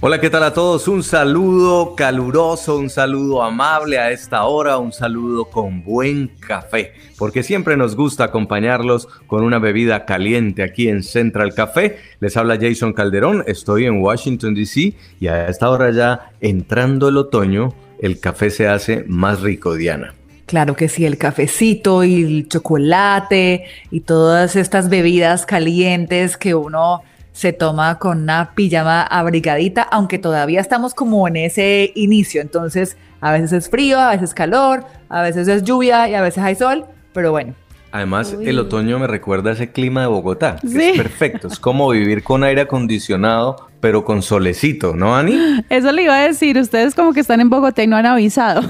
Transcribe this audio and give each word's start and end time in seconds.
Hola, 0.00 0.20
¿qué 0.20 0.30
tal 0.30 0.44
a 0.44 0.52
todos? 0.52 0.86
Un 0.86 1.02
saludo 1.02 1.96
caluroso, 1.96 2.78
un 2.78 2.88
saludo 2.88 3.42
amable 3.42 3.98
a 3.98 4.12
esta 4.12 4.44
hora, 4.44 4.78
un 4.78 4.92
saludo 4.92 5.46
con 5.46 5.82
buen 5.82 6.28
café, 6.38 6.92
porque 7.18 7.42
siempre 7.42 7.76
nos 7.76 7.96
gusta 7.96 8.22
acompañarlos 8.22 9.08
con 9.26 9.42
una 9.42 9.58
bebida 9.58 10.04
caliente 10.04 10.62
aquí 10.62 10.88
en 10.88 11.02
Central 11.02 11.52
Café. 11.52 11.96
Les 12.20 12.36
habla 12.36 12.58
Jason 12.60 12.92
Calderón, 12.92 13.42
estoy 13.48 13.86
en 13.86 14.00
Washington, 14.00 14.54
D.C. 14.54 14.94
y 15.18 15.26
a 15.26 15.48
esta 15.48 15.68
hora 15.68 15.90
ya 15.90 16.30
entrando 16.40 17.08
el 17.08 17.16
otoño, 17.16 17.74
el 18.00 18.20
café 18.20 18.50
se 18.50 18.68
hace 18.68 19.04
más 19.08 19.40
rico, 19.40 19.74
Diana. 19.74 20.14
Claro 20.46 20.76
que 20.76 20.88
sí, 20.88 21.06
el 21.06 21.18
cafecito 21.18 22.04
y 22.04 22.22
el 22.22 22.48
chocolate 22.48 23.64
y 23.90 24.02
todas 24.02 24.54
estas 24.54 24.90
bebidas 24.90 25.44
calientes 25.44 26.36
que 26.36 26.54
uno 26.54 27.02
se 27.38 27.52
toma 27.52 28.00
con 28.00 28.22
una 28.22 28.50
pijama 28.56 29.02
abrigadita, 29.02 29.82
aunque 29.82 30.18
todavía 30.18 30.60
estamos 30.60 30.92
como 30.92 31.28
en 31.28 31.36
ese 31.36 31.92
inicio, 31.94 32.40
entonces 32.40 32.96
a 33.20 33.30
veces 33.30 33.52
es 33.52 33.70
frío, 33.70 33.96
a 33.96 34.10
veces 34.10 34.34
calor, 34.34 34.84
a 35.08 35.22
veces 35.22 35.46
es 35.46 35.62
lluvia 35.62 36.08
y 36.08 36.14
a 36.14 36.20
veces 36.20 36.42
hay 36.42 36.56
sol, 36.56 36.86
pero 37.12 37.30
bueno. 37.30 37.54
Además, 37.92 38.36
el 38.42 38.58
otoño 38.58 38.98
me 38.98 39.06
recuerda 39.06 39.50
a 39.50 39.52
ese 39.52 39.70
clima 39.70 40.00
de 40.00 40.08
Bogotá, 40.08 40.56
que 40.60 40.90
es 40.90 40.96
perfecto, 40.96 41.46
es 41.46 41.60
como 41.60 41.88
vivir 41.90 42.24
con 42.24 42.42
aire 42.42 42.62
acondicionado 42.62 43.67
pero 43.80 44.04
con 44.04 44.22
solecito, 44.22 44.94
¿no, 44.94 45.16
Ani? 45.16 45.64
Eso 45.68 45.92
le 45.92 46.04
iba 46.04 46.14
a 46.14 46.28
decir, 46.28 46.58
ustedes 46.58 46.94
como 46.94 47.12
que 47.12 47.20
están 47.20 47.40
en 47.40 47.48
Bogotá 47.48 47.82
y 47.82 47.86
no 47.86 47.96
han 47.96 48.06
avisado. 48.06 48.62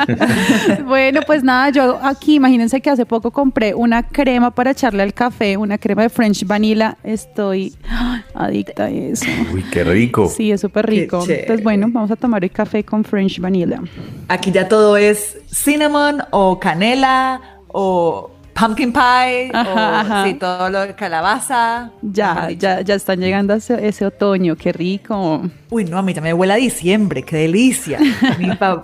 bueno, 0.86 1.20
pues 1.26 1.44
nada, 1.44 1.70
yo 1.70 1.98
aquí, 2.02 2.34
imagínense 2.36 2.80
que 2.80 2.90
hace 2.90 3.06
poco 3.06 3.30
compré 3.30 3.74
una 3.74 4.02
crema 4.02 4.50
para 4.50 4.72
echarle 4.72 5.02
al 5.02 5.14
café, 5.14 5.56
una 5.56 5.78
crema 5.78 6.02
de 6.02 6.08
French 6.08 6.46
Vanilla, 6.46 6.96
estoy 7.04 7.74
adicta 8.34 8.84
a 8.84 8.90
eso. 8.90 9.26
Uy, 9.52 9.64
qué 9.70 9.84
rico. 9.84 10.28
Sí, 10.28 10.50
es 10.50 10.60
súper 10.60 10.86
rico. 10.86 11.20
Entonces, 11.20 11.62
bueno, 11.62 11.86
vamos 11.90 12.10
a 12.10 12.16
tomar 12.16 12.42
el 12.44 12.50
café 12.50 12.84
con 12.84 13.04
French 13.04 13.40
Vanilla. 13.40 13.80
Aquí 14.28 14.50
ya 14.50 14.68
todo 14.68 14.96
es 14.96 15.38
cinnamon 15.46 16.22
o 16.30 16.58
canela 16.58 17.40
o 17.68 18.30
pumpkin 18.60 18.92
pie, 18.92 19.50
o, 19.54 20.24
Sí, 20.24 20.34
todo 20.34 20.70
lo 20.70 20.80
de 20.80 20.94
calabaza. 20.94 21.90
Ya, 22.02 22.50
ya, 22.50 22.80
ya 22.82 22.94
están 22.94 23.20
llegando 23.20 23.54
ese, 23.54 23.86
ese, 23.86 24.06
otoño, 24.06 24.56
qué 24.56 24.72
rico. 24.72 25.42
Uy, 25.70 25.84
no, 25.84 25.98
a 25.98 26.02
mí 26.02 26.14
también 26.14 26.34
me 26.34 26.40
huele 26.40 26.52
a 26.52 26.56
diciembre, 26.56 27.22
qué 27.22 27.36
delicia. 27.38 27.98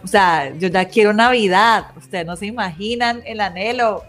o 0.03 0.07
sea, 0.07 0.53
yo 0.59 0.69
ya 0.69 0.85
quiero 0.87 1.13
Navidad, 1.13 1.87
ustedes 1.97 2.27
no 2.27 2.37
se 2.37 2.47
imaginan 2.47 3.23
el 3.27 3.41
anhelo. 3.41 4.03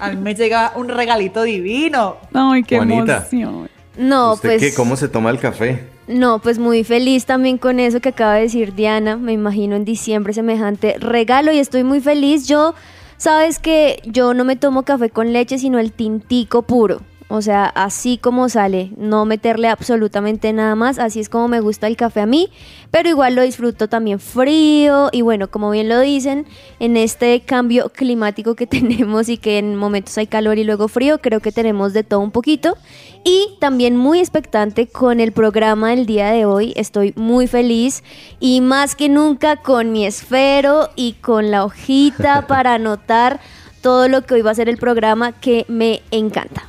A 0.00 0.10
mí 0.10 0.16
me 0.16 0.34
llega 0.34 0.72
un 0.76 0.88
regalito 0.88 1.42
divino. 1.42 2.16
Ay, 2.34 2.62
qué 2.62 2.76
emoción. 2.76 3.68
No, 3.96 4.34
¿Usted 4.34 4.58
pues. 4.58 4.62
Qué, 4.62 4.74
¿Cómo 4.74 4.96
se 4.96 5.08
toma 5.08 5.30
el 5.30 5.38
café? 5.38 5.84
No, 6.08 6.40
pues 6.40 6.58
muy 6.58 6.82
feliz 6.84 7.26
también 7.26 7.58
con 7.58 7.78
eso 7.78 8.00
que 8.00 8.10
acaba 8.10 8.34
de 8.34 8.42
decir 8.42 8.74
Diana. 8.74 9.16
Me 9.16 9.32
imagino 9.32 9.76
en 9.76 9.84
diciembre 9.84 10.32
semejante 10.32 10.96
regalo 10.98 11.52
y 11.52 11.58
estoy 11.58 11.84
muy 11.84 12.00
feliz. 12.00 12.48
Yo 12.48 12.74
Sabes 13.16 13.58
que 13.58 14.02
yo 14.04 14.34
no 14.34 14.44
me 14.44 14.56
tomo 14.56 14.82
café 14.82 15.10
con 15.10 15.32
leche, 15.32 15.58
sino 15.58 15.78
el 15.78 15.92
tintico 15.92 16.62
puro. 16.62 17.00
O 17.34 17.40
sea, 17.40 17.64
así 17.64 18.18
como 18.18 18.50
sale, 18.50 18.90
no 18.98 19.24
meterle 19.24 19.68
absolutamente 19.68 20.52
nada 20.52 20.74
más, 20.74 20.98
así 20.98 21.18
es 21.18 21.30
como 21.30 21.48
me 21.48 21.60
gusta 21.60 21.86
el 21.86 21.96
café 21.96 22.20
a 22.20 22.26
mí, 22.26 22.50
pero 22.90 23.08
igual 23.08 23.34
lo 23.34 23.40
disfruto 23.40 23.88
también 23.88 24.20
frío. 24.20 25.08
Y 25.12 25.22
bueno, 25.22 25.50
como 25.50 25.70
bien 25.70 25.88
lo 25.88 25.98
dicen, 25.98 26.44
en 26.78 26.98
este 26.98 27.40
cambio 27.40 27.88
climático 27.88 28.54
que 28.54 28.66
tenemos 28.68 29.30
y 29.30 29.38
que 29.38 29.56
en 29.56 29.76
momentos 29.76 30.18
hay 30.18 30.26
calor 30.26 30.58
y 30.58 30.64
luego 30.64 30.88
frío, 30.88 31.22
creo 31.22 31.40
que 31.40 31.52
tenemos 31.52 31.94
de 31.94 32.04
todo 32.04 32.20
un 32.20 32.32
poquito 32.32 32.76
y 33.24 33.56
también 33.60 33.96
muy 33.96 34.20
expectante 34.20 34.86
con 34.86 35.20
el 35.20 35.32
programa 35.32 35.90
del 35.90 36.06
día 36.06 36.30
de 36.30 36.44
hoy, 36.44 36.72
estoy 36.76 37.12
muy 37.16 37.46
feliz 37.46 38.02
y 38.40 38.60
más 38.60 38.96
que 38.96 39.08
nunca 39.08 39.56
con 39.56 39.92
mi 39.92 40.06
esfero 40.06 40.90
y 40.96 41.14
con 41.14 41.50
la 41.50 41.64
hojita 41.64 42.46
para 42.48 42.74
anotar 42.74 43.40
todo 43.80 44.08
lo 44.08 44.22
que 44.22 44.34
hoy 44.34 44.42
va 44.42 44.50
a 44.50 44.54
ser 44.54 44.68
el 44.68 44.78
programa 44.78 45.32
que 45.32 45.64
me 45.68 46.02
encanta. 46.10 46.64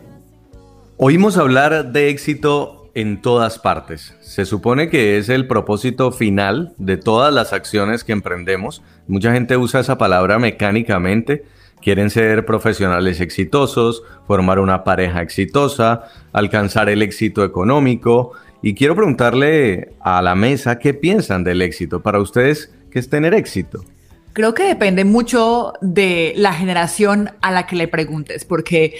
Oímos 0.97 1.37
hablar 1.37 1.93
de 1.93 2.09
éxito 2.09 2.82
en 2.95 3.21
todas 3.21 3.59
partes. 3.59 4.15
Se 4.21 4.45
supone 4.45 4.89
que 4.89 5.17
es 5.17 5.29
el 5.29 5.47
propósito 5.47 6.11
final 6.11 6.73
de 6.77 6.97
todas 6.97 7.33
las 7.33 7.53
acciones 7.53 8.03
que 8.03 8.11
emprendemos. 8.11 8.83
Mucha 9.07 9.33
gente 9.33 9.57
usa 9.57 9.79
esa 9.79 9.97
palabra 9.97 10.39
mecánicamente. 10.39 11.45
Quieren 11.81 12.09
ser 12.09 12.45
profesionales 12.45 13.19
exitosos, 13.19 14.03
formar 14.27 14.59
una 14.59 14.83
pareja 14.83 15.21
exitosa, 15.21 16.03
alcanzar 16.31 16.87
el 16.89 17.01
éxito 17.01 17.43
económico. 17.43 18.33
Y 18.61 18.75
quiero 18.75 18.95
preguntarle 18.95 19.93
a 19.99 20.21
la 20.21 20.35
mesa 20.35 20.79
qué 20.79 20.93
piensan 20.93 21.43
del 21.43 21.61
éxito. 21.61 22.01
Para 22.01 22.21
ustedes, 22.21 22.73
¿qué 22.91 22.99
es 22.99 23.09
tener 23.09 23.33
éxito? 23.33 23.83
Creo 24.31 24.53
que 24.53 24.63
depende 24.63 25.03
mucho 25.03 25.73
de 25.81 26.33
la 26.37 26.53
generación 26.53 27.31
a 27.41 27.51
la 27.51 27.67
que 27.67 27.75
le 27.75 27.87
preguntes, 27.87 28.45
porque 28.45 28.95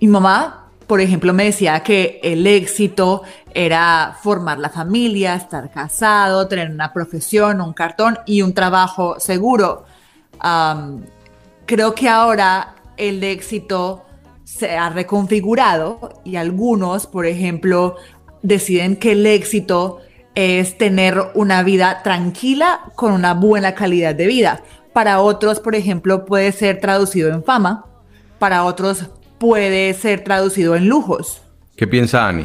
mi 0.00 0.08
mamá 0.08 0.67
por 0.88 1.02
ejemplo, 1.02 1.34
me 1.34 1.44
decía 1.44 1.80
que 1.82 2.18
el 2.22 2.46
éxito 2.46 3.22
era 3.52 4.16
formar 4.22 4.58
la 4.58 4.70
familia, 4.70 5.34
estar 5.34 5.70
casado, 5.70 6.48
tener 6.48 6.70
una 6.70 6.94
profesión, 6.94 7.60
un 7.60 7.74
cartón 7.74 8.18
y 8.24 8.40
un 8.40 8.54
trabajo 8.54 9.20
seguro. 9.20 9.84
creo 11.66 11.94
que 11.94 12.08
ahora 12.08 12.74
el 12.96 13.22
éxito 13.22 14.06
se 14.44 14.78
ha 14.78 14.88
reconfigurado 14.88 16.22
y 16.24 16.36
algunos, 16.36 17.06
por 17.06 17.26
ejemplo, 17.26 17.96
deciden 18.42 18.96
que 18.96 19.12
el 19.12 19.26
éxito 19.26 19.98
es 20.34 20.78
tener 20.78 21.20
una 21.34 21.62
vida 21.62 22.02
tranquila 22.02 22.80
con 22.94 23.12
una 23.12 23.34
buena 23.34 23.74
calidad 23.74 24.14
de 24.14 24.26
vida. 24.26 24.62
Para 24.94 25.20
otros, 25.20 25.60
por 25.60 25.74
ejemplo, 25.74 26.24
puede 26.24 26.50
ser 26.52 26.80
traducido 26.80 27.28
en 27.28 27.44
fama. 27.44 27.84
Para 28.38 28.64
otros 28.64 29.04
puede 29.38 29.94
ser 29.94 30.24
traducido 30.24 30.76
en 30.76 30.88
lujos. 30.88 31.42
¿Qué 31.76 31.86
piensa 31.86 32.28
Ani? 32.28 32.44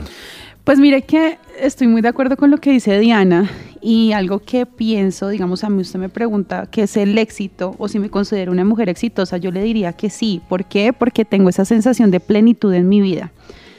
Pues 0.63 0.79
mire 0.79 1.01
que 1.01 1.37
estoy 1.59 1.87
muy 1.87 2.01
de 2.01 2.07
acuerdo 2.07 2.37
con 2.37 2.49
lo 2.49 2.57
que 2.57 2.71
dice 2.71 2.97
Diana 2.99 3.49
y 3.81 4.13
algo 4.13 4.39
que 4.39 4.65
pienso, 4.65 5.27
digamos, 5.27 5.63
a 5.65 5.69
mí 5.69 5.81
usted 5.81 5.99
me 5.99 6.07
pregunta 6.07 6.69
qué 6.71 6.83
es 6.83 6.95
el 6.95 7.17
éxito 7.17 7.75
o 7.79 7.89
si 7.89 7.99
me 7.99 8.09
considero 8.09 8.51
una 8.51 8.63
mujer 8.63 8.87
exitosa, 8.87 9.37
yo 9.37 9.51
le 9.51 9.61
diría 9.61 9.91
que 9.91 10.09
sí. 10.09 10.41
¿Por 10.47 10.63
qué? 10.63 10.93
Porque 10.93 11.25
tengo 11.25 11.49
esa 11.49 11.65
sensación 11.65 12.11
de 12.11 12.21
plenitud 12.21 12.73
en 12.73 12.87
mi 12.87 13.01
vida, 13.01 13.33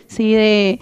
¿sí? 0.09 0.35
de, 0.35 0.79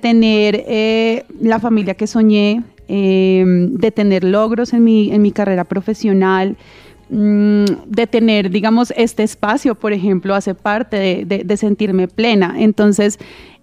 tener 0.00 0.64
eh, 0.66 1.24
la 1.38 1.60
familia 1.60 1.94
que 1.94 2.06
soñé, 2.06 2.62
em, 2.88 3.74
de 3.74 3.90
tener 3.90 4.24
logros 4.24 4.72
en 4.72 4.84
mi, 4.84 5.12
en 5.12 5.20
mi 5.20 5.32
carrera 5.32 5.64
profesional, 5.64 6.56
de 7.12 8.06
tener, 8.06 8.48
digamos, 8.48 8.92
este 8.96 9.22
espacio, 9.22 9.74
por 9.74 9.92
ejemplo, 9.92 10.34
hace 10.34 10.54
parte 10.54 11.24
de, 11.26 11.56
sentirme 11.58 12.08
plena. 12.08 12.54
Entonces, 12.56 13.18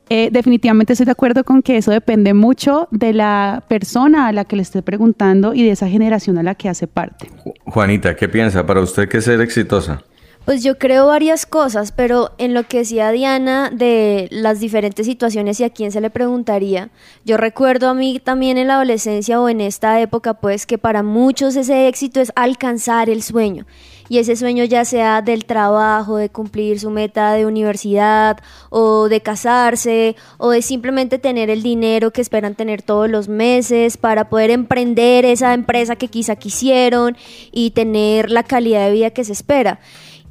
eh, 0.09 0.29
definitivamente 0.31 0.93
estoy 0.93 1.07
de 1.07 1.11
acuerdo 1.11 1.43
con 1.43 1.63
que 1.63 1.77
eso 1.77 1.89
depende 1.89 2.35
mucho 2.35 2.87
de 2.91 3.11
la 3.13 3.63
persona 3.67 4.27
a 4.27 4.31
la 4.33 4.45
que 4.45 4.55
le 4.55 4.61
esté 4.61 4.83
preguntando 4.83 5.55
y 5.55 5.63
de 5.63 5.71
esa 5.71 5.87
generación 5.87 6.37
a 6.37 6.43
la 6.43 6.53
que 6.53 6.69
hace 6.69 6.85
parte. 6.85 7.27
Juanita, 7.65 8.15
¿qué 8.15 8.29
piensa? 8.29 8.65
Para 8.67 8.81
usted, 8.81 9.09
¿qué 9.09 9.17
es 9.17 9.25
ser 9.25 9.41
exitosa? 9.41 10.03
Pues 10.49 10.63
yo 10.63 10.79
creo 10.79 11.05
varias 11.05 11.45
cosas, 11.45 11.91
pero 11.91 12.31
en 12.39 12.55
lo 12.55 12.63
que 12.63 12.79
decía 12.79 13.11
Diana 13.11 13.69
de 13.71 14.27
las 14.31 14.59
diferentes 14.59 15.05
situaciones 15.05 15.59
y 15.59 15.63
a 15.63 15.69
quién 15.69 15.91
se 15.91 16.01
le 16.01 16.09
preguntaría, 16.09 16.89
yo 17.23 17.37
recuerdo 17.37 17.87
a 17.87 17.93
mí 17.93 18.17
también 18.17 18.57
en 18.57 18.69
la 18.69 18.77
adolescencia 18.77 19.39
o 19.39 19.47
en 19.47 19.61
esta 19.61 20.01
época, 20.01 20.33
pues 20.33 20.65
que 20.65 20.79
para 20.79 21.03
muchos 21.03 21.55
ese 21.55 21.87
éxito 21.87 22.19
es 22.19 22.31
alcanzar 22.35 23.11
el 23.11 23.21
sueño. 23.21 23.67
Y 24.11 24.17
ese 24.17 24.35
sueño 24.35 24.63
ya 24.63 24.85
sea 24.85 25.21
del 25.21 25.45
trabajo, 25.45 26.17
de 26.17 26.29
cumplir 26.29 26.79
su 26.79 26.89
meta 26.89 27.33
de 27.33 27.45
universidad, 27.45 28.39
o 28.71 29.07
de 29.07 29.21
casarse, 29.21 30.15
o 30.39 30.49
de 30.49 30.63
simplemente 30.63 31.19
tener 31.19 31.51
el 31.51 31.61
dinero 31.61 32.09
que 32.09 32.21
esperan 32.21 32.55
tener 32.55 32.81
todos 32.81 33.07
los 33.07 33.27
meses 33.27 33.97
para 33.97 34.29
poder 34.29 34.49
emprender 34.49 35.25
esa 35.25 35.53
empresa 35.53 35.95
que 35.95 36.07
quizá 36.07 36.37
quisieron 36.37 37.15
y 37.51 37.69
tener 37.69 38.31
la 38.31 38.41
calidad 38.41 38.87
de 38.87 38.93
vida 38.93 39.11
que 39.11 39.23
se 39.23 39.33
espera. 39.33 39.79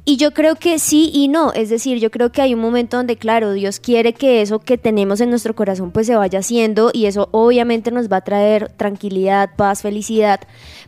Y 0.05 0.17
yo 0.17 0.31
creo 0.31 0.55
que 0.55 0.79
sí 0.79 1.11
y 1.13 1.27
no, 1.27 1.53
es 1.53 1.69
decir, 1.69 1.99
yo 1.99 2.09
creo 2.09 2.31
que 2.31 2.41
hay 2.41 2.53
un 2.55 2.61
momento 2.61 2.97
donde, 2.97 3.15
claro, 3.15 3.53
Dios 3.53 3.79
quiere 3.79 4.13
que 4.13 4.41
eso 4.41 4.59
que 4.59 4.77
tenemos 4.77 5.21
en 5.21 5.29
nuestro 5.29 5.55
corazón 5.55 5.91
pues 5.91 6.07
se 6.07 6.15
vaya 6.15 6.39
haciendo 6.39 6.89
y 6.93 7.05
eso 7.05 7.29
obviamente 7.31 7.91
nos 7.91 8.11
va 8.11 8.17
a 8.17 8.21
traer 8.21 8.69
tranquilidad, 8.69 9.51
paz, 9.55 9.83
felicidad, 9.83 10.39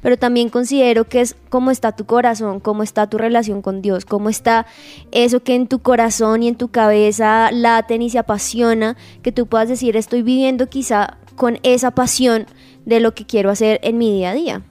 pero 0.01 0.17
también 0.17 0.49
considero 0.49 1.03
que 1.03 1.21
es 1.21 1.35
cómo 1.49 1.69
está 1.69 1.91
tu 1.91 2.05
corazón, 2.05 2.59
cómo 2.59 2.81
está 2.81 3.07
tu 3.07 3.19
relación 3.19 3.61
con 3.61 3.81
Dios, 3.81 4.05
cómo 4.05 4.29
está 4.29 4.65
eso 5.11 5.43
que 5.43 5.53
en 5.53 5.67
tu 5.67 5.79
corazón 5.79 6.41
y 6.41 6.47
en 6.47 6.55
tu 6.55 6.69
cabeza 6.69 7.51
laten 7.51 8.01
y 8.01 8.09
se 8.09 8.17
apasiona, 8.17 8.97
que 9.21 9.31
tú 9.31 9.45
puedas 9.45 9.69
decir 9.69 9.97
estoy 9.97 10.23
viviendo 10.23 10.67
quizá 10.67 11.17
con 11.35 11.59
esa 11.63 11.91
pasión 11.91 12.47
de 12.85 12.99
lo 12.99 13.13
que 13.13 13.25
quiero 13.25 13.51
hacer 13.51 13.79
en 13.83 13.97
mi 13.97 14.11
día 14.11 14.31
a 14.31 14.33
día. 14.33 14.61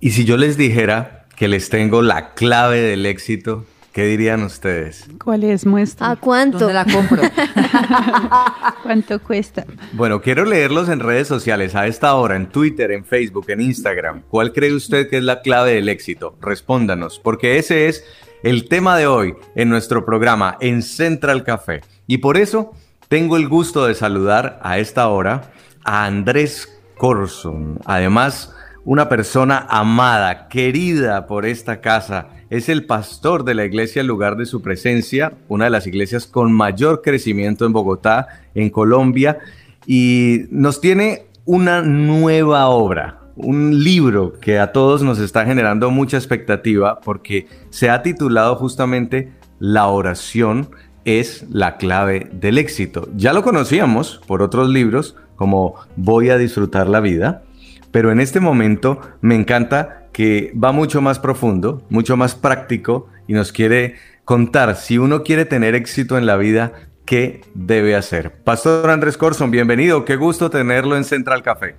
Y 0.00 0.10
si 0.10 0.24
yo 0.24 0.36
les 0.36 0.56
dijera 0.56 1.15
que 1.36 1.48
les 1.48 1.68
tengo 1.68 2.02
la 2.02 2.32
clave 2.32 2.80
del 2.80 3.04
éxito, 3.04 3.66
¿qué 3.92 4.06
dirían 4.06 4.42
ustedes? 4.42 5.06
¿Cuál 5.22 5.44
es? 5.44 5.66
Muestra. 5.66 6.10
¿A 6.10 6.16
cuánto? 6.16 6.58
¿Dónde 6.58 6.74
la 6.74 6.84
compro? 6.86 7.22
¿Cuánto 8.82 9.22
cuesta? 9.22 9.66
Bueno, 9.92 10.22
quiero 10.22 10.46
leerlos 10.46 10.88
en 10.88 11.00
redes 11.00 11.28
sociales 11.28 11.74
a 11.74 11.86
esta 11.86 12.14
hora, 12.14 12.36
en 12.36 12.46
Twitter, 12.48 12.90
en 12.90 13.04
Facebook, 13.04 13.50
en 13.50 13.60
Instagram. 13.60 14.22
¿Cuál 14.28 14.52
cree 14.52 14.72
usted 14.72 15.10
que 15.10 15.18
es 15.18 15.22
la 15.22 15.42
clave 15.42 15.74
del 15.74 15.90
éxito? 15.90 16.36
Respóndanos, 16.40 17.18
porque 17.18 17.58
ese 17.58 17.88
es 17.88 18.02
el 18.42 18.68
tema 18.68 18.96
de 18.96 19.06
hoy 19.06 19.34
en 19.54 19.68
nuestro 19.68 20.06
programa 20.06 20.56
en 20.60 20.82
Central 20.82 21.44
Café. 21.44 21.82
Y 22.06 22.18
por 22.18 22.38
eso 22.38 22.72
tengo 23.08 23.36
el 23.36 23.48
gusto 23.48 23.86
de 23.86 23.94
saludar 23.94 24.58
a 24.62 24.78
esta 24.78 25.08
hora 25.08 25.52
a 25.84 26.06
Andrés 26.06 26.80
Corson. 26.96 27.78
Además, 27.84 28.54
una 28.86 29.08
persona 29.08 29.66
amada, 29.68 30.46
querida 30.48 31.26
por 31.26 31.44
esta 31.44 31.80
casa. 31.80 32.28
Es 32.50 32.68
el 32.68 32.86
pastor 32.86 33.44
de 33.44 33.54
la 33.54 33.64
iglesia 33.64 34.00
en 34.00 34.06
lugar 34.06 34.36
de 34.36 34.46
su 34.46 34.62
presencia, 34.62 35.34
una 35.48 35.64
de 35.64 35.70
las 35.70 35.88
iglesias 35.88 36.26
con 36.26 36.52
mayor 36.52 37.02
crecimiento 37.02 37.66
en 37.66 37.72
Bogotá, 37.72 38.28
en 38.54 38.70
Colombia, 38.70 39.38
y 39.86 40.44
nos 40.50 40.80
tiene 40.80 41.26
una 41.44 41.82
nueva 41.82 42.68
obra, 42.68 43.22
un 43.34 43.82
libro 43.82 44.34
que 44.40 44.60
a 44.60 44.70
todos 44.70 45.02
nos 45.02 45.18
está 45.18 45.44
generando 45.44 45.90
mucha 45.90 46.16
expectativa 46.16 47.00
porque 47.00 47.48
se 47.70 47.90
ha 47.90 48.02
titulado 48.02 48.54
justamente 48.54 49.32
La 49.58 49.88
oración 49.88 50.70
es 51.04 51.44
la 51.50 51.76
clave 51.76 52.30
del 52.32 52.56
éxito. 52.56 53.08
Ya 53.16 53.32
lo 53.32 53.42
conocíamos 53.42 54.20
por 54.28 54.42
otros 54.42 54.68
libros 54.68 55.16
como 55.34 55.74
Voy 55.96 56.30
a 56.30 56.38
disfrutar 56.38 56.88
la 56.88 57.00
vida, 57.00 57.42
pero 57.90 58.12
en 58.12 58.20
este 58.20 58.40
momento 58.40 59.00
me 59.20 59.34
encanta 59.34 60.08
que 60.12 60.52
va 60.52 60.72
mucho 60.72 61.00
más 61.00 61.18
profundo, 61.18 61.84
mucho 61.90 62.16
más 62.16 62.34
práctico 62.34 63.08
y 63.26 63.34
nos 63.34 63.52
quiere 63.52 63.96
contar 64.24 64.76
si 64.76 64.98
uno 64.98 65.22
quiere 65.22 65.44
tener 65.44 65.74
éxito 65.74 66.16
en 66.18 66.26
la 66.26 66.36
vida, 66.36 66.72
¿qué 67.04 67.42
debe 67.54 67.94
hacer? 67.94 68.42
Pastor 68.42 68.90
Andrés 68.90 69.16
Corson, 69.16 69.50
bienvenido, 69.50 70.04
qué 70.04 70.16
gusto 70.16 70.50
tenerlo 70.50 70.96
en 70.96 71.04
Central 71.04 71.42
Café. 71.42 71.76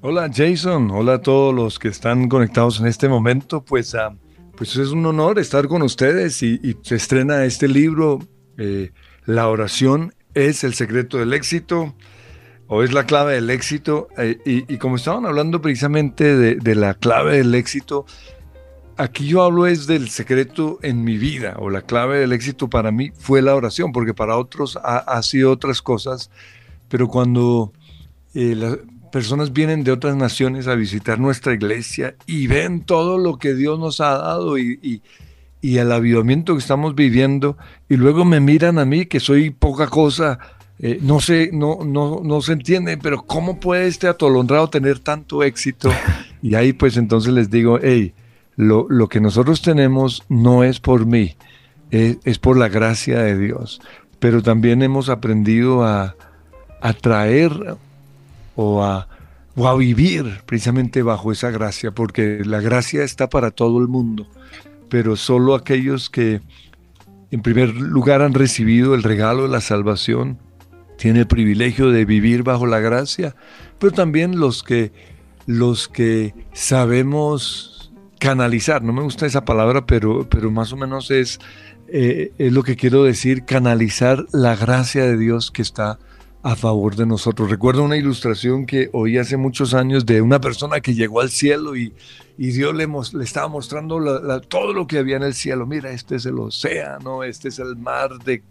Hola 0.00 0.30
Jason, 0.32 0.90
hola 0.90 1.14
a 1.14 1.20
todos 1.22 1.54
los 1.54 1.78
que 1.78 1.88
están 1.88 2.28
conectados 2.28 2.78
en 2.80 2.86
este 2.86 3.08
momento, 3.08 3.64
pues, 3.64 3.94
uh, 3.94 4.16
pues 4.56 4.76
es 4.76 4.90
un 4.90 5.04
honor 5.06 5.38
estar 5.38 5.66
con 5.66 5.82
ustedes 5.82 6.42
y, 6.42 6.76
se 6.82 6.94
estrena 6.94 7.44
este 7.44 7.68
libro, 7.68 8.18
eh, 8.56 8.92
La 9.26 9.48
oración 9.48 10.14
es 10.34 10.62
el 10.64 10.74
secreto 10.74 11.18
del 11.18 11.32
éxito 11.32 11.94
o 12.66 12.82
es 12.82 12.92
la 12.92 13.06
clave 13.06 13.34
del 13.34 13.50
éxito. 13.50 14.08
Eh, 14.18 14.38
y, 14.68 14.78
como 14.78 14.96
estaban 14.96 15.26
hablando 15.26 15.60
precisamente 15.60 16.36
de, 16.36 16.74
la 16.74 16.94
clave 16.94 17.38
del 17.38 17.54
éxito, 17.54 18.06
aquí 18.96 19.26
yo 19.26 19.42
hablo 19.42 19.66
es 19.66 19.86
del 19.86 20.08
secreto 20.08 20.78
en 20.82 21.04
mi 21.04 21.16
vida, 21.18 21.56
o 21.58 21.70
la 21.70 21.82
clave 21.82 22.18
del 22.18 22.32
éxito 22.32 22.68
para 22.68 22.90
mí 22.90 23.10
fue 23.16 23.42
la 23.42 23.54
oración, 23.54 23.92
porque 23.92 24.14
para 24.14 24.36
otros 24.36 24.78
ha, 24.82 25.22
sido 25.22 25.50
otras 25.50 25.82
cosas, 25.82 26.30
pero 26.88 27.08
cuando 27.08 27.72
eh, 28.34 28.54
las 28.54 28.78
personas 29.12 29.52
vienen 29.52 29.84
de 29.84 29.92
otras 29.92 30.16
naciones 30.16 30.66
a 30.66 30.74
visitar 30.74 31.18
nuestra 31.20 31.54
iglesia 31.54 32.16
y 32.26 32.48
ven 32.48 32.84
todo 32.84 33.16
lo 33.18 33.38
que 33.38 33.54
Dios 33.54 33.78
nos 33.78 34.00
ha 34.00 34.18
dado 34.18 34.58
y 34.58 35.00
el 35.62 35.92
avivamiento 35.92 36.52
que 36.52 36.58
estamos 36.58 36.94
viviendo, 36.94 37.56
y 37.88 37.96
luego 37.96 38.24
me 38.26 38.38
miran 38.38 38.78
a 38.78 38.84
mí 38.84 39.06
que 39.06 39.18
soy 39.18 39.48
poca 39.48 39.86
cosa, 39.86 40.38
eh, 40.80 40.98
no, 41.00 41.20
sé, 41.20 41.50
no, 41.52 41.78
no, 41.84 42.20
no 42.22 42.40
se 42.40 42.52
entiende, 42.52 42.98
pero 42.98 43.22
¿cómo 43.22 43.60
puede 43.60 43.86
este 43.86 44.08
atolondrado 44.08 44.68
tener 44.68 44.98
tanto 44.98 45.42
éxito? 45.42 45.90
Y 46.42 46.56
ahí 46.56 46.72
pues 46.72 46.96
entonces 46.96 47.32
les 47.32 47.50
digo, 47.50 47.78
hey, 47.82 48.12
lo, 48.56 48.86
lo 48.88 49.08
que 49.08 49.20
nosotros 49.20 49.62
tenemos 49.62 50.24
no 50.28 50.64
es 50.64 50.80
por 50.80 51.06
mí, 51.06 51.36
es, 51.90 52.38
por 52.38 52.56
la 52.56 52.68
gracia 52.68 53.20
de 53.20 53.38
Dios. 53.38 53.80
Pero 54.18 54.42
también 54.42 54.82
hemos 54.82 55.08
aprendido 55.08 55.84
a, 55.84 56.16
a 56.80 56.92
traer 56.92 57.76
o 58.56 58.82
a, 58.82 59.08
o 59.56 59.68
a 59.68 59.76
vivir 59.76 60.40
precisamente 60.46 61.02
bajo 61.02 61.32
esa 61.32 61.50
gracia, 61.50 61.92
porque 61.92 62.42
la 62.44 62.60
gracia 62.60 63.04
está 63.04 63.28
para 63.28 63.50
todo 63.50 63.80
el 63.80 63.88
mundo, 63.88 64.26
pero 64.88 65.16
solo 65.16 65.54
aquellos 65.54 66.10
que 66.10 66.40
en 67.30 67.42
primer 67.42 67.74
lugar 67.74 68.22
han 68.22 68.34
recibido 68.34 68.94
el 68.94 69.02
regalo 69.02 69.44
de 69.44 69.48
la 69.48 69.60
salvación, 69.60 70.38
tiene 70.96 71.20
el 71.20 71.26
privilegio 71.26 71.90
de 71.90 72.04
vivir 72.04 72.42
bajo 72.42 72.66
la 72.66 72.80
gracia, 72.80 73.34
pero 73.78 73.92
también 73.92 74.38
los 74.38 74.62
que, 74.62 74.92
los 75.46 75.88
que 75.88 76.34
sabemos 76.52 77.92
canalizar, 78.18 78.82
no 78.82 78.92
me 78.92 79.02
gusta 79.02 79.26
esa 79.26 79.44
palabra, 79.44 79.86
pero, 79.86 80.28
pero 80.28 80.50
más 80.50 80.72
o 80.72 80.76
menos 80.76 81.10
es, 81.10 81.40
eh, 81.88 82.32
es 82.38 82.52
lo 82.52 82.62
que 82.62 82.76
quiero 82.76 83.04
decir, 83.04 83.44
canalizar 83.44 84.24
la 84.32 84.56
gracia 84.56 85.04
de 85.04 85.18
Dios 85.18 85.50
que 85.50 85.62
está 85.62 85.98
a 86.42 86.56
favor 86.56 86.94
de 86.94 87.06
nosotros. 87.06 87.50
Recuerdo 87.50 87.82
una 87.82 87.96
ilustración 87.96 88.66
que 88.66 88.90
oí 88.92 89.16
hace 89.16 89.38
muchos 89.38 89.72
años 89.72 90.04
de 90.04 90.20
una 90.20 90.40
persona 90.40 90.80
que 90.80 90.94
llegó 90.94 91.22
al 91.22 91.30
cielo 91.30 91.74
y, 91.74 91.94
y 92.36 92.48
Dios 92.48 92.74
le, 92.74 92.86
le, 92.86 93.24
estaba 93.24 93.48
mostrando 93.48 93.98
todo 94.48 94.74
lo 94.74 94.86
que 94.86 94.98
había 94.98 95.16
en 95.16 95.22
el 95.22 95.34
cielo. 95.34 95.66
Mira, 95.66 95.90
este 95.90 96.16
es 96.16 96.26
el 96.26 96.38
océano, 96.38 97.24
este 97.24 97.48
es 97.48 97.58
el 97.58 97.76
mar 97.76 98.10
de 98.24 98.42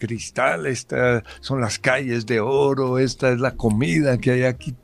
cristal, 0.00 0.66
estas 0.66 1.22
son 1.40 1.60
las 1.60 1.78
calles 1.78 2.26
de 2.26 2.40
oro, 2.40 2.98
esta 2.98 3.30
es 3.30 3.38
la 3.38 3.52
comida 3.52 4.18
que 4.18 4.32
hay 4.32 4.42
aquí, 4.42 4.74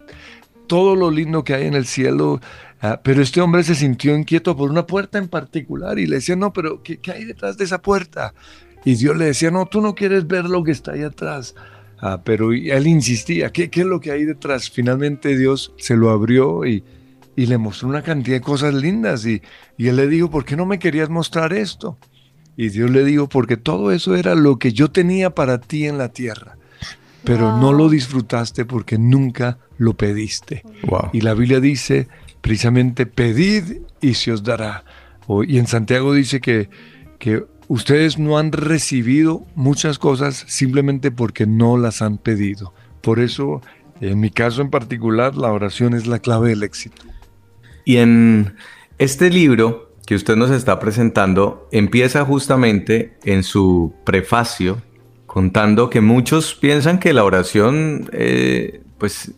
todo 0.68 0.94
lo 0.94 1.10
lindo 1.10 1.42
que 1.42 1.54
hay 1.54 1.66
en 1.66 1.74
el 1.74 1.86
cielo. 1.86 2.40
Ah, 2.80 3.00
pero 3.02 3.22
este 3.22 3.40
hombre 3.40 3.64
se 3.64 3.74
sintió 3.74 4.14
inquieto 4.14 4.56
por 4.56 4.70
una 4.70 4.86
puerta 4.86 5.18
en 5.18 5.28
particular 5.28 5.98
y 5.98 6.06
le 6.06 6.16
decía, 6.16 6.36
no, 6.36 6.52
pero 6.52 6.82
¿qué, 6.82 6.98
¿qué, 6.98 7.10
hay 7.10 7.24
detrás 7.24 7.56
de 7.56 7.64
esa 7.64 7.80
puerta? 7.80 8.34
Y 8.84 8.94
Dios 8.94 9.16
le 9.16 9.24
decía, 9.24 9.50
no, 9.50 9.66
tú 9.66 9.80
no 9.80 9.94
quieres 9.94 10.26
ver 10.26 10.44
lo 10.44 10.62
que 10.62 10.70
está 10.70 10.92
ahí 10.92 11.02
atrás. 11.02 11.54
Ah, 11.98 12.20
pero 12.22 12.52
él 12.52 12.86
insistía, 12.86 13.50
¿qué, 13.50 13.70
es 13.72 13.86
lo 13.86 14.00
que 14.00 14.12
hay 14.12 14.24
detrás? 14.24 14.70
Finalmente 14.70 15.36
Dios 15.36 15.72
se 15.78 15.96
lo 15.96 16.10
abrió 16.10 16.66
y, 16.66 16.84
le 17.36 17.58
mostró 17.58 17.88
una 17.88 18.02
cantidad 18.02 18.36
de 18.36 18.40
cosas 18.40 18.72
lindas 18.72 19.26
y, 19.26 19.42
y, 19.76 19.88
él 19.88 19.96
le 19.96 20.08
dijo, 20.08 20.30
¿por 20.30 20.44
qué 20.44 20.56
no 20.56 20.66
me 20.66 20.78
querías 20.78 21.08
mostrar 21.08 21.52
esto? 21.52 21.98
Y 22.56 22.70
Dios 22.70 22.90
le 22.90 23.04
dijo, 23.04 23.28
porque 23.28 23.56
todo 23.56 23.92
eso 23.92 24.16
era 24.16 24.34
lo 24.34 24.58
que 24.58 24.72
yo 24.72 24.90
tenía 24.90 25.30
para 25.30 25.60
ti 25.60 25.86
en 25.86 25.98
la 25.98 26.08
tierra, 26.08 26.56
pero 27.24 27.58
no 27.58 27.72
lo 27.72 27.88
disfrutaste 27.88 28.64
porque 28.64 28.98
nunca 28.98 29.58
lo 29.78 29.94
pediste. 29.94 30.62
Y 31.12 31.20
la 31.20 31.34
Biblia 31.34 31.60
dice 31.60 32.08
precisamente, 32.40 33.06
pedid 33.06 33.82
y 34.00 34.14
se 34.14 34.32
os 34.32 34.42
dará. 34.42 34.84
y 35.46 35.58
en 35.58 35.66
Santiago 35.66 36.14
dice 36.14 36.40
que, 36.40 36.70
que 37.18 37.44
Ustedes 37.68 38.16
no 38.18 38.38
han 38.38 38.52
recibido 38.52 39.44
muchas 39.56 39.98
cosas 39.98 40.44
simplemente 40.46 41.10
porque 41.10 41.46
no 41.46 41.76
las 41.76 42.00
han 42.00 42.16
pedido. 42.16 42.72
Por 43.00 43.18
eso, 43.18 43.60
en 44.00 44.20
mi 44.20 44.30
caso 44.30 44.62
en 44.62 44.70
particular, 44.70 45.34
la 45.34 45.52
oración 45.52 45.94
es 45.94 46.06
la 46.06 46.20
clave 46.20 46.50
del 46.50 46.62
éxito. 46.62 47.02
Y 47.84 47.96
en 47.96 48.54
este 48.98 49.30
libro 49.30 49.85
que 50.06 50.14
usted 50.14 50.36
nos 50.36 50.50
está 50.50 50.78
presentando 50.78 51.68
empieza 51.72 52.24
justamente 52.24 53.18
en 53.24 53.42
su 53.42 53.92
prefacio 54.04 54.78
contando 55.26 55.90
que 55.90 56.00
muchos 56.00 56.54
piensan 56.54 56.98
que 56.98 57.12
la 57.12 57.24
oración 57.24 58.08
eh, 58.12 58.80
pues 58.96 59.32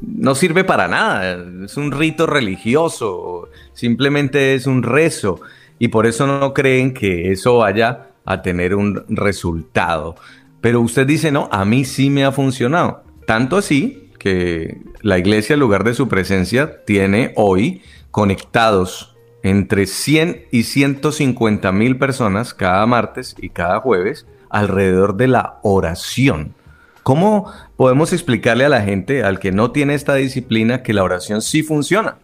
no 0.00 0.34
sirve 0.34 0.62
para 0.62 0.86
nada, 0.86 1.44
es 1.64 1.76
un 1.76 1.90
rito 1.90 2.26
religioso, 2.26 3.48
simplemente 3.72 4.54
es 4.54 4.66
un 4.66 4.82
rezo 4.82 5.40
y 5.78 5.88
por 5.88 6.06
eso 6.06 6.26
no 6.26 6.54
creen 6.54 6.94
que 6.94 7.32
eso 7.32 7.58
vaya 7.58 8.10
a 8.24 8.42
tener 8.42 8.74
un 8.74 9.04
resultado. 9.08 10.14
Pero 10.60 10.80
usted 10.80 11.06
dice, 11.06 11.32
no, 11.32 11.48
a 11.50 11.64
mí 11.64 11.84
sí 11.84 12.10
me 12.10 12.24
ha 12.24 12.32
funcionado. 12.32 13.02
Tanto 13.26 13.56
así 13.56 14.10
que 14.18 14.78
la 15.00 15.18
iglesia, 15.18 15.54
en 15.54 15.60
lugar 15.60 15.84
de 15.84 15.94
su 15.94 16.06
presencia, 16.06 16.84
tiene 16.84 17.32
hoy 17.36 17.82
conectados 18.10 19.16
entre 19.42 19.86
100 19.86 20.46
y 20.50 20.64
150 20.64 21.72
mil 21.72 21.98
personas 21.98 22.54
cada 22.54 22.86
martes 22.86 23.34
y 23.38 23.50
cada 23.50 23.80
jueves 23.80 24.26
alrededor 24.50 25.16
de 25.16 25.28
la 25.28 25.58
oración. 25.62 26.54
¿Cómo 27.02 27.50
podemos 27.76 28.12
explicarle 28.12 28.64
a 28.64 28.68
la 28.68 28.82
gente, 28.82 29.22
al 29.22 29.38
que 29.38 29.52
no 29.52 29.70
tiene 29.70 29.94
esta 29.94 30.14
disciplina, 30.14 30.82
que 30.82 30.92
la 30.92 31.02
oración 31.02 31.40
sí 31.40 31.62
funciona? 31.62 32.18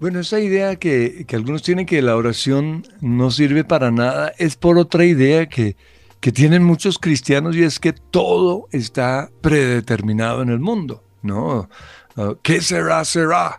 Bueno, 0.00 0.20
esa 0.20 0.38
idea 0.38 0.76
que, 0.76 1.26
algunos 1.32 1.62
tienen 1.62 1.86
que 1.86 2.02
la 2.02 2.16
oración 2.16 2.84
no 3.00 3.30
sirve 3.30 3.64
para 3.64 3.90
nada 3.90 4.32
es 4.38 4.56
por 4.56 4.78
otra 4.78 5.04
idea 5.04 5.46
que, 5.46 5.76
que 6.20 6.30
tienen 6.30 6.62
muchos 6.62 6.98
cristianos 6.98 7.56
y 7.56 7.62
es 7.62 7.80
que 7.80 7.92
todo 7.92 8.68
está 8.70 9.30
predeterminado 9.40 10.42
en 10.42 10.50
el 10.50 10.60
mundo, 10.60 11.02
¿no? 11.22 11.68
Ah, 12.16 12.34
¿Qué 12.42 12.60
será, 12.60 13.04
será? 13.04 13.56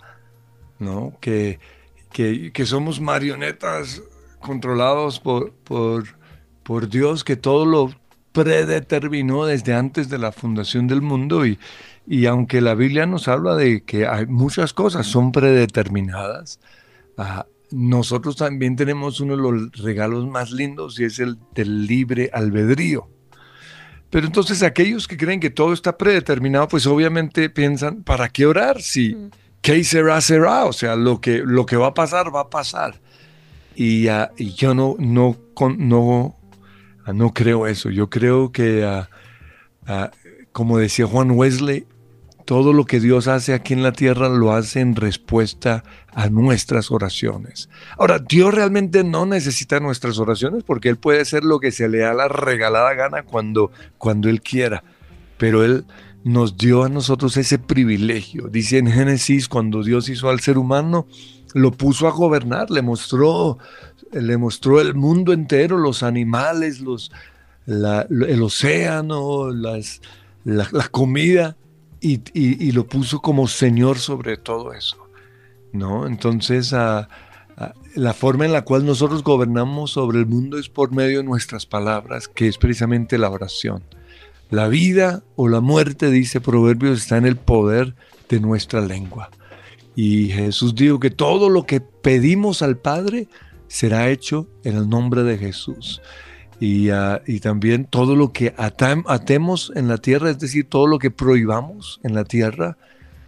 ¿No? 0.80 1.14
Que, 1.22 1.60
que, 2.12 2.66
somos 2.66 3.00
marionetas 3.00 4.02
controlados 4.40 5.20
por, 5.20 5.52
por, 5.52 6.06
por 6.64 6.90
Dios, 6.90 7.24
que 7.24 7.36
todo 7.36 7.66
lo 7.66 7.94
predeterminó 8.32 9.46
desde 9.46 9.74
antes 9.74 10.10
de 10.10 10.18
la 10.18 10.32
fundación 10.32 10.88
del 10.88 11.02
mundo 11.02 11.46
y, 11.46 11.58
y 12.08 12.26
aunque 12.26 12.62
la 12.62 12.76
Biblia 12.76 13.06
nos 13.06 13.28
habla 13.28 13.56
de 13.56 13.84
que 13.84 14.06
hay 14.08 14.26
muchas 14.28 14.74
cosas 14.74 15.08
son 15.08 15.32
predeterminadas, 15.32 16.60
ah, 17.18 17.46
nosotros 17.72 18.36
también 18.36 18.76
tenemos 18.76 19.20
uno 19.20 19.36
de 19.36 19.42
los 19.42 19.72
regalos 19.84 20.28
más 20.28 20.52
lindos 20.52 21.00
y 21.00 21.06
es 21.06 21.20
el 21.20 21.38
del 21.54 21.88
libre 21.88 22.30
albedrío. 22.32 23.10
Pero 24.10 24.28
entonces 24.28 24.64
aquellos 24.64 25.08
que 25.08 25.18
creen 25.18 25.40
que 25.40 25.50
todo 25.50 25.74
está 25.74 25.98
predeterminado, 25.98 26.68
pues 26.68 26.86
obviamente 26.86 27.50
piensan, 27.50 28.04
¿para 28.04 28.30
qué 28.30 28.46
orar? 28.46 28.82
Si 28.82 29.16
mm. 29.16 29.30
Qué 29.66 29.84
será, 29.84 30.22
será. 30.22 30.66
O 30.66 30.74
sea, 30.74 30.96
lo 30.96 31.20
que, 31.20 31.42
lo 31.44 31.66
que 31.66 31.76
va 31.76 31.88
a 31.88 31.94
pasar, 31.96 32.34
va 32.34 32.42
a 32.42 32.50
pasar. 32.50 33.02
Y, 33.76 34.04
yo 34.56 34.76
no, 34.76 34.96
no, 35.00 35.36
no, 35.78 36.36
no 37.08 37.34
creo 37.34 37.66
eso. 37.66 37.90
Yo 37.90 38.10
creo 38.10 38.52
que, 38.52 38.86
uh, 38.86 39.94
como 40.52 40.78
decía 40.78 41.08
Juan 41.08 41.32
Wesley, 41.32 41.88
todo 42.46 42.74
lo 42.74 42.86
que 42.86 43.00
Dios 43.00 43.28
hace 43.28 43.56
aquí 43.56 43.74
en 43.74 43.82
la 43.82 43.92
tierra 43.92 44.30
lo 44.30 44.54
hace 44.54 44.82
en 44.82 44.96
respuesta 44.96 45.84
a 46.14 46.30
nuestras 46.30 46.92
oraciones. 46.92 47.68
Ahora, 47.98 48.20
Dios 48.20 48.54
realmente 48.54 49.04
no 49.04 49.26
necesita 49.26 49.80
nuestras 49.80 50.20
oraciones 50.20 50.64
porque 50.64 50.90
Él 50.90 50.98
puede 50.98 51.22
hacer 51.22 51.44
lo 51.44 51.60
que 51.60 51.72
se 51.72 51.90
le 51.90 52.00
da 52.00 52.14
la 52.14 52.28
regalada 52.28 52.94
gana 52.94 53.24
cuando, 53.24 53.72
cuando 53.98 54.30
Él 54.30 54.42
quiera. 54.42 54.84
Pero 55.38 55.66
Él 55.66 55.86
nos 56.26 56.58
dio 56.58 56.84
a 56.84 56.90
nosotros 56.90 57.38
ese 57.38 57.60
privilegio. 57.60 58.48
Dice 58.48 58.80
en 58.80 58.92
Génesis, 58.92 59.48
cuando 59.48 59.84
Dios 59.84 60.10
hizo 60.10 60.28
al 60.28 60.40
ser 60.40 60.58
humano, 60.58 61.06
lo 61.54 61.72
puso 61.72 62.08
a 62.08 62.12
gobernar, 62.12 62.72
le 62.72 62.82
mostró, 62.82 63.60
le 64.12 64.36
mostró 64.36 64.82
el 64.82 64.96
mundo 64.96 65.34
entero, 65.34 65.78
los 65.78 66.02
animales, 66.02 66.82
los, 66.82 67.12
el 67.68 68.42
océano, 68.42 69.52
las, 69.52 70.02
la, 70.46 70.68
comida 70.90 71.58
y, 72.02 72.72
lo 72.72 72.88
puso 72.88 73.22
como 73.22 73.48
Señor 73.48 74.00
sobre 74.00 74.38
todo 74.38 74.74
eso. 74.74 74.98
¿no? 75.74 76.08
Entonces, 76.08 76.72
la 76.72 78.14
forma 78.16 78.46
en 78.46 78.52
la 78.52 78.64
cual 78.64 78.84
nosotros 78.84 79.22
gobernamos 79.22 79.92
sobre 79.92 80.18
el 80.18 80.26
mundo 80.26 80.58
es 80.58 80.70
por 80.70 80.92
medio 80.92 81.20
de 81.20 81.24
nuestras 81.24 81.68
palabras, 81.68 82.28
que 82.28 82.48
es 82.48 82.58
precisamente 82.58 83.20
la 83.20 83.30
oración. 83.30 83.84
La 84.50 84.68
vida 84.68 85.24
o 85.36 85.48
la 85.48 85.62
muerte, 85.62 86.10
dice 86.12 86.42
Proverbios, 86.42 87.02
está 87.02 87.18
en 87.18 87.26
el 87.26 87.36
poder 87.36 87.96
de 88.30 88.40
nuestra 88.40 88.82
lengua. 88.82 89.30
Y 89.96 90.30
Jesús 90.30 90.76
dijo 90.76 91.00
que 91.00 91.10
todo 91.10 91.50
lo 91.50 91.66
que 91.66 91.82
pedimos 91.82 92.62
al 92.62 92.78
Padre 92.78 93.28
será 93.68 94.10
hecho 94.10 94.48
en 94.64 94.76
el 94.78 94.90
nombre 94.90 95.24
de 95.24 95.38
Jesús. 95.38 96.02
Ah, 96.92 97.22
y, 97.28 97.40
también 97.42 97.86
todo 97.86 98.16
lo 98.16 98.32
que 98.32 98.54
atemos 98.58 99.74
en 99.76 99.88
la 99.88 99.98
tierra, 99.98 100.30
es 100.30 100.40
decir, 100.40 100.68
todo 100.70 100.88
lo 100.88 101.00
que 101.00 101.12
prohibamos 101.12 102.00
en 102.04 102.16
la 102.16 102.24
tierra, 102.24 102.78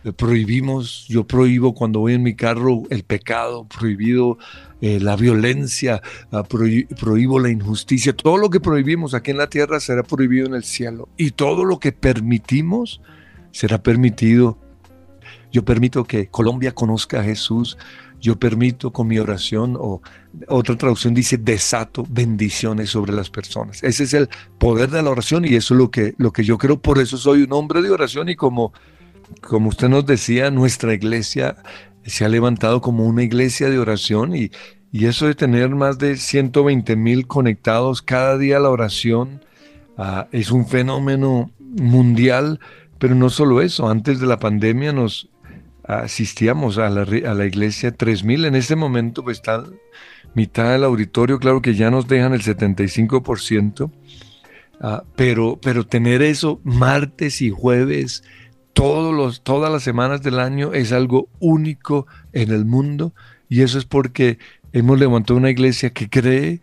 eh, 0.05 0.13
prohibimos, 0.13 1.05
yo 1.09 1.27
prohíbo 1.27 1.73
cuando 1.73 1.99
voy 1.99 2.13
en 2.13 2.23
mi 2.23 2.35
carro 2.35 2.83
el 2.89 3.03
pecado, 3.03 3.65
prohibido 3.67 4.37
eh, 4.81 4.99
la 4.99 5.15
violencia, 5.15 6.01
ah, 6.31 6.43
prohíbo 6.43 7.39
la 7.39 7.49
injusticia, 7.49 8.15
todo 8.15 8.37
lo 8.37 8.49
que 8.49 8.59
prohibimos 8.59 9.13
aquí 9.13 9.31
en 9.31 9.37
la 9.37 9.49
tierra 9.49 9.79
será 9.79 10.03
prohibido 10.03 10.45
en 10.45 10.53
el 10.53 10.63
cielo 10.63 11.09
y 11.17 11.31
todo 11.31 11.65
lo 11.65 11.79
que 11.79 11.91
permitimos 11.91 13.01
será 13.51 13.81
permitido. 13.81 14.59
Yo 15.51 15.65
permito 15.65 16.03
que 16.03 16.27
Colombia 16.27 16.73
conozca 16.73 17.21
a 17.21 17.23
Jesús, 17.23 17.77
yo 18.19 18.37
permito 18.37 18.91
con 18.91 19.07
mi 19.07 19.17
oración, 19.17 19.75
o 19.79 20.01
otra 20.47 20.75
traducción 20.75 21.13
dice, 21.13 21.37
desato 21.37 22.05
bendiciones 22.07 22.89
sobre 22.89 23.13
las 23.13 23.29
personas. 23.29 23.83
Ese 23.83 24.03
es 24.03 24.13
el 24.13 24.29
poder 24.59 24.89
de 24.91 25.01
la 25.01 25.09
oración 25.09 25.45
y 25.45 25.55
eso 25.55 25.73
es 25.73 25.77
lo 25.79 25.89
que, 25.89 26.13
lo 26.17 26.31
que 26.31 26.43
yo 26.43 26.57
creo, 26.57 26.79
por 26.79 26.99
eso 26.99 27.17
soy 27.17 27.43
un 27.43 27.53
hombre 27.53 27.81
de 27.81 27.89
oración 27.89 28.29
y 28.29 28.35
como, 28.35 28.73
como 29.41 29.69
usted 29.69 29.89
nos 29.89 30.05
decía, 30.05 30.51
nuestra 30.51 30.93
iglesia 30.93 31.57
se 32.07 32.25
ha 32.25 32.29
levantado 32.29 32.81
como 32.81 33.05
una 33.05 33.23
iglesia 33.23 33.69
de 33.69 33.79
oración 33.79 34.35
y, 34.35 34.51
y 34.91 35.05
eso 35.05 35.27
de 35.27 35.35
tener 35.35 35.69
más 35.69 35.97
de 35.99 36.17
120 36.17 36.95
mil 36.95 37.27
conectados 37.27 38.01
cada 38.01 38.37
día 38.37 38.57
a 38.57 38.61
la 38.61 38.69
oración 38.69 39.43
ah, 39.97 40.27
es 40.31 40.51
un 40.51 40.67
fenómeno 40.67 41.51
mundial, 41.59 42.59
pero 42.97 43.13
no 43.13 43.29
solo 43.29 43.61
eso, 43.61 43.89
antes 43.89 44.19
de 44.19 44.27
la 44.27 44.39
pandemia 44.39 44.93
nos 44.93 45.29
asistíamos 45.83 46.77
a 46.77 46.89
la, 46.89 47.01
a 47.01 47.33
la 47.33 47.45
iglesia 47.45 47.95
3000. 47.95 48.45
En 48.45 48.55
este 48.55 48.75
momento, 48.75 49.23
pues 49.23 49.37
está 49.37 49.63
mitad 50.33 50.71
del 50.71 50.83
auditorio, 50.83 51.39
claro 51.39 51.61
que 51.61 51.75
ya 51.75 51.89
nos 51.89 52.07
dejan 52.07 52.33
el 52.33 52.41
75%, 52.41 53.91
ah, 54.81 55.03
pero, 55.15 55.59
pero 55.61 55.85
tener 55.85 56.21
eso 56.21 56.59
martes 56.63 57.41
y 57.41 57.49
jueves, 57.49 58.23
todos 58.77 59.11
los, 59.11 59.41
todas 59.41 59.71
las 59.71 59.81
semanas 59.81 60.21
del 60.21 60.39
año, 60.39 60.71
es 60.71 60.91
algo 60.91 61.29
único 61.39 62.05
en 62.31 62.51
el 62.51 62.63
mundo 62.63 63.11
y 63.49 63.63
eso 63.63 63.79
es 63.79 63.85
porque 63.85 64.37
hemos 64.71 64.99
levantado 64.99 65.35
una 65.35 65.49
iglesia 65.49 65.89
que 65.89 66.07
cree 66.09 66.61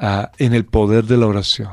ah, 0.00 0.32
en 0.38 0.54
el 0.54 0.64
poder 0.64 1.04
de 1.04 1.16
la 1.16 1.28
oración. 1.28 1.70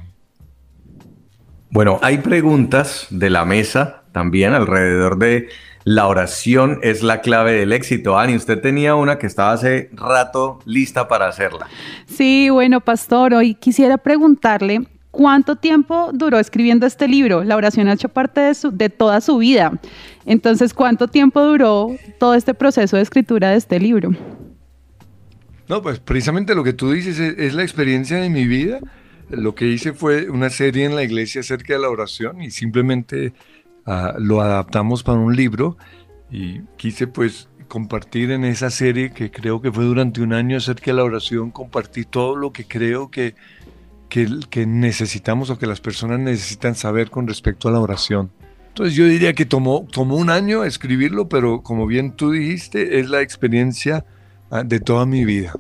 Bueno, 1.72 1.98
hay 2.04 2.20
preguntas 2.20 3.08
de 3.10 3.32
la 3.32 3.46
mesa 3.46 4.04
también 4.12 4.54
alrededor 4.54 5.18
de 5.18 5.50
la 5.86 6.08
oración 6.08 6.80
es 6.84 7.02
la 7.02 7.22
clave 7.22 7.54
del 7.54 7.74
éxito. 7.74 8.18
Ani, 8.18 8.36
usted 8.36 8.62
tenía 8.62 8.94
una 8.94 9.18
que 9.18 9.26
estaba 9.26 9.54
hace 9.54 9.90
rato 9.94 10.60
lista 10.66 11.08
para 11.08 11.28
hacerla. 11.28 11.68
Sí, 12.06 12.50
bueno, 12.52 12.80
pastor, 12.80 13.34
hoy 13.34 13.56
quisiera 13.56 13.98
preguntarle 13.98 14.84
cuánto 15.14 15.56
tiempo 15.56 16.10
duró 16.14 16.38
escribiendo 16.38 16.86
este 16.86 17.08
libro. 17.08 17.46
La 17.46 17.56
oración 17.56 17.88
ha 17.88 17.94
hecho 17.94 18.10
parte 18.10 18.42
de, 18.42 18.56
de 18.74 18.90
toda 18.90 19.22
su 19.22 19.38
vida. 19.38 19.80
Entonces, 20.26 20.74
¿cuánto 20.74 21.08
tiempo 21.08 21.42
duró 21.42 21.96
todo 22.20 22.34
este 22.34 22.54
proceso 22.54 22.98
de 22.98 23.04
escritura 23.04 23.52
de 23.52 23.58
este 23.58 23.80
libro? 23.80 24.12
No, 25.70 25.82
pues 25.82 26.00
precisamente 26.00 26.54
lo 26.54 26.66
que 26.66 26.74
tú 26.74 26.92
dices 26.92 27.18
es, 27.20 27.54
la 27.54 27.64
experiencia 27.64 28.18
de 28.18 28.30
mi 28.30 28.46
vida. 28.46 28.80
Lo 29.30 29.56
que 29.56 29.68
hice 29.68 29.94
fue 29.94 30.30
una 30.30 30.50
serie 30.50 30.84
en 30.84 30.96
la 30.96 31.04
iglesia 31.04 31.40
acerca 31.40 31.74
de 31.74 31.80
la 31.80 31.90
oración 31.90 32.42
y 32.42 32.52
simplemente 32.52 33.34
Ah, 33.86 34.16
lo 34.18 34.42
adaptamos 34.42 35.04
para 35.04 35.20
un 35.20 35.36
libro 35.36 35.78
y 36.32 36.62
quise 36.78 37.06
pues 37.06 37.50
compartir 37.68 38.32
en 38.32 38.46
esa 38.46 38.70
serie 38.70 39.12
que 39.12 39.30
creo 39.30 39.62
que 39.62 39.72
fue 39.74 39.84
durante 39.84 40.22
un 40.22 40.32
año 40.32 40.56
acerca 40.56 40.92
de 40.92 40.94
la 40.94 41.04
oración, 41.04 41.52
compartir 41.52 42.06
todo 42.06 42.36
lo 42.36 42.54
que 42.54 42.66
creo 42.66 43.12
que, 43.12 43.36
que, 44.50 44.66
necesitamos 44.68 45.50
o 45.50 45.58
que 45.58 45.66
las 45.66 45.82
personas 45.82 46.20
necesitan 46.20 46.76
saber 46.76 47.10
con 47.10 47.28
respecto 47.28 47.68
a 47.68 47.72
la 47.72 47.80
oración. 47.80 48.30
Entonces 48.68 48.96
yo 48.96 49.06
diría 49.06 49.34
que 49.34 49.46
tomó, 49.46 49.88
tomó 49.92 50.18
un 50.18 50.30
año 50.30 50.64
escribirlo, 50.64 51.28
pero 51.28 51.64
como 51.64 51.88
bien 51.88 52.12
tú 52.12 52.32
dijiste, 52.32 53.00
es 53.00 53.10
la 53.10 53.22
experiencia 53.22 54.06
ah, 54.52 54.64
de 54.64 54.80
toda 54.80 55.08
mi 55.08 55.26
vida. 55.26 55.54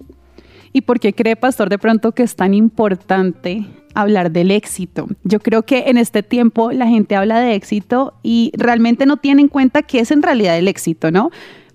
¿Y 0.71 0.81
por 0.81 0.99
qué 0.99 1.13
cree, 1.13 1.35
pastor, 1.35 1.69
de 1.69 1.79
pronto 1.79 2.11
que 2.11 2.23
es 2.23 2.35
tan 2.35 2.53
importante 2.53 3.65
hablar 3.95 4.31
del 4.31 4.49
éxito. 4.49 5.07
Yo 5.23 5.39
creo 5.39 5.63
que 5.63 5.83
en 5.87 5.97
este 5.97 6.23
tiempo 6.23 6.71
la 6.71 6.87
gente 6.87 7.15
habla 7.15 7.39
de 7.39 7.53
éxito 7.53 8.15
y 8.23 8.51
realmente 8.57 9.05
no 9.05 9.17
tiene 9.17 9.43
en 9.43 9.49
cuenta 9.49 9.83
qué 9.83 9.99
es 9.99 10.09
en 10.09 10.23
realidad 10.23 10.57
el 10.57 10.67
éxito, 10.67 11.11
¿no? 11.11 11.29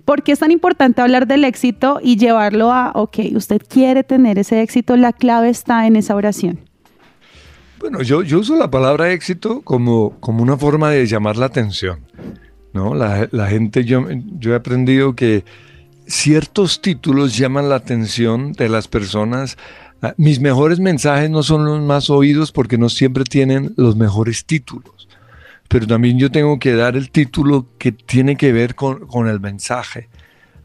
¿Por 0.04 0.24
qué 0.24 0.32
es 0.32 0.40
tan 0.40 0.50
importante 0.50 1.00
hablar 1.00 1.28
del 1.28 1.44
éxito 1.44 2.00
y 2.02 2.16
llevarlo 2.16 2.72
a, 2.72 2.90
ok, 2.92 3.18
usted 3.36 3.62
quiere 3.68 4.02
tener 4.02 4.36
ese 4.36 4.62
éxito, 4.62 4.96
la 4.96 5.12
clave 5.12 5.48
está 5.48 5.86
en 5.86 5.94
esa 5.94 6.16
oración? 6.16 6.67
Bueno, 7.80 8.02
yo, 8.02 8.22
yo 8.22 8.40
uso 8.40 8.56
la 8.56 8.70
palabra 8.70 9.12
éxito 9.12 9.60
como, 9.62 10.18
como 10.20 10.42
una 10.42 10.56
forma 10.56 10.90
de 10.90 11.06
llamar 11.06 11.36
la 11.36 11.46
atención. 11.46 12.00
¿no? 12.72 12.94
La, 12.94 13.28
la 13.30 13.46
gente, 13.46 13.84
yo, 13.84 14.06
yo 14.38 14.52
he 14.52 14.56
aprendido 14.56 15.14
que 15.14 15.44
ciertos 16.06 16.80
títulos 16.80 17.36
llaman 17.36 17.68
la 17.68 17.76
atención 17.76 18.52
de 18.52 18.68
las 18.68 18.88
personas. 18.88 19.56
Ah, 20.02 20.14
Mis 20.16 20.40
mejores 20.40 20.80
mensajes 20.80 21.30
no 21.30 21.42
son 21.42 21.64
los 21.64 21.80
más 21.80 22.10
oídos 22.10 22.50
porque 22.50 22.78
no 22.78 22.88
siempre 22.88 23.24
tienen 23.24 23.74
los 23.76 23.96
mejores 23.96 24.44
títulos. 24.44 25.08
Pero 25.68 25.86
también 25.86 26.18
yo 26.18 26.30
tengo 26.30 26.58
que 26.58 26.74
dar 26.74 26.96
el 26.96 27.10
título 27.10 27.66
que 27.78 27.92
tiene 27.92 28.36
que 28.36 28.52
ver 28.52 28.74
con, 28.74 29.06
con 29.06 29.28
el 29.28 29.38
mensaje. 29.38 30.08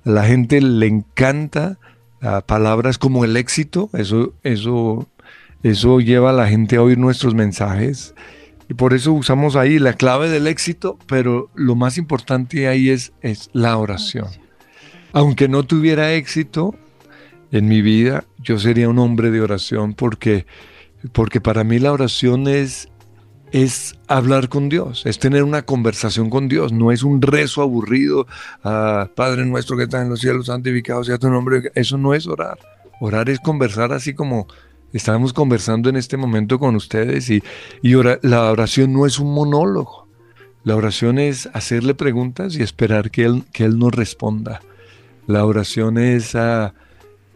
A 0.06 0.10
la 0.10 0.24
gente 0.24 0.62
le 0.62 0.88
encanta 0.88 1.78
ah, 2.22 2.42
palabras 2.46 2.98
como 2.98 3.26
el 3.26 3.36
éxito, 3.36 3.90
eso, 3.94 4.34
eso, 4.44 5.08
eso 5.64 6.02
lleva 6.02 6.32
a 6.32 6.34
la 6.34 6.48
gente 6.48 6.76
a 6.76 6.82
oír 6.82 6.98
nuestros 6.98 7.34
mensajes. 7.34 8.14
Y 8.70 8.74
por 8.76 8.94
eso 8.94 9.14
usamos 9.14 9.56
ahí 9.56 9.80
la 9.80 9.94
clave 9.94 10.30
del 10.30 10.48
éxito, 10.48 10.98
pero 11.08 11.50
lo 11.56 11.76
más 11.76 11.98
importante 11.98 12.68
ahí 12.68 12.90
es, 12.90 13.14
es 13.22 13.50
la 13.54 13.78
oración. 13.78 14.28
Aunque 15.14 15.48
no 15.48 15.64
tuviera 15.64 16.14
éxito 16.14 16.76
en 17.52 17.68
mi 17.68 17.82
vida, 17.82 18.26
yo 18.40 18.60
sería 18.60 18.90
un 18.90 19.00
hombre 19.00 19.32
de 19.32 19.42
oración 19.42 19.94
porque, 19.94 20.46
porque 21.12 21.40
para 21.40 21.64
mí 21.64 21.80
la 21.80 21.92
oración 21.92 22.48
es, 22.48 22.90
es 23.52 23.96
hablar 24.08 24.50
con 24.50 24.70
Dios, 24.70 25.06
es 25.06 25.20
tener 25.20 25.44
una 25.44 25.62
conversación 25.62 26.30
con 26.30 26.48
Dios, 26.48 26.74
no 26.74 26.92
es 26.92 27.04
un 27.04 27.22
rezo 27.22 27.62
aburrido, 27.62 28.26
ah, 28.64 29.10
Padre 29.16 29.46
nuestro 29.46 29.78
que 29.78 29.84
está 29.84 30.02
en 30.02 30.10
los 30.10 30.22
cielos, 30.22 30.48
santificado 30.48 31.04
sea 31.04 31.20
tu 31.20 31.30
nombre, 31.30 31.72
eso 31.76 31.98
no 31.98 32.14
es 32.16 32.28
orar. 32.28 32.58
Orar 33.00 33.30
es 33.30 33.40
conversar 33.40 33.94
así 33.94 34.14
como 34.14 34.48
estamos 34.98 35.34
conversando 35.34 35.90
en 35.90 35.96
este 35.96 36.18
momento 36.18 36.60
con 36.60 36.76
ustedes 36.76 37.30
y, 37.30 37.44
y 37.82 37.94
la 38.22 38.52
oración 38.52 38.94
no 38.94 39.06
es 39.06 39.20
un 39.20 39.34
monólogo. 39.34 40.08
La 40.64 40.76
oración 40.76 41.20
es 41.20 41.50
hacerle 41.54 41.94
preguntas 41.94 42.56
y 42.56 42.64
esperar 42.64 43.12
que 43.12 43.26
Él, 43.26 43.44
que 43.52 43.66
él 43.66 43.78
nos 43.78 43.94
responda. 43.94 44.62
La 45.28 45.46
oración 45.46 45.98
es 45.98 46.36
ah, 46.36 46.74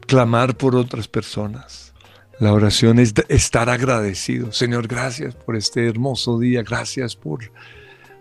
clamar 0.05 0.55
por 0.55 0.75
otras 0.75 1.07
personas. 1.07 1.93
La 2.39 2.53
oración 2.53 2.99
es 2.99 3.13
estar 3.29 3.69
agradecido. 3.69 4.51
Señor, 4.51 4.87
gracias 4.87 5.35
por 5.35 5.55
este 5.55 5.87
hermoso 5.87 6.37
día. 6.37 6.63
Gracias 6.63 7.15
por, 7.15 7.51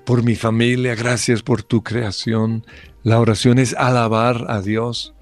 por 0.04 0.22
mi 0.22 0.34
familia. 0.36 0.94
Gracias 0.94 1.42
por 1.42 1.62
tu 1.62 1.82
creación. 1.82 2.64
La 3.02 3.20
oración 3.20 3.58
es 3.58 3.74
alabar 3.74 4.46
a 4.48 4.62
Dios. 4.62 5.14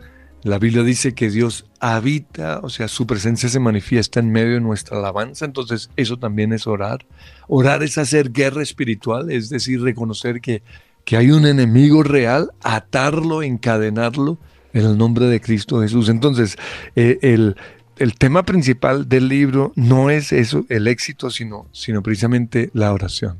La 0.44 0.58
Biblia 0.58 0.82
dice 0.82 1.14
que 1.14 1.30
Dios 1.30 1.64
habita, 1.80 2.60
o 2.62 2.68
sea, 2.68 2.86
su 2.86 3.06
presencia 3.06 3.48
se 3.48 3.60
manifiesta 3.60 4.20
en 4.20 4.30
medio 4.30 4.52
de 4.52 4.60
nuestra 4.60 4.98
alabanza, 4.98 5.46
entonces 5.46 5.88
eso 5.96 6.18
también 6.18 6.52
es 6.52 6.66
orar. 6.66 7.06
Orar 7.48 7.82
es 7.82 7.96
hacer 7.96 8.30
guerra 8.30 8.62
espiritual, 8.62 9.30
es 9.30 9.48
decir, 9.48 9.80
reconocer 9.80 10.42
que, 10.42 10.62
que 11.06 11.16
hay 11.16 11.30
un 11.30 11.46
enemigo 11.46 12.02
real, 12.02 12.50
atarlo, 12.62 13.42
encadenarlo 13.42 14.36
en 14.74 14.84
el 14.84 14.98
nombre 14.98 15.26
de 15.28 15.40
Cristo 15.40 15.80
Jesús. 15.80 16.10
Entonces, 16.10 16.58
eh, 16.94 17.18
el, 17.22 17.56
el 17.96 18.14
tema 18.16 18.42
principal 18.42 19.08
del 19.08 19.28
libro 19.28 19.72
no 19.76 20.10
es 20.10 20.30
eso, 20.30 20.66
el 20.68 20.88
éxito, 20.88 21.30
sino, 21.30 21.68
sino 21.72 22.02
precisamente 22.02 22.68
la 22.74 22.92
oración. 22.92 23.38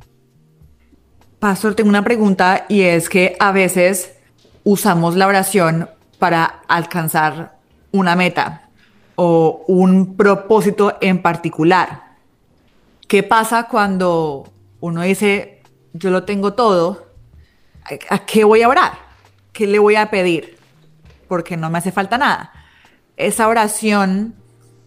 Pastor, 1.38 1.74
tengo 1.74 1.90
una 1.90 2.02
pregunta 2.02 2.64
y 2.70 2.80
es 2.80 3.10
que 3.10 3.36
a 3.40 3.52
veces 3.52 4.14
usamos 4.62 5.16
la 5.16 5.26
oración 5.26 5.90
para 6.18 6.44
alcanzar 6.68 7.56
una 7.92 8.16
meta 8.16 8.68
o 9.16 9.64
un 9.68 10.16
propósito 10.16 10.96
en 11.00 11.22
particular. 11.22 12.14
¿Qué 13.08 13.22
pasa 13.22 13.68
cuando 13.68 14.50
uno 14.80 15.02
dice, 15.02 15.62
yo 15.92 16.10
lo 16.10 16.24
tengo 16.24 16.54
todo, 16.54 17.06
¿a- 18.10 18.14
¿a 18.14 18.18
qué 18.26 18.44
voy 18.44 18.62
a 18.62 18.68
orar? 18.68 18.92
¿Qué 19.52 19.66
le 19.66 19.78
voy 19.78 19.96
a 19.96 20.10
pedir? 20.10 20.56
Porque 21.28 21.56
no 21.56 21.70
me 21.70 21.78
hace 21.78 21.92
falta 21.92 22.18
nada. 22.18 22.52
Esa 23.16 23.46
oración 23.48 24.34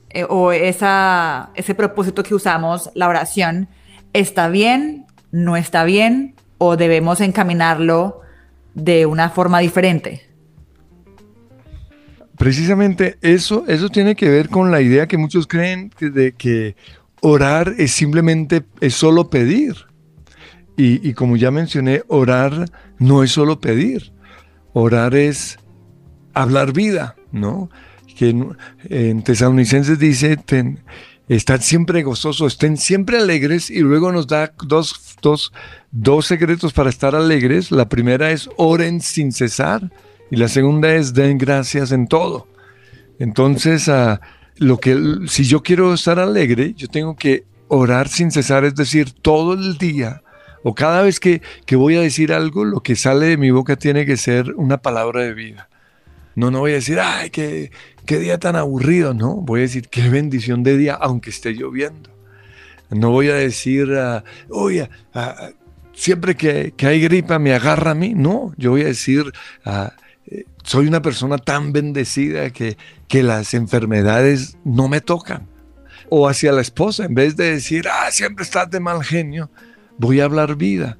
eh, 0.09 0.25
o 0.29 0.51
esa, 0.51 1.51
ese 1.55 1.75
propósito 1.75 2.23
que 2.23 2.35
usamos, 2.35 2.89
la 2.95 3.07
oración, 3.07 3.69
¿está 4.13 4.49
bien? 4.49 5.05
¿No 5.31 5.55
está 5.57 5.83
bien? 5.83 6.35
¿O 6.57 6.75
debemos 6.75 7.21
encaminarlo 7.21 8.21
de 8.73 9.05
una 9.05 9.29
forma 9.29 9.59
diferente? 9.59 10.26
Precisamente 12.37 13.17
eso, 13.21 13.65
eso 13.67 13.89
tiene 13.89 14.15
que 14.15 14.29
ver 14.29 14.49
con 14.49 14.71
la 14.71 14.81
idea 14.81 15.07
que 15.07 15.17
muchos 15.17 15.47
creen 15.47 15.89
que- 15.89 16.09
de 16.11 16.33
que 16.33 16.75
orar 17.21 17.73
es 17.77 17.91
simplemente, 17.91 18.63
es 18.79 18.93
solo 18.93 19.29
pedir. 19.29 19.75
Y, 20.77 21.07
y 21.07 21.13
como 21.13 21.35
ya 21.35 21.49
mencioné, 21.49 22.03
orar 22.07 22.69
no 22.99 23.23
es 23.23 23.31
solo 23.31 23.59
pedir. 23.59 24.11
Orar 24.73 25.15
es 25.15 25.57
hablar 26.35 26.73
vida, 26.73 27.15
¿no? 27.31 27.69
Que 28.15 28.29
en, 28.29 28.55
en 28.89 29.23
Tesalonicenses 29.23 29.97
dice, 29.97 30.37
ten- 30.37 30.83
estad 31.27 31.61
siempre 31.61 32.03
gozosos, 32.03 32.53
estén 32.53 32.77
siempre 32.77 33.17
alegres 33.17 33.71
y 33.71 33.79
luego 33.79 34.11
nos 34.11 34.27
da 34.27 34.53
dos, 34.67 35.15
dos, 35.23 35.51
dos 35.91 36.27
secretos 36.27 36.71
para 36.73 36.91
estar 36.91 37.15
alegres. 37.15 37.71
La 37.71 37.89
primera 37.89 38.29
es 38.31 38.47
oren 38.57 39.01
sin 39.01 39.31
cesar 39.31 39.91
y 40.31 40.35
la 40.35 40.47
segunda 40.47 40.93
es 40.93 41.13
den 41.13 41.37
gracias 41.37 41.91
en 41.91 42.07
todo. 42.07 42.47
Entonces, 43.19 43.89
ah, 43.89 44.21
lo 44.57 44.79
que, 44.79 44.97
si 45.27 45.43
yo 45.43 45.63
quiero 45.63 45.93
estar 45.93 46.19
alegre, 46.19 46.73
yo 46.75 46.87
tengo 46.87 47.15
que 47.15 47.45
orar 47.67 48.07
sin 48.07 48.31
cesar, 48.31 48.65
es 48.65 48.75
decir, 48.75 49.11
todo 49.11 49.53
el 49.53 49.77
día 49.77 50.21
o 50.63 50.75
cada 50.75 51.01
vez 51.01 51.19
que, 51.19 51.41
que 51.65 51.77
voy 51.77 51.95
a 51.95 52.01
decir 52.01 52.33
algo, 52.33 52.65
lo 52.65 52.81
que 52.81 52.97
sale 52.97 53.27
de 53.27 53.37
mi 53.37 53.51
boca 53.51 53.77
tiene 53.77 54.05
que 54.05 54.17
ser 54.17 54.53
una 54.55 54.77
palabra 54.77 55.21
de 55.21 55.33
vida. 55.33 55.69
No, 56.35 56.51
no 56.51 56.59
voy 56.59 56.71
a 56.71 56.75
decir, 56.75 56.99
ay, 56.99 57.29
qué, 57.29 57.71
qué 58.05 58.19
día 58.19 58.37
tan 58.37 58.55
aburrido, 58.57 59.13
no. 59.13 59.35
Voy 59.35 59.61
a 59.61 59.63
decir, 59.63 59.87
qué 59.87 60.09
bendición 60.09 60.63
de 60.63 60.77
día, 60.77 60.95
aunque 60.95 61.29
esté 61.29 61.53
lloviendo. 61.53 62.09
No 62.89 63.11
voy 63.11 63.29
a 63.29 63.35
decir, 63.35 63.93
ah, 63.93 64.25
oye, 64.49 64.89
ah, 65.13 65.51
siempre 65.93 66.35
que, 66.35 66.73
que 66.75 66.85
hay 66.85 66.99
gripa 67.01 67.39
me 67.39 67.53
agarra 67.53 67.91
a 67.91 67.95
mí. 67.95 68.13
No, 68.13 68.53
yo 68.57 68.71
voy 68.71 68.81
a 68.81 68.87
decir, 68.87 69.31
eh, 69.65 69.87
soy 70.63 70.87
una 70.87 71.01
persona 71.01 71.37
tan 71.37 71.71
bendecida 71.71 72.49
que, 72.51 72.77
que 73.07 73.23
las 73.23 73.53
enfermedades 73.53 74.57
no 74.63 74.87
me 74.87 75.01
tocan. 75.01 75.47
O 76.09 76.27
hacia 76.27 76.51
la 76.51 76.61
esposa, 76.61 77.05
en 77.05 77.15
vez 77.15 77.35
de 77.35 77.51
decir, 77.51 77.87
ah, 77.91 78.11
siempre 78.11 78.43
estás 78.43 78.69
de 78.69 78.79
mal 78.79 79.03
genio, 79.03 79.49
voy 79.97 80.19
a 80.19 80.25
hablar 80.25 80.55
vida. 80.55 80.97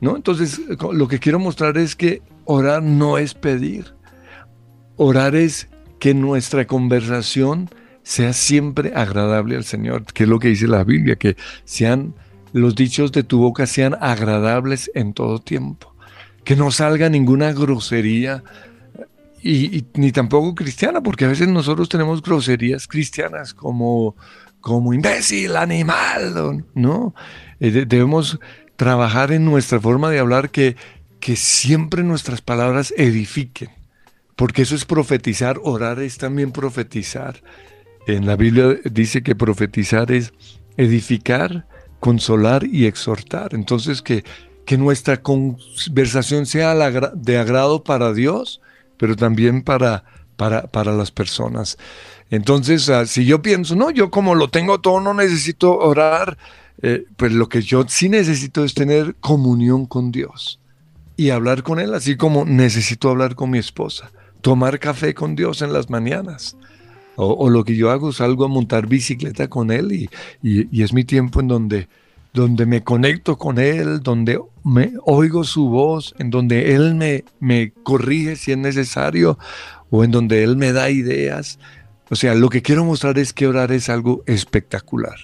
¿No? 0.00 0.16
Entonces, 0.16 0.60
lo 0.68 1.08
que 1.08 1.18
quiero 1.18 1.38
mostrar 1.38 1.78
es 1.78 1.96
que 1.96 2.22
orar 2.44 2.82
no 2.82 3.18
es 3.18 3.34
pedir. 3.34 3.94
Orar 4.96 5.34
es 5.34 5.68
que 5.98 6.14
nuestra 6.14 6.66
conversación 6.66 7.70
sea 8.02 8.32
siempre 8.32 8.92
agradable 8.94 9.56
al 9.56 9.64
Señor, 9.64 10.04
que 10.04 10.24
es 10.24 10.28
lo 10.28 10.38
que 10.38 10.48
dice 10.48 10.68
la 10.68 10.84
Biblia, 10.84 11.16
que 11.16 11.36
sean 11.64 12.14
los 12.52 12.74
dichos 12.74 13.12
de 13.12 13.22
tu 13.22 13.38
boca 13.38 13.66
sean 13.66 13.96
agradables 14.00 14.90
en 14.94 15.12
todo 15.12 15.40
tiempo, 15.40 15.94
que 16.46 16.56
no 16.56 16.70
salga 16.70 17.08
ninguna 17.10 17.52
grosería 17.52 18.42
y, 19.42 19.84
ni 19.94 20.12
tampoco 20.12 20.54
cristiana, 20.54 21.02
porque 21.02 21.24
a 21.24 21.28
veces 21.28 21.48
nosotros 21.48 21.88
tenemos 21.88 22.22
groserías 22.22 22.86
cristianas 22.86 23.52
como 23.52 24.14
como 24.60 24.92
imbécil, 24.94 25.54
animal, 25.56 26.64
¿no? 26.74 27.14
Eh, 27.60 27.70
de- 27.70 27.86
debemos 27.86 28.38
trabajar 28.76 29.30
en 29.30 29.44
nuestra 29.44 29.78
forma 29.80 30.10
de 30.10 30.18
hablar 30.18 30.50
que, 30.50 30.76
que 31.20 31.36
siempre 31.36 32.02
nuestras 32.02 32.40
palabras 32.42 32.92
edifiquen, 32.96 33.70
porque 34.34 34.62
eso 34.62 34.74
es 34.74 34.84
profetizar, 34.84 35.60
orar 35.62 36.00
es 36.00 36.18
también 36.18 36.50
profetizar. 36.52 37.42
En 38.08 38.26
la 38.26 38.36
Biblia 38.36 38.76
dice 38.90 39.22
que 39.22 39.34
profetizar 39.36 40.10
es 40.10 40.32
edificar, 40.76 41.66
consolar 42.00 42.64
y 42.64 42.86
exhortar. 42.86 43.54
Entonces 43.54 44.02
que, 44.02 44.24
que 44.66 44.76
nuestra 44.76 45.22
conversación 45.22 46.44
sea 46.44 46.74
de 46.74 47.38
agrado 47.38 47.84
para 47.84 48.12
Dios, 48.12 48.60
pero 48.98 49.16
también 49.16 49.62
para, 49.62 50.04
para, 50.36 50.66
para 50.66 50.92
las 50.92 51.10
personas. 51.10 51.78
Entonces, 52.30 52.88
ah, 52.90 53.06
si 53.06 53.24
yo 53.24 53.40
pienso, 53.40 53.76
no, 53.76 53.90
yo 53.90 54.10
como 54.10 54.34
lo 54.34 54.48
tengo 54.48 54.80
todo, 54.80 55.00
no 55.00 55.14
necesito 55.14 55.78
orar, 55.78 56.36
eh, 56.82 57.04
pues 57.16 57.32
lo 57.32 57.48
que 57.48 57.62
yo 57.62 57.84
sí 57.88 58.08
necesito 58.08 58.64
es 58.64 58.74
tener 58.74 59.14
comunión 59.20 59.86
con 59.86 60.10
Dios 60.10 60.58
y 61.16 61.30
hablar 61.30 61.62
con 61.62 61.78
Él, 61.78 61.94
así 61.94 62.16
como 62.16 62.44
necesito 62.44 63.08
hablar 63.08 63.36
con 63.36 63.50
mi 63.50 63.58
esposa, 63.58 64.10
tomar 64.40 64.80
café 64.80 65.14
con 65.14 65.36
Dios 65.36 65.62
en 65.62 65.72
las 65.72 65.88
mañanas. 65.88 66.56
O, 67.18 67.48
lo 67.48 67.64
que 67.64 67.74
yo 67.76 67.90
hago, 67.90 68.12
salgo 68.12 68.44
a 68.44 68.48
montar 68.48 68.86
bicicleta 68.88 69.48
con 69.48 69.70
Él 69.70 69.90
y- 69.92 70.10
y 70.42 70.82
es 70.82 70.92
mi 70.92 71.02
tiempo 71.02 71.40
en 71.40 71.48
donde, 71.48 71.88
donde 72.36 72.66
me 72.66 72.84
conecto 72.84 73.36
con 73.36 73.58
Él, 73.58 74.02
donde 74.02 74.38
me 74.62 74.92
oigo 75.04 75.42
su 75.42 75.68
voz, 75.68 76.14
en 76.18 76.30
donde 76.30 76.74
Él 76.74 76.94
me, 76.94 77.24
me 77.40 77.72
corrige 77.82 78.36
si 78.36 78.52
es 78.52 78.58
necesario 78.58 79.38
o 79.90 80.04
en 80.04 80.10
donde 80.10 80.44
Él 80.44 80.56
me 80.56 80.72
da 80.72 80.90
ideas. 80.90 81.58
O 82.08 82.14
sea, 82.14 82.34
lo 82.34 82.48
que 82.50 82.62
quiero 82.62 82.84
mostrar 82.84 83.18
es 83.18 83.32
que 83.32 83.48
orar 83.48 83.72
es 83.72 83.88
algo 83.88 84.22
espectacular. 84.26 85.16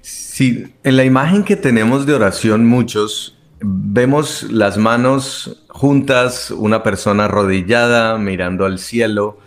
Sí, 0.00 0.72
en 0.82 0.96
la 0.96 1.04
imagen 1.04 1.44
que 1.44 1.56
tenemos 1.56 2.06
de 2.06 2.14
oración 2.14 2.66
muchos, 2.66 3.36
vemos 3.60 4.44
las 4.44 4.78
manos 4.78 5.64
juntas, 5.68 6.50
una 6.50 6.82
persona 6.82 7.26
arrodillada, 7.26 8.16
mirando 8.18 8.64
al 8.64 8.78
cielo. 8.78 9.38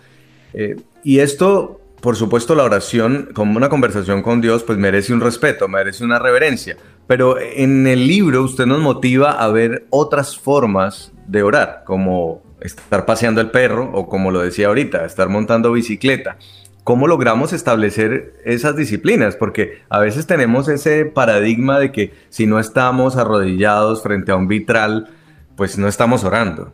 Eh, 0.53 0.75
y 1.03 1.19
esto 1.19 1.82
por 2.01 2.15
supuesto, 2.15 2.55
la 2.55 2.63
oración, 2.63 3.29
como 3.33 3.57
una 3.57 3.69
conversación 3.69 4.21
con 4.21 4.39
Dios, 4.39 4.63
pues 4.63 4.77
merece 4.77 5.13
un 5.13 5.21
respeto, 5.21 5.67
merece 5.67 6.03
una 6.03 6.19
reverencia. 6.19 6.77
Pero 7.07 7.39
en 7.39 7.88
el 7.88 8.07
libro 8.07 8.43
usted 8.43 8.65
nos 8.65 8.79
motiva 8.79 9.31
a 9.31 9.47
ver 9.49 9.88
otras 9.89 10.38
formas 10.38 11.12
de 11.27 11.43
orar, 11.43 11.83
como 11.86 12.43
estar 12.62 13.05
paseando 13.05 13.41
el 13.41 13.51
perro 13.51 13.89
o 13.93 14.07
como 14.07 14.31
lo 14.31 14.41
decía 14.41 14.67
ahorita, 14.67 15.05
estar 15.05 15.29
montando 15.29 15.71
bicicleta. 15.71 16.38
¿Cómo 16.83 17.07
logramos 17.07 17.51
establecer 17.51 18.36
esas 18.45 18.75
disciplinas? 18.75 19.36
Porque 19.36 19.81
a 19.89 19.99
veces 19.99 20.25
tenemos 20.25 20.69
ese 20.69 21.05
paradigma 21.05 21.79
de 21.79 21.91
que 21.91 22.13
si 22.29 22.45
no 22.45 22.60
estamos 22.60 23.17
arrodillados 23.17 24.03
frente 24.03 24.31
a 24.31 24.38
un 24.38 24.47
vitral, 24.47 25.10
pues 25.57 25.77
no 25.77 25.88
estamos 25.88 26.23
orando. 26.23 26.73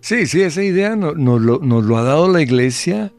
Sí, 0.00 0.26
sí, 0.26 0.42
esa 0.42 0.62
idea 0.62 0.96
nos, 0.96 1.16
lo, 1.16 1.96
ha 1.96 2.02
dado 2.02 2.28
la 2.28 2.40
iglesia 2.40 3.12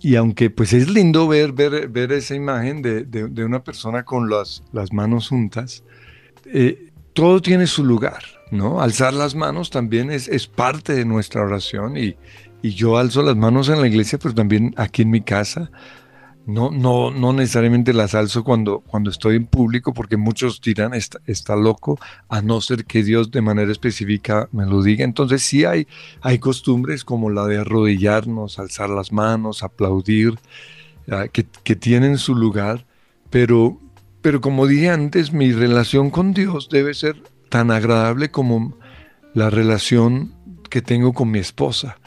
y 0.00 0.16
aunque 0.16 0.50
pues 0.50 0.72
es 0.72 0.90
lindo 0.90 1.28
ver, 1.28 1.52
ver, 1.52 1.88
ver 1.88 2.12
esa 2.12 2.34
imagen 2.34 2.82
de, 2.82 3.44
una 3.44 3.62
persona 3.62 4.04
con 4.04 4.28
las, 4.28 4.62
las 4.72 4.92
manos 4.92 5.28
juntas, 5.28 5.84
eh, 6.46 6.90
todo 7.12 7.40
tiene 7.40 7.66
su 7.66 7.84
lugar, 7.84 8.22
¿no? 8.50 8.80
Alzar 8.82 9.14
las 9.14 9.34
manos 9.34 9.70
también 9.70 10.10
es, 10.10 10.28
es 10.28 10.46
parte 10.46 10.94
de 10.94 11.04
nuestra 11.04 11.42
oración 11.42 11.96
y, 11.96 12.16
y, 12.60 12.70
yo 12.70 12.98
alzo 12.98 13.22
las 13.22 13.36
manos 13.36 13.68
en 13.68 13.80
la 13.80 13.86
iglesia, 13.86 14.18
pero 14.18 14.34
también 14.34 14.74
aquí 14.76 15.02
en 15.02 15.10
mi 15.10 15.22
casa 15.22 15.70
no, 16.46 16.70
no, 16.70 17.10
no 17.10 17.32
necesariamente 17.32 17.92
las 17.92 18.14
alzo 18.14 18.44
cuando, 18.44 18.78
cuando 18.80 19.10
estoy 19.10 19.34
en 19.34 19.46
público, 19.46 19.92
porque 19.92 20.16
muchos 20.16 20.60
dirán, 20.60 20.94
está, 20.94 21.18
está, 21.26 21.56
loco, 21.56 21.98
a 22.28 22.40
no 22.40 22.60
ser 22.60 22.84
que 22.84 23.02
Dios 23.02 23.32
de 23.32 23.42
manera 23.42 23.72
específica 23.72 24.48
me 24.52 24.64
lo 24.64 24.80
diga. 24.82 25.04
Entonces 25.04 25.42
sí 25.42 25.64
hay, 25.64 25.88
hay 26.20 26.38
costumbres 26.38 27.04
como 27.04 27.30
la 27.30 27.46
de 27.46 27.58
arrodillarnos, 27.58 28.60
alzar 28.60 28.88
las 28.90 29.10
manos, 29.10 29.64
aplaudir, 29.64 30.38
ah, 31.10 31.26
que, 31.26 31.44
que, 31.64 31.74
tienen 31.74 32.16
su 32.16 32.36
lugar, 32.36 32.86
pero, 33.28 33.80
pero 34.22 34.40
como 34.40 34.68
dije 34.68 34.88
antes, 34.90 35.32
mi 35.32 35.50
relación 35.50 36.10
con 36.10 36.32
Dios 36.32 36.68
debe 36.70 36.94
ser 36.94 37.20
tan 37.48 37.72
agradable 37.72 38.30
como 38.30 38.78
la 39.34 39.50
relación 39.50 40.32
que 40.70 40.80
tengo 40.80 41.12
con 41.12 41.28
mi 41.28 41.40
esposa. 41.40 41.98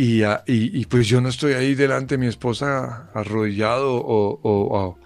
Y, 0.00 0.84
pues 0.86 1.08
yo 1.08 1.20
no 1.20 1.28
estoy 1.28 1.54
ahí 1.54 1.74
delante 1.74 2.14
de 2.14 2.18
mi 2.18 2.28
esposa 2.28 3.10
arrodillado 3.14 3.96
o, 3.96 4.96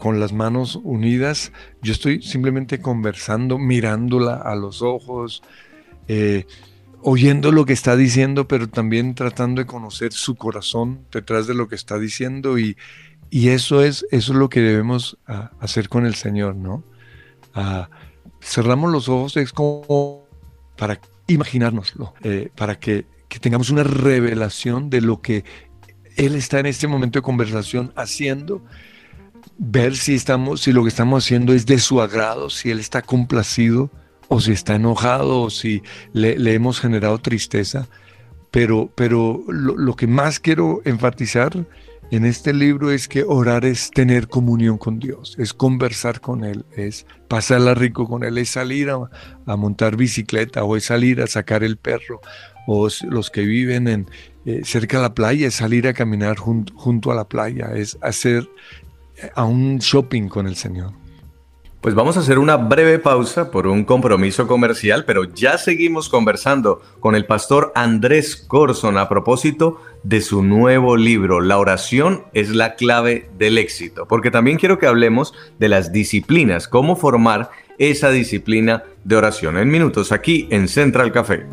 con 0.00 0.18
las 0.18 0.32
manos 0.32 0.80
unidas, 0.82 1.52
yo 1.82 1.92
estoy 1.92 2.22
simplemente 2.22 2.80
conversando, 2.80 3.58
mirándola 3.58 4.36
a 4.36 4.54
los 4.54 4.80
ojos, 4.80 5.42
eh, 6.08 6.46
oyendo 7.02 7.52
lo 7.52 7.66
que 7.66 7.74
está 7.74 7.96
diciendo, 7.96 8.48
pero 8.48 8.66
también 8.66 9.14
tratando 9.14 9.60
de 9.60 9.66
conocer 9.66 10.14
su 10.14 10.36
corazón 10.36 11.04
detrás 11.12 11.46
de 11.46 11.52
lo 11.52 11.68
que 11.68 11.74
está 11.74 11.98
diciendo 11.98 12.58
y, 12.58 12.78
eso, 13.30 13.82
es, 13.82 14.06
eso 14.10 14.32
es 14.32 14.38
lo 14.38 14.48
que 14.48 14.60
debemos 14.60 15.18
ah, 15.26 15.50
hacer 15.60 15.90
con 15.90 16.06
el 16.06 16.14
Señor, 16.14 16.54
¿no? 16.56 16.82
Ah, 17.52 17.90
cerramos 18.40 18.90
los 18.90 19.10
ojos, 19.10 19.36
es 19.36 19.52
como 19.52 20.24
para 20.78 20.98
imaginárnoslo, 21.26 22.14
eh, 22.22 22.48
para 22.54 22.78
que 22.78 23.06
que 23.34 23.40
tengamos 23.40 23.70
una 23.70 23.82
revelación 23.82 24.90
de 24.90 25.00
lo 25.00 25.20
que 25.20 25.44
Él 26.16 26.36
está 26.36 26.60
en 26.60 26.66
este 26.66 26.86
momento 26.86 27.18
de 27.18 27.22
conversación 27.22 27.92
haciendo, 27.96 28.64
ver 29.58 29.96
si, 29.96 30.14
estamos, 30.14 30.60
si 30.60 30.72
lo 30.72 30.84
que 30.84 30.88
estamos 30.88 31.24
haciendo 31.24 31.52
es 31.52 31.66
de 31.66 31.78
su 31.78 32.00
agrado, 32.00 32.48
si 32.48 32.70
Él 32.70 32.78
está 32.78 33.02
complacido 33.02 33.90
o 34.28 34.40
si 34.40 34.52
está 34.52 34.76
enojado 34.76 35.42
o 35.42 35.50
si 35.50 35.82
le, 36.12 36.54
hemos 36.54 36.78
generado 36.78 37.18
tristeza. 37.18 37.88
Pero, 38.52 38.92
pero 38.94 39.42
lo, 39.48 39.76
lo 39.76 39.96
que 39.96 40.06
más 40.06 40.38
quiero 40.38 40.80
enfatizar 40.84 41.66
en 42.10 42.24
este 42.24 42.52
libro 42.52 42.90
es 42.90 43.08
que 43.08 43.24
orar 43.24 43.64
es 43.64 43.90
tener 43.90 44.28
comunión 44.28 44.78
con 44.78 45.00
Dios, 45.00 45.34
es 45.38 45.52
conversar 45.52 46.20
con 46.20 46.44
Él, 46.44 46.64
es 46.76 47.06
pasarla 47.28 47.74
rico 47.74 48.06
con 48.06 48.22
Él, 48.22 48.38
es 48.38 48.50
salir 48.50 48.90
a, 48.90 49.56
montar 49.56 49.96
bicicleta 49.96 50.64
o 50.64 50.76
es 50.76 50.84
salir 50.84 51.20
a 51.20 51.26
sacar 51.26 51.64
el 51.64 51.76
perro 51.76 52.20
o 52.66 52.88
los 53.08 53.30
que 53.30 53.42
viven 53.42 53.88
en, 53.88 54.06
eh, 54.46 54.60
cerca 54.64 54.98
de 54.98 55.04
la 55.04 55.14
playa, 55.14 55.46
es 55.46 55.54
salir 55.54 55.86
a 55.86 55.94
caminar 55.94 56.36
junto 56.36 57.10
a 57.10 57.14
la 57.14 57.24
playa, 57.24 57.72
es 57.74 57.98
hacer 58.00 58.48
eh, 59.16 59.30
a 59.34 59.44
un 59.44 59.78
shopping 59.78 60.28
con 60.28 60.46
el 60.46 60.56
Señor. 60.56 60.92
Pues 61.84 61.94
vamos 61.94 62.16
a 62.16 62.20
hacer 62.20 62.38
una 62.38 62.56
breve 62.56 62.98
pausa 62.98 63.50
por 63.50 63.66
un 63.66 63.84
compromiso 63.84 64.46
comercial, 64.46 65.04
pero 65.04 65.24
ya 65.24 65.58
seguimos 65.58 66.08
conversando 66.08 66.80
con 66.98 67.14
el 67.14 67.26
pastor 67.26 67.72
Andrés 67.74 68.36
Corson 68.36 68.96
a 68.96 69.06
propósito 69.06 69.82
de 70.02 70.22
su 70.22 70.42
nuevo 70.42 70.96
libro, 70.96 71.42
La 71.42 71.58
oración 71.58 72.24
es 72.32 72.48
la 72.48 72.74
clave 72.76 73.28
del 73.36 73.58
éxito, 73.58 74.08
porque 74.08 74.30
también 74.30 74.56
quiero 74.56 74.78
que 74.78 74.86
hablemos 74.86 75.34
de 75.58 75.68
las 75.68 75.92
disciplinas, 75.92 76.68
cómo 76.68 76.96
formar 76.96 77.50
esa 77.76 78.08
disciplina 78.08 78.84
de 79.04 79.16
oración 79.16 79.58
en 79.58 79.68
minutos 79.68 80.10
aquí 80.10 80.48
en 80.50 80.68
Central 80.68 81.12
Café. 81.12 81.44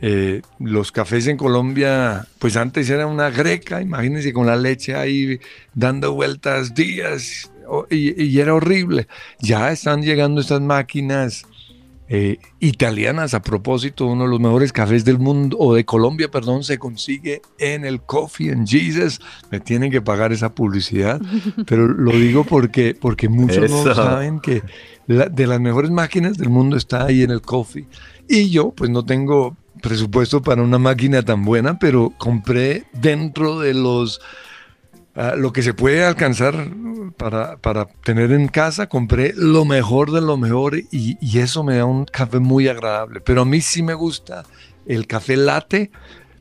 Eh, 0.00 0.42
los 0.58 0.92
cafés 0.92 1.26
en 1.28 1.36
Colombia, 1.36 2.26
pues 2.38 2.56
antes 2.56 2.90
era 2.90 3.06
una 3.06 3.30
greca, 3.30 3.80
imagínense 3.80 4.32
con 4.32 4.46
la 4.46 4.56
leche 4.56 4.94
ahí 4.94 5.40
dando 5.72 6.12
vueltas 6.12 6.74
días 6.74 7.50
y, 7.90 8.22
y 8.22 8.40
era 8.40 8.54
horrible. 8.54 9.06
Ya 9.40 9.72
están 9.72 10.02
llegando 10.02 10.40
estas 10.40 10.60
máquinas 10.60 11.46
eh, 12.06 12.38
italianas. 12.60 13.32
A 13.32 13.40
propósito, 13.40 14.06
uno 14.06 14.24
de 14.24 14.30
los 14.30 14.40
mejores 14.40 14.72
cafés 14.72 15.04
del 15.04 15.18
mundo, 15.18 15.56
o 15.58 15.74
de 15.74 15.84
Colombia, 15.84 16.30
perdón, 16.30 16.62
se 16.62 16.78
consigue 16.78 17.40
en 17.58 17.84
el 17.84 18.02
Coffee 18.02 18.50
and 18.50 18.68
Jesus. 18.68 19.20
Me 19.50 19.60
tienen 19.60 19.90
que 19.90 20.02
pagar 20.02 20.32
esa 20.32 20.54
publicidad, 20.54 21.20
pero 21.66 21.88
lo 21.88 22.12
digo 22.12 22.44
porque, 22.44 22.94
porque 22.98 23.28
muchos 23.28 23.70
no 23.70 23.94
saben 23.94 24.40
que 24.40 24.62
de 25.06 25.46
las 25.46 25.60
mejores 25.60 25.90
máquinas 25.90 26.36
del 26.36 26.50
mundo 26.50 26.76
está 26.76 27.06
ahí 27.06 27.22
en 27.22 27.30
el 27.30 27.40
Coffee. 27.40 27.86
Y 28.28 28.50
yo, 28.50 28.70
pues 28.70 28.90
no 28.90 29.04
tengo 29.04 29.56
presupuesto 29.80 30.42
para 30.42 30.62
una 30.62 30.78
máquina 30.78 31.22
tan 31.22 31.44
buena, 31.44 31.78
pero 31.78 32.12
compré 32.18 32.84
dentro 32.92 33.60
de 33.60 33.74
los 33.74 34.20
Ah, 35.16 35.34
lo 35.36 35.52
que 35.52 35.62
se 35.62 35.74
puede 35.74 36.04
alcanzar 36.04 36.54
para, 37.16 37.56
para, 37.58 37.86
tener 38.02 38.32
en 38.32 38.48
casa, 38.48 38.88
compré 38.88 39.32
lo 39.36 39.64
mejor 39.64 40.10
de 40.10 40.20
lo 40.20 40.36
mejor 40.36 40.76
y, 40.76 41.16
y, 41.20 41.38
eso 41.38 41.62
me 41.62 41.76
da 41.76 41.84
un 41.84 42.04
café 42.04 42.40
muy 42.40 42.66
agradable. 42.66 43.20
Pero 43.20 43.42
a 43.42 43.44
mí 43.44 43.60
sí 43.60 43.84
me 43.84 43.94
gusta 43.94 44.42
el 44.86 45.06
café 45.06 45.36
latte, 45.36 45.92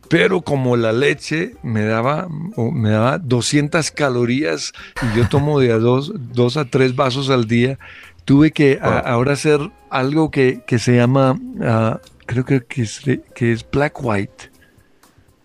pero 0.10 0.42
como 0.42 0.76
la 0.76 0.92
leche 0.92 1.54
me 1.62 1.84
daba, 1.84 2.28
me 2.58 2.90
daba 2.90 3.20
200 3.20 3.92
calorías 3.92 4.74
y 5.04 5.20
yo 5.20 5.30
tomo 5.30 5.60
de 5.60 5.72
a 5.72 5.78
dos, 5.78 6.12
dos 6.34 6.58
a 6.58 6.66
tres 6.66 6.96
vasos 6.96 7.30
al 7.30 7.46
día, 7.46 7.78
tuve 8.26 8.50
que 8.50 8.80
ahora 8.82 9.34
hacer 9.34 9.60
algo 9.92 10.32
que, 10.32 10.62
que 10.66 10.80
se 10.80 10.96
llama, 10.96 11.34
uh, 11.34 12.00
creo 12.26 12.46
que, 12.46 12.64
que, 12.66 12.82
es, 12.84 13.02
que 13.36 13.52
es 13.52 13.70
black 13.70 14.04
white. 14.04 14.52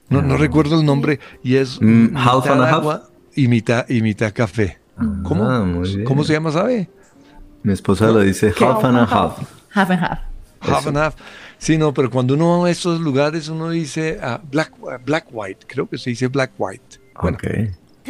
No, 0.08 0.22
no, 0.22 0.36
recuerdo 0.36 0.80
el 0.80 0.86
nombre 0.86 1.20
y 1.42 1.56
es 1.56 1.78
mm, 1.80 2.16
half 2.16 2.46
and 2.46 2.62
a 2.62 2.70
half 2.70 3.10
y 3.36 3.46
mitad, 3.48 4.32
café. 4.32 4.78
¿Cómo? 5.22 5.48
Ah, 5.48 5.64
¿Cómo 6.04 6.24
se 6.24 6.32
llama, 6.32 6.50
sabe? 6.50 6.88
Mi 7.62 7.72
esposa 7.72 8.06
lo 8.06 8.20
dice 8.20 8.52
half 8.58 8.84
and 8.84 8.98
a 8.98 9.04
half. 9.04 9.38
Half 9.70 9.90
and 9.90 10.00
half. 10.00 10.18
Half 10.60 10.86
and 10.86 10.96
half. 10.96 11.14
Sí, 11.58 11.76
no, 11.76 11.92
pero 11.92 12.10
cuando 12.10 12.34
uno 12.34 12.60
va 12.60 12.68
a 12.68 12.70
estos 12.70 13.00
lugares 13.00 13.48
uno 13.48 13.70
dice 13.70 14.18
uh, 14.22 14.38
black, 14.50 14.72
black 15.04 15.26
white, 15.30 15.66
creo 15.66 15.88
que 15.88 15.98
se 15.98 16.10
dice 16.10 16.28
black 16.28 16.52
white. 16.56 17.00
Bueno. 17.20 17.38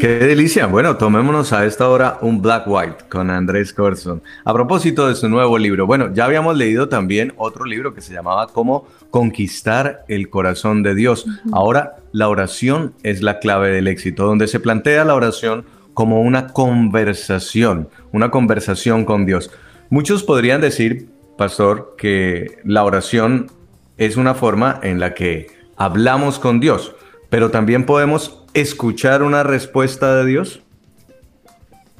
Qué 0.00 0.06
delicia. 0.20 0.66
Bueno, 0.66 0.96
tomémonos 0.96 1.52
a 1.52 1.66
esta 1.66 1.88
hora 1.88 2.18
un 2.20 2.40
Black 2.40 2.68
White 2.68 3.06
con 3.08 3.30
Andrés 3.30 3.72
Corson. 3.72 4.22
A 4.44 4.54
propósito 4.54 5.08
de 5.08 5.16
su 5.16 5.28
nuevo 5.28 5.58
libro. 5.58 5.88
Bueno, 5.88 6.14
ya 6.14 6.24
habíamos 6.24 6.56
leído 6.56 6.88
también 6.88 7.32
otro 7.36 7.64
libro 7.64 7.94
que 7.94 8.00
se 8.00 8.12
llamaba 8.12 8.46
Cómo 8.46 8.86
conquistar 9.10 10.04
el 10.06 10.30
corazón 10.30 10.84
de 10.84 10.94
Dios. 10.94 11.26
Ahora, 11.50 11.96
la 12.12 12.28
oración 12.28 12.94
es 13.02 13.22
la 13.22 13.40
clave 13.40 13.70
del 13.70 13.88
éxito, 13.88 14.24
donde 14.24 14.46
se 14.46 14.60
plantea 14.60 15.04
la 15.04 15.16
oración 15.16 15.64
como 15.94 16.20
una 16.20 16.46
conversación, 16.52 17.88
una 18.12 18.30
conversación 18.30 19.04
con 19.04 19.26
Dios. 19.26 19.50
Muchos 19.90 20.22
podrían 20.22 20.60
decir, 20.60 21.08
pastor, 21.36 21.96
que 21.98 22.58
la 22.62 22.84
oración 22.84 23.50
es 23.96 24.16
una 24.16 24.34
forma 24.34 24.78
en 24.84 25.00
la 25.00 25.14
que 25.14 25.48
hablamos 25.76 26.38
con 26.38 26.60
Dios, 26.60 26.94
pero 27.30 27.50
también 27.50 27.84
podemos 27.84 28.44
escuchar 28.60 29.22
una 29.22 29.42
respuesta 29.42 30.16
de 30.16 30.26
Dios? 30.26 30.60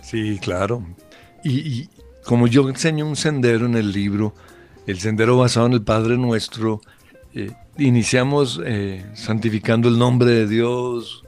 Sí, 0.02 0.38
claro. 0.40 0.84
Y, 1.44 1.88
como 2.24 2.46
yo 2.46 2.68
enseño 2.68 3.06
un 3.06 3.16
sendero 3.16 3.66
en 3.66 3.74
el 3.74 3.92
libro, 3.92 4.34
el 4.86 4.98
sendero 5.00 5.38
basado 5.38 5.66
en 5.66 5.74
el 5.74 5.82
Padre 5.82 6.16
Nuestro, 6.18 6.80
eh, 7.34 7.52
iniciamos 7.78 8.60
eh, 8.64 9.04
santificando 9.14 9.88
el 9.88 9.98
nombre 9.98 10.30
de 10.30 10.46
Dios, 10.46 11.24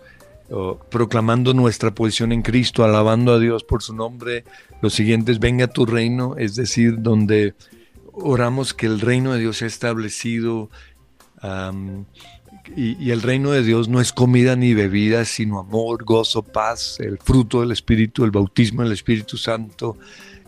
proclamando 0.91 1.55
nuestra 1.55 1.95
posición 1.95 2.33
en 2.33 2.43
Cristo, 2.43 2.83
alabando 2.83 3.33
a 3.33 3.39
Dios 3.39 3.63
por 3.63 3.83
su 3.83 3.95
nombre. 3.95 4.45
Lo 4.83 4.91
siguiente 4.91 5.31
es, 5.31 5.39
venga 5.39 5.69
tu 5.69 5.87
reino, 5.87 6.35
es 6.37 6.57
decir, 6.57 7.01
donde 7.01 7.55
oramos 8.13 8.75
que 8.75 8.87
el 8.87 9.01
reino 9.01 9.33
de 9.33 9.39
Dios 9.39 9.59
sea 9.59 9.69
establecido, 9.69 10.69
y, 12.77 13.11
el 13.11 13.23
reino 13.23 13.51
de 13.51 13.63
Dios 13.63 13.89
no 13.89 14.01
es 14.01 14.13
comida 14.13 14.57
ni 14.57 14.75
bebida, 14.75 15.25
sino 15.25 15.59
amor, 15.59 16.05
gozo, 16.05 16.43
paz, 16.43 16.99
el 17.01 17.19
fruto 17.19 17.61
del 17.61 17.73
Espíritu, 17.73 18.25
el 18.25 18.31
bautismo 18.31 18.83
del 18.83 18.93
Espíritu 18.93 19.37
Santo, 19.37 19.97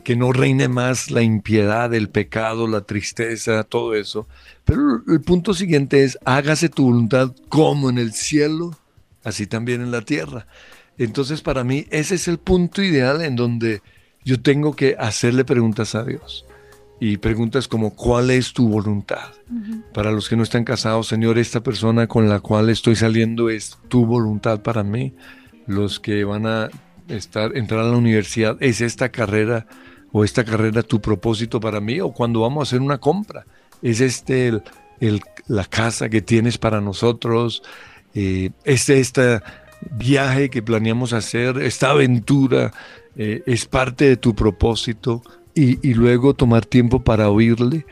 que 0.05 0.17
no 0.17 0.33
reine 0.33 0.69
más 0.69 1.11
la 1.11 1.23
impiedad, 1.23 1.93
el 1.95 2.09
pecado, 2.09 2.67
la 2.67 2.83
tristeza, 2.83 3.65
todo 3.65 3.95
eso. 3.95 4.27
Pero 4.65 5.03
el 5.07 5.21
punto 5.21 5.55
siguiente 5.55 6.05
es, 6.05 6.19
hágase 6.25 6.69
tu 6.69 6.85
voluntad 6.85 7.35
como 7.49 7.91
en 7.91 7.99
el 7.99 8.13
cielo, 8.13 8.77
así 9.25 9.47
también 9.47 9.81
en 9.81 9.91
la 9.91 10.03
tierra. 10.03 10.47
Entonces 10.99 11.41
para 11.43 11.65
mí 11.65 11.87
ese 11.91 12.17
es 12.17 12.29
el 12.29 12.39
punto 12.39 12.83
ideal 12.83 13.23
en 13.23 13.37
donde 13.37 13.83
yo 14.25 14.41
tengo 14.41 14.77
que 14.77 14.97
hacerle 14.99 15.45
preguntas 15.45 15.95
a 15.95 16.05
Dios 16.05 16.45
y 17.05 17.17
preguntas 17.17 17.67
como 17.67 17.97
¿cuál 17.97 18.31
es 18.31 18.53
tu 18.53 18.69
voluntad? 18.69 19.33
Para 19.93 20.13
los 20.13 20.29
que 20.29 20.37
no 20.37 20.45
están 20.45 20.63
casados, 20.63 21.09
Señor, 21.09 21.37
esta 21.37 21.61
persona 21.61 22.07
con 22.07 22.29
la 22.29 22.39
cual 22.39 22.71
estoy 22.71 22.95
saliendo 22.95 23.51
es 23.51 23.77
tu 23.89 24.07
voluntad 24.07 24.63
para 24.63 24.85
mí. 24.85 25.13
Los 25.67 25.99
que 25.99 26.23
van 26.23 26.47
a 26.47 26.69
estar 27.09 27.57
entrar 27.57 27.81
a 27.81 27.91
la 27.91 27.97
universidad, 27.97 28.57
¿es 28.61 28.81
esta 28.81 29.09
carrera 29.09 29.67
o 30.13 30.23
esta 30.23 30.45
carrera 30.45 30.85
tu 30.85 31.01
propósito 31.01 31.59
para 31.59 31.81
mí? 31.81 31.99
O 32.01 32.13
cuando 32.13 32.43
vamos 32.43 32.61
a 32.61 32.67
hacer 32.69 32.81
una 32.81 32.99
compra, 32.99 33.47
¿es 33.83 34.01
este 34.01 34.63
el, 35.01 35.21
la 35.49 35.65
casa 35.65 36.09
que 36.09 36.23
tienes 36.23 36.57
para 36.57 36.81
nosotros? 36.81 37.65
Eh, 38.15 38.51
¿Es 38.63 38.89
este 38.89 39.41
viaje 39.91 40.51
que 40.51 40.63
planeamos 40.63 41.15
hacer? 41.15 41.59
¿Esta 41.59 41.91
aventura 41.91 42.73
eh, 43.17 43.43
es 43.45 43.67
parte 43.67 44.05
de 44.05 44.17
tu 44.17 44.37
propósito? 44.37 45.25
Y, 45.55 45.95
luego 45.95 46.35
tomar 46.35 46.65
tiempo 46.67 47.03
para 47.03 47.31
oírle. 47.31 47.87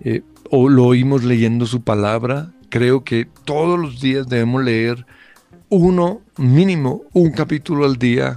Eh, 0.00 0.22
o 0.50 0.68
lo 0.68 0.84
oímos 0.84 1.24
leyendo 1.24 1.66
su 1.66 1.82
palabra. 1.82 2.52
Creo 2.68 3.04
que 3.04 3.28
todos 3.44 3.78
los 3.78 4.00
días 4.00 4.28
debemos 4.28 4.62
leer 4.62 5.06
uno, 5.68 6.22
mínimo, 6.36 7.02
un 7.12 7.30
capítulo 7.30 7.84
al 7.84 7.96
día 7.96 8.36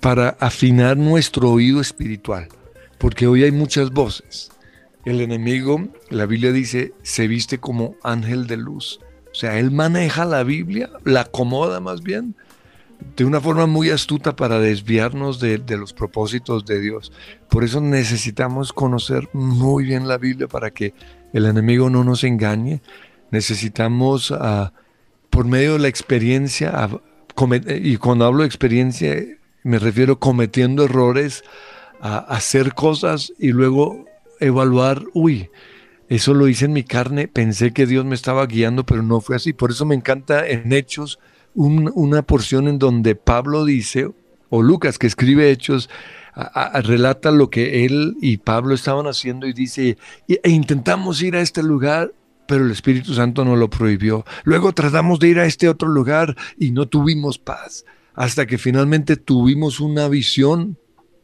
para 0.00 0.30
afinar 0.40 0.96
nuestro 0.96 1.50
oído 1.50 1.80
espiritual. 1.80 2.48
Porque 2.98 3.26
hoy 3.26 3.44
hay 3.44 3.52
muchas 3.52 3.90
voces. 3.90 4.50
El 5.04 5.20
enemigo, 5.20 5.88
la 6.10 6.26
Biblia 6.26 6.52
dice, 6.52 6.92
se 7.02 7.26
viste 7.26 7.58
como 7.58 7.96
ángel 8.02 8.46
de 8.46 8.56
luz. 8.56 9.00
O 9.30 9.34
sea, 9.34 9.58
él 9.58 9.70
maneja 9.70 10.24
la 10.24 10.42
Biblia, 10.42 10.90
la 11.04 11.22
acomoda 11.22 11.80
más 11.80 12.02
bien, 12.02 12.34
de 13.16 13.24
una 13.24 13.40
forma 13.40 13.66
muy 13.66 13.90
astuta 13.90 14.36
para 14.36 14.58
desviarnos 14.58 15.40
de, 15.40 15.58
los 15.76 15.92
propósitos 15.92 16.64
de 16.64 16.80
Dios. 16.80 17.12
Por 17.48 17.64
eso 17.64 17.80
necesitamos 17.80 18.72
conocer 18.72 19.28
muy 19.32 19.84
bien 19.84 20.08
la 20.08 20.18
Biblia 20.18 20.48
para 20.48 20.70
que 20.70 20.94
el 21.32 21.46
enemigo 21.46 21.90
no 21.90 22.04
nos 22.04 22.24
engañe. 22.24 22.82
Necesitamos, 23.30 24.32
ah, 24.32 24.72
por 25.30 25.46
medio 25.46 25.74
de 25.74 25.78
la 25.80 25.88
experiencia, 25.88 26.72
ah, 26.74 27.00
y 27.68 27.96
cuando 27.96 28.24
hablo 28.24 28.40
de 28.40 28.46
experiencia 28.46 29.16
me 29.62 29.78
refiero 29.78 30.18
cometiendo 30.18 30.84
errores, 30.84 31.42
a 32.00 32.18
hacer 32.18 32.74
cosas 32.74 33.32
y 33.38 33.48
luego 33.48 34.06
evaluar, 34.40 35.04
uy, 35.12 35.50
eso 36.08 36.34
lo 36.34 36.48
hice 36.48 36.64
en 36.64 36.72
mi 36.72 36.82
carne, 36.82 37.28
pensé 37.28 37.72
que 37.72 37.86
Dios 37.86 38.04
me 38.04 38.14
estaba 38.14 38.46
guiando, 38.46 38.84
pero 38.84 39.02
no 39.02 39.20
fue 39.20 39.36
así. 39.36 39.52
Por 39.52 39.70
eso 39.70 39.84
me 39.84 39.94
encanta 39.94 40.48
en 40.48 40.72
Hechos 40.72 41.18
una 41.54 42.22
porción 42.22 42.68
en 42.68 42.78
donde 42.78 43.14
Pablo 43.14 43.64
dice, 43.64 44.10
o 44.48 44.62
Lucas 44.62 44.98
que 44.98 45.06
escribe 45.06 45.50
Hechos, 45.50 45.90
relata 46.82 47.30
lo 47.30 47.50
que 47.50 47.84
él 47.84 48.16
y 48.20 48.38
Pablo 48.38 48.74
estaban 48.74 49.06
haciendo 49.06 49.46
y 49.46 49.52
dice, 49.52 49.98
e 50.28 50.50
intentamos 50.50 51.22
ir 51.22 51.36
a 51.36 51.40
este 51.40 51.62
lugar, 51.62 52.12
pero 52.46 52.64
el 52.64 52.70
Espíritu 52.70 53.14
Santo 53.14 53.44
nos 53.44 53.58
lo 53.58 53.70
prohibió. 53.70 54.24
Luego 54.44 54.72
tratamos 54.72 55.18
de 55.20 55.28
ir 55.28 55.38
a 55.38 55.46
este 55.46 55.68
otro 55.68 55.88
lugar 55.88 56.36
y 56.58 56.70
no 56.70 56.86
tuvimos 56.86 57.38
paz, 57.38 57.84
hasta 58.14 58.46
que 58.46 58.58
finalmente 58.58 59.16
tuvimos 59.16 59.80
una 59.80 60.08
visión 60.08 60.76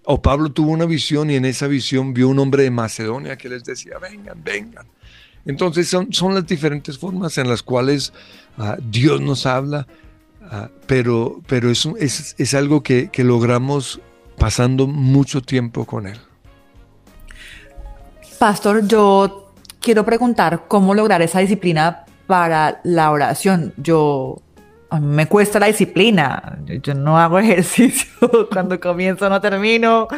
o 0.09 0.23
Pablo 0.23 0.51
tuvo 0.51 0.71
una 0.71 0.87
visión 0.87 1.31
y 1.31 1.35
en 1.35 1.45
esa 1.45 1.67
visión 1.67 2.15
vio 2.15 2.29
un 2.29 2.39
hombre 2.39 2.63
de 2.63 2.71
Macedonia 2.71 3.37
que 3.37 3.49
les 3.49 3.65
decía, 3.65 3.99
vengan, 3.99 4.43
vengan. 4.43 4.87
Entonces 5.45 5.89
son, 5.89 6.13
son 6.13 6.33
las 6.35 6.47
diferentes 6.47 6.97
formas 6.97 7.39
en 7.39 7.49
las 7.49 7.63
cuales 7.63 8.13
ah, 8.57 8.77
Dios 8.81 9.21
nos 9.21 9.47
habla, 9.47 9.87
ah, 10.51 10.69
pero, 10.87 11.41
pero 11.47 11.71
es, 11.71 11.87
es, 11.99 12.35
es 12.39 12.55
algo 12.55 12.83
que, 12.83 13.11
que 13.11 13.25
logramos 13.25 14.01
pasando 14.39 14.87
mucho 14.87 15.43
tiempo 15.43 15.85
con 15.85 16.07
Él. 16.07 16.19
Pastor, 18.39 18.87
yo 18.87 19.53
quiero 19.81 20.05
preguntar 20.05 20.65
cómo 20.69 20.95
lograr 20.95 21.23
esa 21.23 21.41
disciplina 21.41 22.05
para 22.27 22.81
la 22.85 23.11
oración. 23.11 23.73
Yo 23.77 24.37
a 24.91 25.01
mí 25.01 25.07
me 25.07 25.27
cuesta 25.27 25.59
la 25.59 25.67
disciplina. 25.67 26.59
Yo, 26.65 26.75
yo 26.75 26.95
no 26.95 27.19
hago 27.19 27.39
ejercicio 27.41 28.09
cuando 28.53 28.79
comienzo, 28.79 29.29
no 29.29 29.41
termino. 29.41 30.09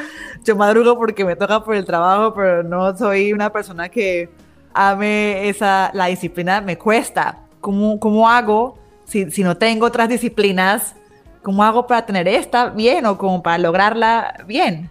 Yo 0.45 0.57
madrugo 0.57 0.97
porque 0.97 1.25
me 1.25 1.37
toca 1.37 1.63
por 1.63 1.75
el 1.75 1.85
trabajo, 1.85 2.35
pero 2.35 2.63
no 2.63 2.97
soy 2.97 3.33
una 3.33 3.51
persona 3.51 3.89
que 3.89 4.29
ame 4.75 5.49
esa 5.49 5.91
la 5.95 6.07
disciplina. 6.07 6.61
Me 6.61 6.77
cuesta. 6.77 7.45
¿Cómo, 7.61 7.99
cómo 7.99 8.29
hago 8.29 8.79
si, 9.09 9.31
si 9.31 9.43
no 9.43 9.57
tengo 9.57 9.87
otras 9.87 10.09
disciplinas? 10.09 10.95
¿Cómo 11.43 11.65
hago 11.65 11.87
para 11.87 12.05
tener 12.05 12.29
esta 12.29 12.71
bien 12.71 13.07
o 13.07 13.17
como 13.17 13.43
para 13.43 13.59
lograrla 13.59 14.45
bien? 14.47 14.91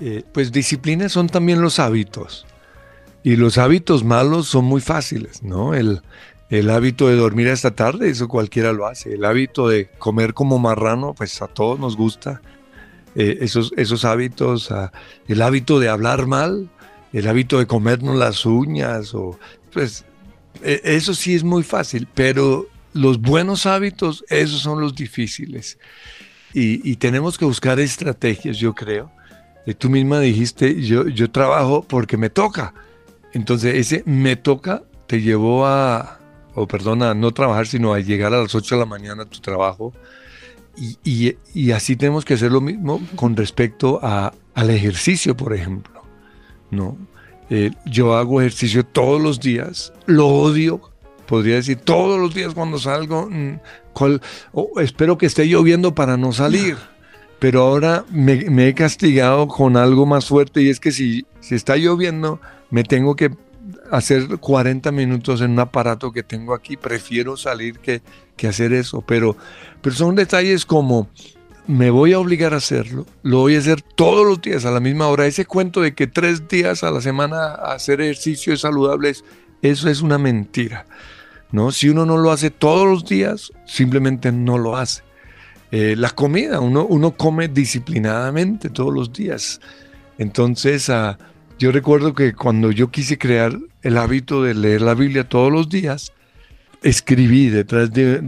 Eh, 0.00 0.24
pues 0.32 0.52
disciplinas 0.52 1.12
son 1.12 1.28
también 1.28 1.62
los 1.62 1.78
hábitos. 1.78 2.46
Y 3.22 3.36
los 3.36 3.58
hábitos 3.58 4.04
malos 4.04 4.46
son 4.46 4.66
muy 4.66 4.80
fáciles, 4.80 5.42
¿no? 5.42 5.74
El, 5.74 6.02
el 6.48 6.70
hábito 6.70 7.08
de 7.08 7.16
dormir 7.16 7.48
hasta 7.48 7.72
tarde, 7.72 8.10
eso 8.10 8.28
cualquiera 8.28 8.72
lo 8.72 8.86
hace. 8.86 9.14
El 9.14 9.24
hábito 9.24 9.68
de 9.68 9.88
comer 9.98 10.34
como 10.34 10.58
marrano, 10.58 11.14
pues 11.14 11.40
a 11.42 11.48
todos 11.48 11.78
nos 11.80 11.96
gusta. 11.96 12.40
Eh, 13.14 13.38
esos, 13.40 13.72
esos 13.76 14.04
hábitos, 14.04 14.70
ah, 14.70 14.92
el 15.26 15.42
hábito 15.42 15.80
de 15.80 15.88
hablar 15.88 16.26
mal, 16.26 16.68
el 17.12 17.26
hábito 17.26 17.58
de 17.58 17.66
comernos 17.66 18.16
las 18.16 18.44
uñas, 18.44 19.14
o, 19.14 19.38
pues 19.72 20.04
eso 20.62 21.14
sí 21.14 21.34
es 21.34 21.44
muy 21.44 21.62
fácil, 21.62 22.08
pero 22.14 22.66
los 22.92 23.20
buenos 23.20 23.66
hábitos, 23.66 24.24
esos 24.28 24.60
son 24.60 24.80
los 24.80 24.94
difíciles. 24.94 25.78
Y, 26.52 26.96
tenemos 26.96 27.36
que 27.36 27.44
buscar 27.44 27.78
estrategias, 27.80 28.56
yo 28.56 28.74
creo. 28.74 29.10
Y 29.66 29.74
tú 29.74 29.90
misma 29.90 30.20
dijiste, 30.20 30.80
yo, 30.80 31.06
yo 31.06 31.30
trabajo 31.30 31.82
porque 31.86 32.16
me 32.16 32.30
toca. 32.30 32.72
Entonces 33.34 33.74
ese 33.74 34.02
me 34.06 34.36
toca 34.36 34.82
te 35.06 35.20
llevó 35.20 35.66
a, 35.66 36.18
o 36.54 36.66
perdona, 36.66 37.14
no 37.14 37.32
trabajar, 37.32 37.66
sino 37.66 37.92
a 37.92 38.00
llegar 38.00 38.32
a 38.32 38.40
las 38.40 38.54
8 38.54 38.74
de 38.74 38.78
la 38.78 38.86
mañana 38.86 39.24
a 39.24 39.26
tu 39.26 39.40
trabajo. 39.40 39.92
Y, 40.78 40.96
y, 41.04 41.36
y 41.52 41.72
así 41.72 41.94
tenemos 41.94 42.24
que 42.24 42.34
hacer 42.34 42.50
lo 42.50 42.62
mismo 42.62 43.06
con 43.16 43.36
respecto 43.36 44.00
a, 44.02 44.32
al 44.54 44.70
ejercicio, 44.70 45.36
por 45.36 45.52
ejemplo. 45.52 45.96
¿no? 46.70 46.96
Eh, 47.50 47.70
yo 47.84 48.14
hago 48.14 48.40
ejercicio 48.40 48.84
todos 48.84 49.20
los 49.20 49.40
días, 49.40 49.92
lo 50.06 50.26
odio, 50.28 50.80
podría 51.26 51.56
decir 51.56 51.78
todos 51.78 52.18
los 52.18 52.34
días 52.34 52.54
cuando 52.54 52.78
salgo, 52.78 53.28
mm, 53.30 53.60
cual, 53.92 54.20
oh, 54.52 54.80
espero 54.80 55.16
que 55.16 55.26
esté 55.26 55.46
lloviendo 55.46 55.94
para 55.94 56.16
no 56.16 56.32
salir. 56.32 56.76
Pero 57.38 57.62
ahora 57.62 58.04
me, 58.10 58.36
me, 58.50 58.68
he 58.68 58.74
castigado 58.74 59.46
con 59.46 59.76
algo 59.76 60.06
más 60.06 60.26
fuerte 60.26 60.62
y 60.62 60.70
es 60.70 60.80
que 60.80 60.90
si, 60.90 61.26
si 61.40 61.54
está 61.54 61.76
lloviendo, 61.76 62.40
me 62.70 62.82
tengo 62.82 63.14
que 63.14 63.30
hacer 63.90 64.38
40 64.38 64.90
minutos 64.90 65.40
en 65.40 65.52
un 65.52 65.60
aparato 65.60 66.12
que 66.12 66.22
tengo 66.22 66.54
aquí, 66.54 66.76
prefiero 66.76 67.36
salir 67.36 67.78
que, 67.78 68.02
que 68.36 68.48
hacer 68.48 68.72
eso, 68.72 69.02
pero, 69.02 69.36
pero 69.82 69.94
son 69.94 70.14
detalles 70.14 70.64
como 70.64 71.08
me 71.66 71.90
voy 71.90 72.12
a 72.12 72.18
obligar 72.18 72.54
a 72.54 72.58
hacerlo, 72.58 73.06
lo 73.22 73.40
voy 73.40 73.56
a 73.56 73.58
hacer 73.58 73.82
todos 73.82 74.26
los 74.26 74.40
días 74.40 74.64
a 74.64 74.70
la 74.70 74.80
misma 74.80 75.08
hora. 75.08 75.26
Ese 75.26 75.46
cuento 75.46 75.80
de 75.80 75.94
que 75.94 76.06
tres 76.06 76.48
días 76.48 76.84
a 76.84 76.90
la 76.90 77.00
semana 77.00 77.54
hacer 77.54 78.00
ejercicio 78.00 78.54
es 78.54 78.60
saludable, 78.60 79.12
eso 79.62 79.88
es 79.88 80.00
una 80.00 80.18
mentira. 80.18 80.86
¿no? 81.52 81.72
Si 81.72 81.88
uno 81.88 82.06
no 82.06 82.16
lo 82.16 82.30
hace 82.30 82.50
todos 82.50 82.86
los 82.86 83.04
días, 83.04 83.52
simplemente 83.66 84.32
no 84.32 84.58
lo 84.58 84.76
hace. 84.76 85.02
Eh, 85.72 85.94
la 85.96 86.10
comida, 86.10 86.60
uno, 86.60 86.86
uno 86.86 87.12
come 87.12 87.48
disciplinadamente 87.48 88.70
todos 88.70 88.94
los 88.94 89.12
días. 89.12 89.60
Entonces, 90.18 90.88
uh, 90.88 91.16
yo 91.58 91.72
recuerdo 91.72 92.14
que 92.14 92.34
cuando 92.34 92.70
yo 92.70 92.90
quise 92.90 93.18
crear 93.18 93.58
el 93.82 93.98
hábito 93.98 94.42
de 94.42 94.54
leer 94.54 94.82
la 94.82 94.94
Biblia 94.94 95.28
todos 95.28 95.52
los 95.52 95.68
días, 95.68 96.12
escribí 96.82 97.48
detrás 97.48 97.92
de, 97.92 98.18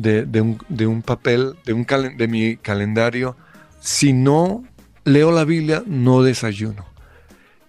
un, 0.41 0.59
de 0.69 0.87
un, 0.87 1.03
papel, 1.03 1.55
de, 1.65 1.73
un 1.73 1.87
de 2.17 2.29
mi 2.29 2.57
calendario, 2.57 3.37
si 3.81 4.13
no 4.13 4.65
leo 5.05 5.33
la 5.33 5.45
Biblia, 5.45 5.83
no 5.87 6.23
desayuno. 6.23 6.87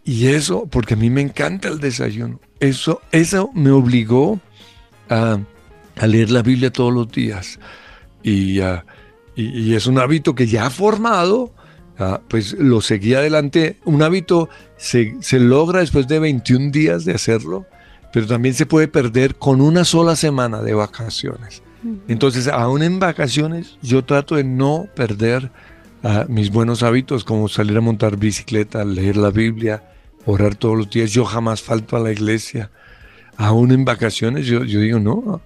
Y 0.04 0.28
eso, 0.28 0.68
porque 0.68 0.96
a 0.96 0.98
mí 0.98 1.10
me 1.10 1.22
encanta 1.22 1.68
el 1.68 1.80
desayuno, 1.80 2.40
eso, 2.60 3.02
eso 3.12 3.52
me 3.54 3.72
obligó 3.72 4.40
a, 5.10 5.40
a 5.98 6.08
leer 6.08 6.32
la 6.32 6.42
Biblia 6.42 6.72
todos 6.72 6.94
los 6.94 7.12
días. 7.12 7.60
Y, 8.24 8.60
uh, 8.60 8.82
y, 9.36 9.76
es 9.76 9.88
un 9.88 10.00
hábito 10.00 10.36
que 10.36 10.48
ya 10.48 10.66
ha 10.66 10.70
formado, 10.70 11.54
uh, 12.00 12.18
pues 12.28 12.54
lo 12.54 12.82
seguí 12.82 13.14
adelante. 13.14 13.78
Un 13.86 14.02
hábito 14.02 14.50
se, 14.78 15.16
se 15.22 15.40
logra 15.40 15.80
después 15.80 16.08
de 16.08 16.20
21 16.20 16.72
días 16.72 17.06
de 17.06 17.14
hacerlo 17.14 17.66
pero 18.12 18.28
también 18.28 18.56
se 18.56 18.66
puede 18.66 18.88
perder 18.88 19.36
con 19.36 19.62
una 19.62 19.86
sola 19.86 20.16
semana 20.16 20.62
de 20.62 20.74
vacaciones. 20.74 21.62
Entonces, 22.08 22.48
aún 22.48 22.84
en 22.84 23.00
vacaciones, 23.00 23.78
yo 23.82 24.04
trato 24.04 24.36
de 24.36 24.44
no 24.44 24.88
perder 24.96 25.50
uh, 26.04 26.30
mis 26.30 26.52
buenos 26.52 26.84
hábitos, 26.84 27.24
como 27.24 27.48
salir 27.48 27.78
a 27.78 27.82
montar 27.82 28.18
bicicleta, 28.18 28.84
leer 28.84 29.16
la 29.16 29.32
Biblia, 29.32 29.84
orar 30.26 30.56
todos 30.56 30.78
los 30.78 30.90
días. 30.90 31.12
Yo 31.12 31.24
jamás 31.24 31.62
falto 31.62 31.96
a 31.96 32.00
la 32.00 32.12
iglesia. 32.12 32.70
Aún 33.38 33.72
en 33.72 33.86
vacaciones, 33.86 34.46
yo, 34.46 34.66
yo 34.66 34.82
digo, 34.82 35.00
no, 35.00 35.42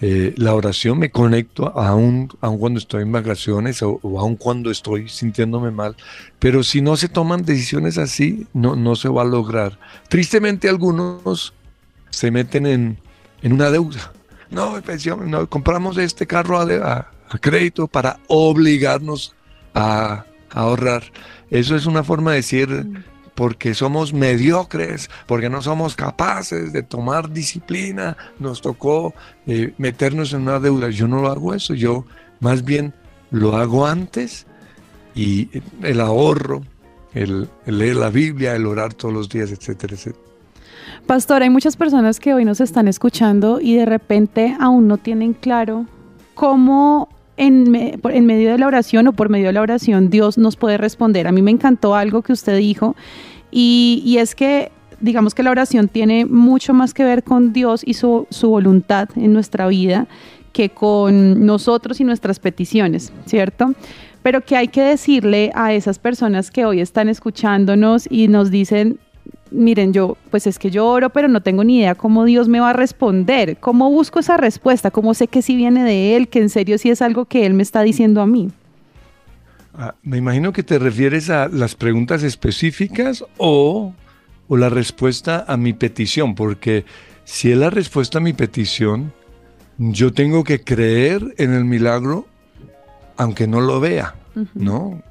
eh, 0.00 0.34
la 0.36 0.54
oración 0.54 0.98
me 0.98 1.10
conecto 1.10 1.76
aún, 1.76 2.28
aún 2.40 2.58
cuando 2.58 2.78
estoy 2.78 3.02
en 3.02 3.10
vacaciones 3.10 3.82
o, 3.82 3.98
o, 4.02 4.20
aún 4.20 4.36
cuando 4.36 4.70
estoy 4.70 5.08
sintiéndome 5.08 5.70
mal. 5.70 5.96
Pero 6.38 6.62
si 6.62 6.82
no 6.82 6.98
se 6.98 7.08
toman 7.08 7.44
decisiones 7.44 7.96
así, 7.96 8.46
no, 8.52 8.76
no 8.76 8.94
se 8.94 9.08
va 9.08 9.22
a 9.22 9.24
lograr. 9.24 9.78
Tristemente, 10.08 10.68
algunos 10.68 11.54
se 12.10 12.30
meten 12.30 12.66
en, 12.66 12.98
en 13.42 13.52
una 13.52 13.70
deuda. 13.70 14.12
No, 14.50 14.80
pensión, 14.82 15.30
no, 15.30 15.48
compramos 15.48 15.98
este 15.98 16.26
carro 16.26 16.58
a, 16.58 16.62
a, 16.64 17.10
a 17.28 17.38
crédito 17.38 17.86
para 17.86 18.18
obligarnos 18.28 19.34
a, 19.74 20.24
a, 20.50 20.60
ahorrar. 20.60 21.04
Eso 21.50 21.76
es 21.76 21.86
una 21.86 22.02
forma 22.02 22.30
de 22.30 22.36
decir 22.38 23.04
porque 23.34 23.72
somos 23.72 24.12
mediocres, 24.12 25.08
porque 25.26 25.48
no 25.48 25.62
somos 25.62 25.94
capaces 25.94 26.72
de 26.72 26.82
tomar 26.82 27.30
disciplina, 27.30 28.16
nos 28.40 28.60
tocó 28.60 29.14
eh, 29.46 29.74
meternos 29.78 30.32
en 30.32 30.42
una 30.42 30.58
deuda. 30.58 30.90
Yo 30.90 31.06
no 31.06 31.22
lo 31.22 31.30
hago 31.30 31.54
eso, 31.54 31.74
yo 31.74 32.04
más 32.40 32.64
bien 32.64 32.94
lo 33.30 33.56
hago 33.56 33.86
antes 33.86 34.46
y 35.14 35.50
el 35.82 36.00
ahorro, 36.00 36.62
el, 37.14 37.48
el 37.66 37.78
leer 37.78 37.96
la 37.96 38.10
Biblia, 38.10 38.56
el 38.56 38.66
orar 38.66 38.94
todos 38.94 39.14
los 39.14 39.28
días, 39.28 39.52
etcétera, 39.52 39.94
etcétera. 39.94 40.27
Pastor, 41.06 41.42
hay 41.42 41.50
muchas 41.50 41.76
personas 41.76 42.20
que 42.20 42.34
hoy 42.34 42.44
nos 42.44 42.60
están 42.60 42.88
escuchando 42.88 43.60
y 43.60 43.74
de 43.76 43.86
repente 43.86 44.56
aún 44.60 44.88
no 44.88 44.98
tienen 44.98 45.32
claro 45.32 45.86
cómo 46.34 47.08
en, 47.36 47.70
me, 47.70 47.98
en, 48.10 48.26
medio 48.26 48.50
de 48.50 48.58
la 48.58 48.66
oración 48.66 49.08
o 49.08 49.12
por 49.12 49.28
medio 49.28 49.46
de 49.46 49.52
la 49.52 49.62
oración 49.62 50.10
Dios 50.10 50.38
nos 50.38 50.56
puede 50.56 50.76
responder. 50.76 51.26
A 51.26 51.32
mí 51.32 51.42
me 51.42 51.50
encantó 51.50 51.94
algo 51.94 52.22
que 52.22 52.32
usted 52.32 52.56
dijo 52.58 52.96
y, 53.50 54.02
y 54.04 54.18
es 54.18 54.34
que 54.34 54.70
digamos 55.00 55.34
que 55.34 55.42
la 55.42 55.50
oración 55.50 55.88
tiene 55.88 56.26
mucho 56.26 56.74
más 56.74 56.94
que 56.94 57.04
ver 57.04 57.22
con 57.22 57.52
Dios 57.52 57.82
y 57.84 57.94
su, 57.94 58.26
su 58.30 58.48
voluntad 58.48 59.08
en 59.16 59.32
nuestra 59.32 59.68
vida 59.68 60.06
que 60.52 60.70
con 60.70 61.46
nosotros 61.46 62.00
y 62.00 62.04
nuestras 62.04 62.40
peticiones, 62.40 63.12
¿cierto? 63.26 63.74
Pero 64.22 64.44
que 64.44 64.56
hay 64.56 64.68
que 64.68 64.82
decirle 64.82 65.52
a 65.54 65.72
esas 65.72 65.98
personas 65.98 66.50
que 66.50 66.64
hoy 66.64 66.80
están 66.80 67.08
escuchándonos 67.08 68.08
y 68.10 68.28
nos 68.28 68.50
dicen, 68.50 68.98
miren, 69.50 69.92
yo, 69.92 70.16
pues 70.30 70.46
es 70.46 70.58
que 70.58 70.70
yo 70.70 70.86
oro, 70.86 71.10
pero 71.10 71.28
no 71.28 71.42
tengo 71.42 71.64
ni 71.64 71.78
idea 71.78 71.94
cómo 71.94 72.24
Dios 72.24 72.48
me 72.48 72.60
va 72.60 72.70
a 72.70 72.72
responder. 72.72 73.56
¿Cómo 73.58 73.90
busco 73.90 74.18
esa 74.20 74.36
respuesta? 74.36 74.90
¿Cómo 74.90 75.14
sé 75.14 75.28
que 75.28 75.42
sí 75.42 75.56
viene 75.56 75.84
de 75.84 76.16
Él, 76.16 76.28
que 76.28 76.40
en 76.40 76.48
serio 76.48 76.78
sí 76.78 76.90
es 76.90 77.02
algo 77.02 77.24
que 77.24 77.46
Él 77.46 77.54
me 77.54 77.62
está 77.62 77.82
diciendo 77.82 78.20
a 78.20 78.26
mí? 78.26 78.50
Ah, 79.74 79.94
me 80.02 80.16
imagino 80.16 80.52
que 80.52 80.62
te 80.62 80.78
refieres 80.78 81.30
a 81.30 81.48
las 81.48 81.74
preguntas 81.74 82.22
específicas 82.22 83.24
o, 83.36 83.92
o 84.48 84.56
la 84.56 84.68
respuesta 84.68 85.44
a 85.46 85.56
mi 85.56 85.72
petición, 85.72 86.34
porque 86.34 86.84
si 87.24 87.52
es 87.52 87.58
la 87.58 87.70
respuesta 87.70 88.18
a 88.18 88.20
mi 88.20 88.32
petición, 88.32 89.12
yo 89.78 90.12
tengo 90.12 90.42
que 90.42 90.62
creer 90.62 91.34
en 91.38 91.52
el 91.52 91.64
milagro 91.64 92.26
aunque 93.18 93.46
no 93.46 93.60
lo 93.60 93.80
vea, 93.80 94.14
uh 94.34 94.40
-huh. 94.40 94.48
¿no? 94.54 95.02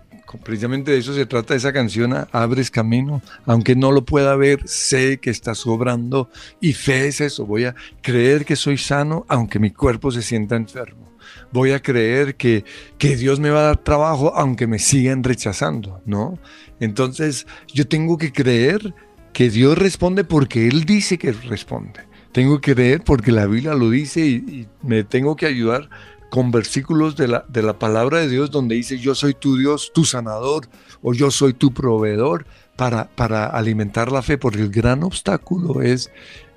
Precisamente 0.43 0.91
de 0.91 0.97
eso 0.97 1.13
se 1.13 1.25
trata 1.25 1.55
esa 1.55 1.71
canción, 1.71 2.13
Abres 2.32 2.69
Camino, 2.69 3.21
aunque 3.45 3.75
no 3.75 3.91
lo 3.91 4.03
pueda 4.03 4.36
ver, 4.36 4.67
sé 4.67 5.19
que 5.19 5.30
está 5.30 5.55
sobrando 5.55 6.30
y 6.59 6.73
fe 6.73 7.07
es 7.07 7.21
eso, 7.21 7.45
voy 7.45 7.65
a 7.65 7.75
creer 8.01 8.45
que 8.45 8.55
soy 8.55 8.78
sano 8.78 9.25
aunque 9.30 9.59
mi 9.59 9.71
cuerpo 9.71 10.11
se 10.11 10.21
sienta 10.21 10.55
enfermo. 10.55 11.07
voy 11.51 11.71
a 11.71 11.82
creer 11.82 12.36
que, 12.36 12.65
que 12.97 13.15
Dios 13.15 13.39
me 13.39 13.49
va 13.49 13.59
a 13.59 13.63
dar 13.63 13.78
trabajo 13.78 14.34
aunque 14.36 14.67
me 14.67 14.80
sigan 14.80 15.23
rechazando, 15.23 16.01
¿no? 16.05 16.38
Entonces 16.80 17.47
yo 17.73 17.88
tengo 17.88 18.17
que 18.17 18.32
creer 18.32 18.93
que 19.34 19.49
Dios 19.49 19.78
responde 19.78 20.23
porque 20.23 20.67
Él 20.67 20.86
dice 20.86 21.17
que 21.17 21.32
responde. 21.32 22.01
Tengo 22.32 22.59
que 22.59 22.73
creer 22.75 23.03
porque 23.03 23.32
la 23.32 23.45
Biblia 23.45 23.73
lo 23.73 23.89
dice 23.89 24.25
y, 24.25 24.34
y 24.36 24.67
me 24.84 25.03
tengo 25.03 25.36
que 25.36 25.45
ayudar 25.45 25.89
con 26.30 26.51
versículos 26.51 27.15
de 27.15 27.28
la, 27.28 27.45
de 27.47 27.61
la 27.63 27.80
palabra 27.80 28.19
de 28.19 28.30
Dios 28.30 28.51
donde 28.51 28.75
dice 28.75 28.97
yo 28.99 29.15
soy 29.15 29.34
tu 29.34 29.57
Dios, 29.57 29.91
tu 29.93 30.03
sanador 30.05 30.67
o 31.01 31.13
yo 31.13 31.32
soy 31.32 31.53
tu 31.53 31.73
proveedor 31.73 32.45
para, 32.75 33.09
para 33.15 33.45
alimentar 33.47 34.11
la 34.11 34.21
fe, 34.21 34.38
porque 34.38 34.61
el 34.61 34.69
gran 34.69 35.03
obstáculo 35.03 35.82
es 35.82 36.11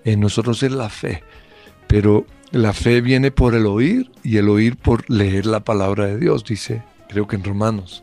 en 0.04 0.20
nosotros 0.20 0.62
es 0.62 0.72
la 0.72 0.88
fe. 0.88 1.22
Pero 1.86 2.26
la 2.52 2.72
fe 2.72 3.00
viene 3.00 3.30
por 3.30 3.54
el 3.54 3.66
oír 3.66 4.10
y 4.22 4.36
el 4.36 4.48
oír 4.48 4.76
por 4.76 5.08
leer 5.10 5.46
la 5.46 5.60
palabra 5.60 6.06
de 6.06 6.18
Dios, 6.18 6.44
dice, 6.44 6.82
creo 7.08 7.26
que 7.26 7.36
en 7.36 7.44
Romanos. 7.44 8.02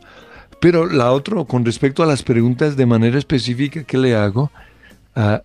Pero 0.60 0.86
la 0.86 1.12
otra, 1.12 1.44
con 1.44 1.64
respecto 1.64 2.02
a 2.02 2.06
las 2.06 2.22
preguntas 2.22 2.76
de 2.76 2.86
manera 2.86 3.18
específica 3.18 3.84
que 3.84 3.98
le 3.98 4.16
hago, 4.16 4.50
ah, 5.14 5.42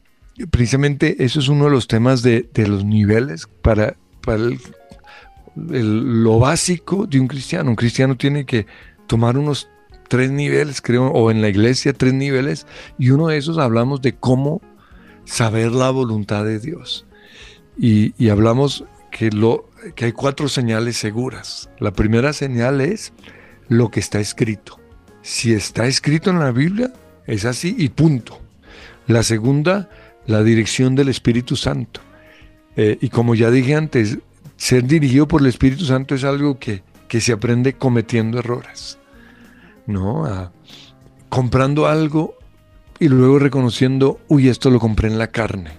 precisamente 0.49 1.23
eso 1.23 1.39
es 1.39 1.47
uno 1.47 1.65
de 1.65 1.71
los 1.71 1.87
temas 1.87 2.23
de, 2.23 2.49
de 2.53 2.67
los 2.67 2.83
niveles 2.83 3.47
para, 3.61 3.95
para 4.21 4.37
el- 4.37 4.59
lo 5.55 6.39
básico 6.39 7.05
de 7.05 7.19
un 7.19 7.27
cristiano. 7.27 7.69
Un 7.69 7.75
cristiano 7.75 8.15
tiene 8.15 8.45
que 8.45 8.65
tomar 9.07 9.37
unos 9.37 9.69
tres 10.07 10.31
niveles, 10.31 10.81
creo, 10.81 11.07
o 11.07 11.31
en 11.31 11.41
la 11.41 11.49
iglesia 11.49 11.93
tres 11.93 12.13
niveles, 12.13 12.67
y 12.99 13.09
uno 13.09 13.27
de 13.27 13.37
esos 13.37 13.57
hablamos 13.57 14.01
de 14.01 14.13
cómo 14.13 14.61
saber 15.25 15.71
la 15.71 15.89
voluntad 15.89 16.45
de 16.45 16.59
Dios. 16.59 17.05
Y, 17.77 18.13
y 18.23 18.29
hablamos 18.29 18.85
que, 19.11 19.31
lo, 19.31 19.69
que 19.95 20.05
hay 20.05 20.11
cuatro 20.11 20.49
señales 20.49 20.97
seguras. 20.97 21.69
La 21.79 21.91
primera 21.91 22.33
señal 22.33 22.81
es 22.81 23.13
lo 23.69 23.89
que 23.89 23.99
está 23.99 24.19
escrito. 24.19 24.79
Si 25.21 25.53
está 25.53 25.85
escrito 25.85 26.29
en 26.29 26.39
la 26.39 26.51
Biblia, 26.51 26.91
es 27.25 27.45
así 27.45 27.75
y 27.77 27.89
punto. 27.89 28.39
La 29.07 29.23
segunda, 29.23 29.89
la 30.25 30.43
dirección 30.43 30.95
del 30.95 31.09
Espíritu 31.09 31.55
Santo. 31.55 32.01
Eh, 32.75 32.97
y 33.01 33.09
como 33.09 33.35
ya 33.35 33.51
dije 33.51 33.75
antes, 33.75 34.17
ser 34.63 34.85
dirigido 34.85 35.27
por 35.27 35.41
el 35.41 35.47
Espíritu 35.47 35.83
Santo 35.83 36.15
es 36.15 36.23
algo 36.23 36.57
que, 36.57 36.83
que 37.09 37.19
se 37.19 37.33
aprende 37.33 37.73
cometiendo 37.73 38.39
errores. 38.39 38.97
¿No? 39.85 40.25
Ah, 40.25 40.53
comprando 41.27 41.87
algo 41.87 42.35
y 42.97 43.09
luego 43.09 43.39
reconociendo, 43.39 44.21
uy, 44.29 44.47
esto 44.47 44.69
lo 44.69 44.79
compré 44.79 45.09
en 45.09 45.17
la 45.17 45.27
carne. 45.27 45.71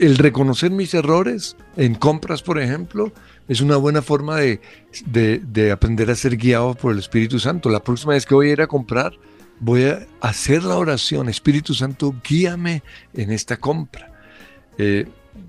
El 0.00 0.18
reconocer 0.18 0.72
mis 0.72 0.94
errores 0.94 1.56
en 1.76 1.94
compras, 1.94 2.42
por 2.42 2.58
ejemplo, 2.58 3.12
es 3.46 3.60
una 3.60 3.76
buena 3.76 4.02
forma 4.02 4.38
de, 4.38 4.60
de- 5.06 5.38
de 5.38 5.70
aprender 5.70 6.10
a 6.10 6.16
ser 6.16 6.36
guiado 6.36 6.74
por 6.74 6.92
el 6.92 6.98
Espíritu 6.98 7.38
Santo. 7.38 7.68
La 7.68 7.84
próxima 7.84 8.14
vez 8.14 8.26
que 8.26 8.34
voy 8.34 8.48
a 8.48 8.52
ir 8.54 8.62
a 8.62 8.66
comprar, 8.66 9.12
voy 9.60 9.84
a 9.84 10.06
hacer 10.20 10.64
la 10.64 10.76
oración, 10.76 11.28
Espíritu 11.28 11.72
Santo, 11.74 12.12
guíame 12.28 12.82
en 13.12 13.30
esta 13.30 13.58
compra. 13.58 14.10
Eh, 14.78 15.06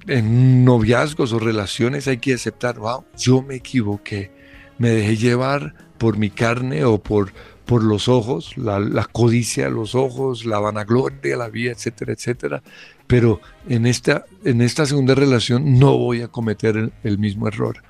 en 0.08 0.66
noviazgos 0.66 1.34
o 1.34 1.40
relaciones 1.40 2.08
hay 2.08 2.18
que 2.18 2.34
aceptar, 2.34 2.78
wow, 2.80 3.06
yo 3.18 3.42
me 3.42 3.56
equivoqué, 3.56 4.32
me 4.78 4.90
dejé 4.90 5.18
llevar 5.18 5.74
por 5.98 6.18
mi 6.18 6.30
carne 6.30 6.86
o 6.86 7.02
por, 7.02 7.32
por 7.66 7.84
los 7.84 8.08
ojos, 8.08 8.58
la, 8.58 8.80
la 8.80 9.06
codicia 9.06 9.70
los 9.70 9.96
ojos, 9.96 10.46
la 10.46 10.60
vanagloria, 10.60 11.38
la 11.38 11.50
vida, 11.50 11.72
etcétera, 11.72 12.14
etcétera. 12.14 12.64
Pero 13.08 13.40
en 13.68 13.86
esta, 13.86 14.26
en 14.44 14.62
esta 14.62 14.86
segunda 14.86 15.16
relación 15.16 15.80
no 15.80 15.98
voy 15.98 16.22
a 16.22 16.28
cometer 16.28 16.78
el, 16.78 16.94
el 17.04 17.18
mismo 17.18 17.48
error. 17.48 17.84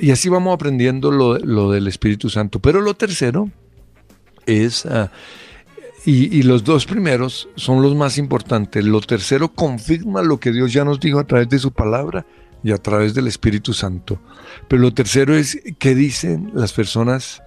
Y 0.00 0.10
así 0.10 0.28
vamos 0.28 0.54
aprendiendo 0.54 1.10
lo, 1.10 1.38
lo 1.38 1.70
del 1.70 1.86
Espíritu 1.86 2.28
Santo. 2.28 2.60
Pero 2.60 2.80
lo 2.80 2.94
tercero 2.94 3.50
es, 4.44 4.84
ah, 4.86 5.10
y, 6.10 6.42
los 6.42 6.64
dos 6.64 6.86
primeros 6.86 7.50
son 7.56 7.82
los 7.82 7.94
más 7.94 8.16
importantes. 8.16 8.82
Lo 8.82 9.02
tercero 9.02 9.52
confirma 9.52 10.22
lo 10.22 10.40
que 10.40 10.52
Dios 10.52 10.72
ya 10.72 10.82
nos 10.82 11.00
dijo 11.00 11.18
a 11.18 11.26
través 11.26 11.50
de 11.50 11.58
su 11.58 11.70
palabra 11.70 12.24
y 12.64 12.72
a 12.72 12.78
través 12.78 13.12
del 13.12 13.26
Espíritu 13.26 13.74
Santo. 13.74 14.18
Pero 14.68 14.80
lo 14.80 14.94
tercero 14.94 15.34
es 15.36 15.60
qué 15.78 15.94
dicen 15.94 16.50
las 16.54 16.72
personas 16.72 17.42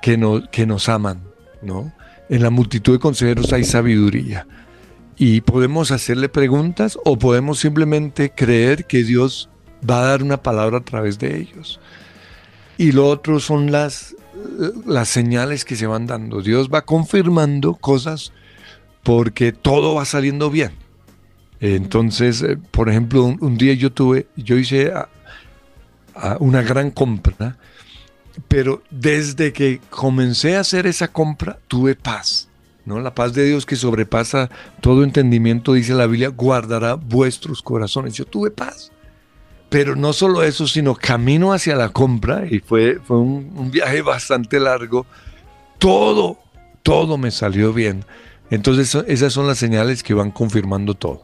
que, 0.00 0.16
no, 0.16 0.48
que 0.52 0.66
nos 0.66 0.88
aman, 0.88 1.24
¿no? 1.62 1.92
En 2.28 2.44
la 2.44 2.50
multitud 2.50 2.92
de 2.92 2.98
consejeros 3.00 3.52
hay 3.52 3.64
sabiduría. 3.64 4.46
Y 5.16 5.40
podemos 5.40 5.90
hacerle 5.90 6.28
preguntas 6.28 6.96
o 7.04 7.18
podemos 7.18 7.58
simplemente 7.58 8.30
creer 8.30 8.84
que 8.84 9.02
Dios 9.02 9.50
va 9.88 10.00
a 10.00 10.06
dar 10.06 10.22
una 10.22 10.42
palabra 10.42 10.78
a 10.78 10.84
través 10.84 11.18
de 11.18 11.38
ellos. 11.38 11.80
Y 12.78 12.92
lo 12.92 13.08
otro 13.08 13.40
son 13.40 13.72
las, 13.72 14.15
las 14.84 15.08
señales 15.08 15.64
que 15.64 15.76
se 15.76 15.86
van 15.86 16.06
dando. 16.06 16.42
Dios 16.42 16.68
va 16.72 16.82
confirmando 16.82 17.74
cosas 17.74 18.32
porque 19.02 19.52
todo 19.52 19.94
va 19.94 20.04
saliendo 20.04 20.50
bien. 20.50 20.72
Entonces, 21.60 22.42
eh, 22.42 22.58
por 22.70 22.88
ejemplo, 22.88 23.24
un, 23.24 23.56
día 23.56 23.74
yo 23.74 23.92
tuve, 23.92 24.26
yo 24.36 24.56
hice 24.56 24.92
una 26.40 26.62
gran 26.62 26.90
compra, 26.90 27.56
pero 28.48 28.82
desde 28.90 29.52
que 29.52 29.80
comencé 29.90 30.56
a 30.56 30.60
hacer 30.60 30.86
esa 30.86 31.08
compra 31.08 31.58
tuve 31.68 31.94
paz. 31.94 32.48
¿no? 32.84 33.00
La 33.00 33.14
paz 33.14 33.32
de 33.34 33.44
Dios 33.44 33.66
que 33.66 33.76
sobrepasa 33.76 34.50
todo 34.80 35.02
entendimiento, 35.02 35.72
dice 35.72 35.94
la 35.94 36.06
Biblia, 36.06 36.28
guardará 36.28 36.94
vuestros 36.94 37.62
corazones. 37.62 38.14
Yo 38.14 38.24
tuve 38.24 38.50
paz. 38.50 38.92
Pero 39.68 39.96
no 39.96 40.12
solo 40.12 40.42
eso, 40.42 40.66
sino 40.66 40.94
camino 40.94 41.52
hacia 41.52 41.74
la 41.76 41.88
compra, 41.88 42.46
y 42.48 42.60
fue, 42.60 43.00
fue 43.00 43.18
un, 43.18 43.52
un 43.56 43.70
viaje 43.70 44.02
bastante 44.02 44.60
largo, 44.60 45.06
todo, 45.78 46.38
todo 46.82 47.18
me 47.18 47.30
salió 47.30 47.72
bien. 47.72 48.04
Entonces 48.50 48.94
esas 49.08 49.32
son 49.32 49.46
las 49.46 49.58
señales 49.58 50.02
que 50.02 50.14
van 50.14 50.30
confirmando 50.30 50.94
todo. 50.94 51.22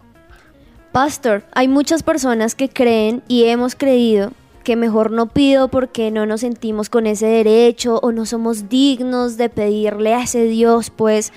Pastor, 0.91 1.45
hay 1.55 1.69
muchas 1.69 2.03
personas 2.03 2.55
que 2.55 2.69
creen 2.69 3.23
y 3.29 3.45
hemos 3.45 3.75
creído 3.75 4.33
que 4.63 4.77
mejor 4.77 5.11
no 5.11 5.27
pido 5.27 5.69
porque 5.69 6.11
no 6.11 6.27
nos 6.27 6.41
sentimos 6.41 6.89
con 6.89 7.07
ese 7.07 7.27
derecho 7.27 7.99
o 8.03 8.13
no 8.13 8.27
somos 8.27 8.69
dignos 8.69 9.37
de 9.37 9.49
pedirle 9.49 10.15
a 10.15 10.23
ese 10.23 10.45
Dios, 10.45 10.91
pues 10.91 11.33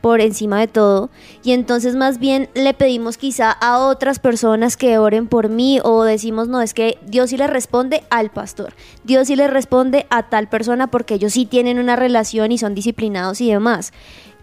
por 0.00 0.20
encima 0.20 0.60
de 0.60 0.68
todo. 0.68 1.10
Y 1.42 1.52
entonces 1.52 1.96
más 1.96 2.18
bien 2.18 2.48
le 2.54 2.74
pedimos 2.74 3.18
quizá 3.18 3.50
a 3.50 3.78
otras 3.78 4.18
personas 4.18 4.76
que 4.76 4.98
oren 4.98 5.26
por 5.26 5.48
mí 5.48 5.80
o 5.82 6.04
decimos, 6.04 6.48
no, 6.48 6.60
es 6.60 6.74
que 6.74 6.98
Dios 7.06 7.30
sí 7.30 7.36
le 7.36 7.46
responde 7.46 8.02
al 8.10 8.30
pastor. 8.30 8.74
Dios 9.04 9.28
sí 9.28 9.36
le 9.36 9.48
responde 9.48 10.06
a 10.10 10.28
tal 10.28 10.48
persona 10.48 10.86
porque 10.88 11.14
ellos 11.14 11.32
sí 11.32 11.46
tienen 11.46 11.78
una 11.78 11.96
relación 11.96 12.52
y 12.52 12.58
son 12.58 12.74
disciplinados 12.74 13.40
y 13.40 13.50
demás. 13.50 13.92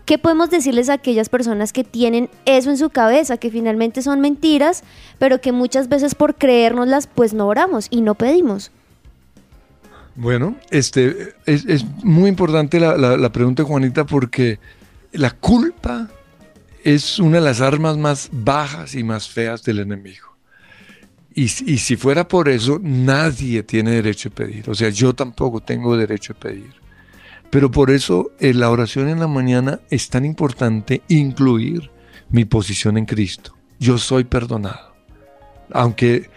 ¿Qué 0.06 0.18
podemos 0.18 0.50
decirles 0.50 0.88
a 0.88 0.94
aquellas 0.94 1.28
personas 1.28 1.74
que 1.74 1.84
tienen 1.84 2.30
eso 2.46 2.70
en 2.70 2.78
su 2.78 2.90
cabeza, 2.90 3.36
que 3.36 3.52
finalmente 3.52 4.02
son 4.02 4.22
mentiras, 4.22 4.84
pero 5.20 5.42
que 5.42 5.52
muchas 5.52 5.90
veces 5.90 6.16
por 6.16 6.36
creérnoslas 6.36 7.08
pues 7.08 7.34
no 7.34 7.48
oramos 7.48 7.88
y 7.90 8.00
no 8.02 8.16
pedimos? 8.16 8.72
Bueno, 10.16 10.56
este, 10.72 11.36
es, 11.46 11.86
muy 12.04 12.30
importante 12.30 12.80
la 12.80 13.32
pregunta, 13.32 13.64
Juanita, 13.64 14.06
porque 14.06 14.60
la 15.18 15.32
culpa 15.32 16.10
es 16.84 17.20
una 17.20 17.38
de 17.38 17.44
las 17.44 17.62
armas 17.62 17.98
más 17.98 18.30
bajas 18.32 18.96
y 18.96 19.04
más 19.04 19.28
feas 19.30 19.64
del 19.64 19.80
enemigo. 19.80 20.28
Y, 21.34 21.50
si- 21.50 21.98
fuera 21.98 22.28
por 22.28 22.50
eso, 22.50 22.80
nadie 22.82 23.62
tiene 23.62 23.92
derecho 23.92 24.30
a 24.30 24.32
pedir. 24.32 24.68
O 24.70 24.74
sea, 24.74 24.90
yo 24.90 25.14
tampoco 25.14 25.60
tengo 25.62 25.96
derecho 25.96 26.34
a 26.34 26.40
pedir. 26.40 26.72
Pero 27.52 27.70
por 27.70 27.92
eso 27.92 28.32
eh, 28.40 28.54
la 28.56 28.72
oración 28.72 29.08
en 29.08 29.20
la 29.20 29.28
mañana 29.28 29.80
es 29.92 30.10
tan 30.10 30.26
importante 30.26 31.04
incluir 31.10 31.92
mi 32.30 32.46
posición 32.46 32.98
en 32.98 33.06
Cristo. 33.06 33.56
Yo 33.80 33.98
soy 34.00 34.24
perdonado. 34.24 34.96
Aunque, 35.72 36.30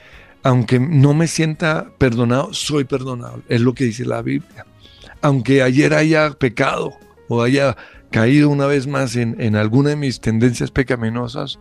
aunque 0.42 0.78
no 0.78 1.14
me 1.14 1.26
sienta 1.28 1.90
perdonado, 1.96 2.52
soy 2.52 2.84
perdonado. 2.84 3.42
Es 3.48 3.60
lo 3.62 3.72
que 3.72 3.84
dice 3.84 4.04
la 4.04 4.20
Biblia. 4.20 4.66
Aunque 5.22 5.62
ayer 5.62 5.94
haya 5.94 6.30
pecado 6.32 6.92
o 7.28 7.42
haya 7.42 7.76
caído 8.10 8.48
una 8.48 8.66
vez 8.66 8.86
más 8.86 9.16
en, 9.16 9.56
alguna 9.56 9.90
de 9.90 9.96
mis 9.96 10.20
tendencias 10.20 10.70
pecaminosas, 10.70 11.58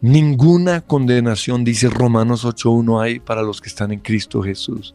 ninguna 0.00 0.80
condenación, 0.80 1.64
dice 1.64 1.88
Romanos 1.88 2.44
8.1, 2.44 3.02
hay 3.02 3.20
para 3.20 3.42
los 3.42 3.60
que 3.60 3.68
están 3.68 3.92
en 3.92 4.00
Cristo 4.00 4.42
Jesús. 4.42 4.94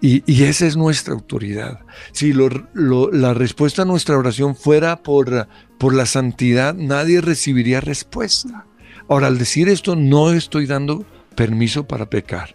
Y, 0.00 0.42
esa 0.42 0.66
es 0.66 0.76
nuestra 0.76 1.14
autoridad. 1.14 1.80
Si 2.10 2.32
la 2.32 3.34
respuesta 3.34 3.82
a 3.82 3.84
nuestra 3.84 4.18
oración 4.18 4.56
fuera 4.56 5.00
por 5.02 5.94
la 5.94 6.06
santidad, 6.06 6.74
nadie 6.74 7.20
recibiría 7.20 7.80
respuesta. 7.80 8.66
Ahora, 9.08 9.28
al 9.28 9.38
decir 9.38 9.68
esto, 9.68 9.94
no 9.94 10.32
estoy 10.32 10.66
dando 10.66 11.04
permiso 11.36 11.86
para 11.86 12.10
pecar, 12.10 12.54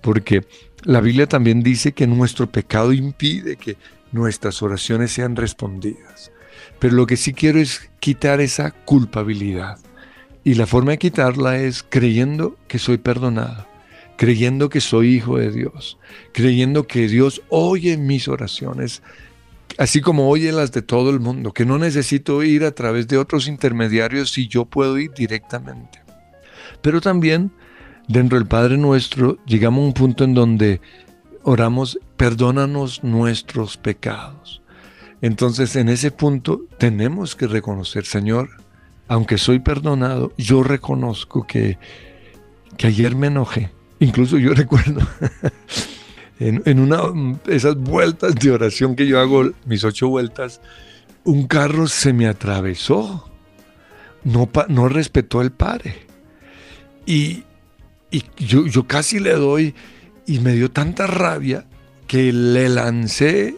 porque 0.00 0.44
la 0.84 1.00
Biblia 1.00 1.26
también 1.26 1.62
dice 1.62 1.92
que 1.92 2.06
nuestro 2.06 2.50
pecado 2.50 2.92
impide 2.92 3.56
que 3.56 3.76
nuestras 4.12 4.62
oraciones 4.62 5.12
sean 5.12 5.36
respondidas. 5.36 6.32
Pero 6.78 6.94
lo 6.94 7.06
que 7.06 7.16
sí 7.16 7.32
quiero 7.32 7.58
es 7.58 7.90
quitar 8.00 8.40
esa 8.40 8.70
culpabilidad. 8.70 9.78
Y 10.44 10.54
la 10.54 10.66
forma 10.66 10.92
de 10.92 10.98
quitarla 10.98 11.58
es 11.58 11.82
creyendo 11.82 12.56
que 12.68 12.78
soy 12.78 12.98
perdonado, 12.98 13.66
creyendo 14.16 14.68
que 14.68 14.80
soy 14.80 15.14
hijo 15.16 15.38
de 15.38 15.50
Dios, 15.50 15.98
creyendo 16.32 16.86
que 16.86 17.08
Dios 17.08 17.42
oye 17.48 17.96
mis 17.96 18.28
oraciones, 18.28 19.02
así 19.76 20.00
como 20.00 20.30
oye 20.30 20.52
las 20.52 20.72
de 20.72 20.82
todo 20.82 21.10
el 21.10 21.20
mundo, 21.20 21.52
que 21.52 21.66
no 21.66 21.78
necesito 21.78 22.42
ir 22.42 22.64
a 22.64 22.72
través 22.72 23.08
de 23.08 23.18
otros 23.18 23.46
intermediarios 23.46 24.30
si 24.30 24.48
yo 24.48 24.64
puedo 24.64 24.98
ir 24.98 25.12
directamente. 25.12 26.00
Pero 26.80 27.00
también 27.00 27.50
dentro 28.06 28.38
del 28.38 28.48
Padre 28.48 28.78
nuestro 28.78 29.38
llegamos 29.44 29.82
a 29.82 29.86
un 29.86 29.92
punto 29.92 30.24
en 30.24 30.34
donde 30.34 30.80
oramos, 31.42 31.98
perdónanos 32.16 33.04
nuestros 33.04 33.76
pecados. 33.76 34.57
Entonces 35.20 35.74
en 35.76 35.88
ese 35.88 36.10
punto 36.10 36.62
tenemos 36.78 37.34
que 37.34 37.46
reconocer, 37.46 38.04
Señor, 38.04 38.50
aunque 39.08 39.38
soy 39.38 39.58
perdonado, 39.58 40.32
yo 40.36 40.62
reconozco 40.62 41.46
que, 41.46 41.78
que 42.76 42.86
ayer 42.88 43.16
me 43.16 43.28
enojé. 43.28 43.70
Incluso 44.00 44.38
yo 44.38 44.54
recuerdo 44.54 45.00
en, 46.38 46.62
en 46.64 46.78
una 46.78 47.02
esas 47.46 47.76
vueltas 47.76 48.34
de 48.36 48.50
oración 48.50 48.94
que 48.94 49.06
yo 49.06 49.18
hago, 49.18 49.50
mis 49.66 49.82
ocho 49.84 50.08
vueltas, 50.08 50.60
un 51.24 51.46
carro 51.46 51.88
se 51.88 52.12
me 52.12 52.26
atravesó. 52.26 53.28
No, 54.24 54.50
no 54.68 54.88
respetó 54.88 55.42
el 55.42 55.52
padre. 55.52 56.06
Y, 57.06 57.44
y 58.10 58.24
yo, 58.36 58.66
yo 58.66 58.86
casi 58.86 59.18
le 59.18 59.32
doy 59.32 59.74
y 60.26 60.40
me 60.40 60.52
dio 60.52 60.70
tanta 60.70 61.06
rabia 61.06 61.66
que 62.06 62.32
le 62.32 62.68
lancé 62.68 63.56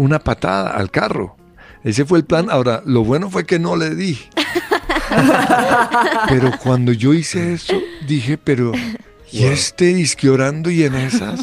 una 0.00 0.18
patada 0.18 0.70
al 0.70 0.90
carro. 0.90 1.36
Ese 1.84 2.06
fue 2.06 2.18
el 2.18 2.24
plan. 2.24 2.48
Ahora, 2.50 2.82
lo 2.86 3.04
bueno 3.04 3.28
fue 3.28 3.44
que 3.44 3.58
no 3.58 3.76
le 3.76 3.94
di. 3.94 4.18
pero 6.28 6.52
cuando 6.62 6.92
yo 6.92 7.12
hice 7.12 7.52
eso, 7.52 7.78
dije, 8.06 8.38
pero 8.38 8.72
¿y 9.30 9.44
este 9.44 9.92
disque 9.92 10.30
orando 10.30 10.70
y 10.70 10.84
en 10.84 10.94
esas? 10.94 11.42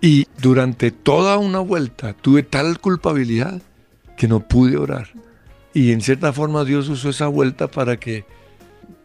Y 0.00 0.26
durante 0.40 0.92
toda 0.92 1.36
una 1.36 1.58
vuelta 1.58 2.14
tuve 2.14 2.42
tal 2.42 2.80
culpabilidad 2.80 3.60
que 4.16 4.28
no 4.28 4.40
pude 4.40 4.78
orar. 4.78 5.08
Y 5.74 5.92
en 5.92 6.00
cierta 6.00 6.32
forma 6.32 6.64
Dios 6.64 6.88
usó 6.88 7.10
esa 7.10 7.26
vuelta 7.26 7.68
para 7.68 7.98
que 7.98 8.24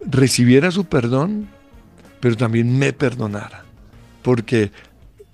recibiera 0.06 0.72
su 0.72 0.86
perdón, 0.86 1.50
pero 2.22 2.38
también 2.38 2.80
me 2.80 2.94
perdonara. 2.94 3.66
Porque 4.22 4.72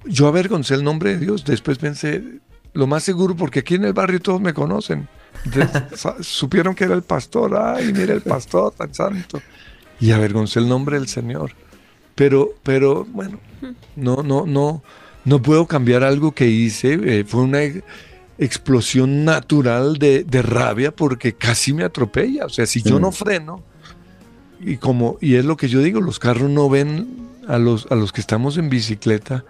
yo 0.05 0.27
avergoncé 0.27 0.73
el 0.73 0.83
nombre 0.83 1.11
de 1.11 1.19
Dios. 1.19 1.45
Después 1.45 1.77
pensé, 1.77 2.23
lo 2.75 2.87
más 2.87 3.03
seguro, 3.03 3.35
porque 3.35 3.59
aquí 3.59 3.75
en 3.75 3.85
el 3.85 3.93
barrio 3.93 4.21
todos 4.21 4.41
me 4.41 4.53
conocen. 4.53 5.07
supieron 6.19 6.75
que 6.75 6.83
era 6.83 6.93
el 6.93 7.03
pastor. 7.03 7.55
Ay, 7.55 7.91
mira 7.93 8.13
el 8.13 8.21
pastor 8.21 8.73
tan 8.73 8.93
santo. 8.93 9.41
Y 9.99 10.11
avergoncé 10.11 10.59
el 10.59 10.67
nombre 10.67 10.99
del 10.99 11.07
Señor. 11.07 11.51
Pero, 12.15 12.53
pero, 12.63 13.05
bueno, 13.05 13.39
no, 13.95 14.23
no, 14.23 14.45
no, 14.45 14.83
no 15.23 15.41
puedo 15.41 15.65
cambiar 15.67 16.03
algo 16.03 16.33
que 16.33 16.47
hice. 16.47 16.99
Eh, 17.01 17.23
fue 17.25 17.41
una 17.41 17.59
explosión 18.37 19.23
natural 19.23 19.97
de, 19.97 20.25
de, 20.25 20.41
rabia 20.41 20.93
porque 20.93 21.33
casi 21.33 21.73
me 21.73 21.85
atropella. 21.85 22.45
O 22.45 22.49
sea, 22.49 22.65
si 22.65 22.81
yo 22.81 22.99
no 22.99 23.09
mm. 23.09 23.13
freno, 23.13 23.63
y 24.59 24.77
como, 24.77 25.17
y 25.21 25.35
es 25.35 25.45
lo 25.45 25.55
que 25.55 25.69
yo 25.69 25.79
digo, 25.79 26.01
los 26.01 26.19
carros 26.19 26.49
no 26.49 26.69
ven 26.69 27.29
a 27.47 27.57
los, 27.57 27.87
a 27.89 27.95
los 27.95 28.11
que 28.11 28.21
estamos 28.21 28.57
en 28.57 28.69
bicicleta, 28.69 29.45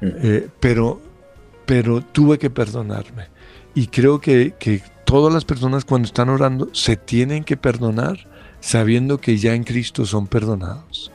mm. 0.00 0.06
eh, 0.22 0.48
pero, 0.58 1.11
pero 1.72 2.02
tuve 2.02 2.38
que 2.38 2.50
perdonarme. 2.50 3.28
Y 3.74 3.86
creo 3.86 4.20
que, 4.20 4.52
que 4.58 4.82
todas 5.06 5.32
las 5.32 5.46
personas 5.46 5.86
cuando 5.86 6.04
están 6.04 6.28
orando 6.28 6.68
se 6.74 6.98
tienen 6.98 7.44
que 7.44 7.56
perdonar 7.56 8.28
sabiendo 8.60 9.16
que 9.16 9.38
ya 9.38 9.54
en 9.54 9.64
Cristo 9.64 10.04
son 10.04 10.26
perdonados. 10.26 11.10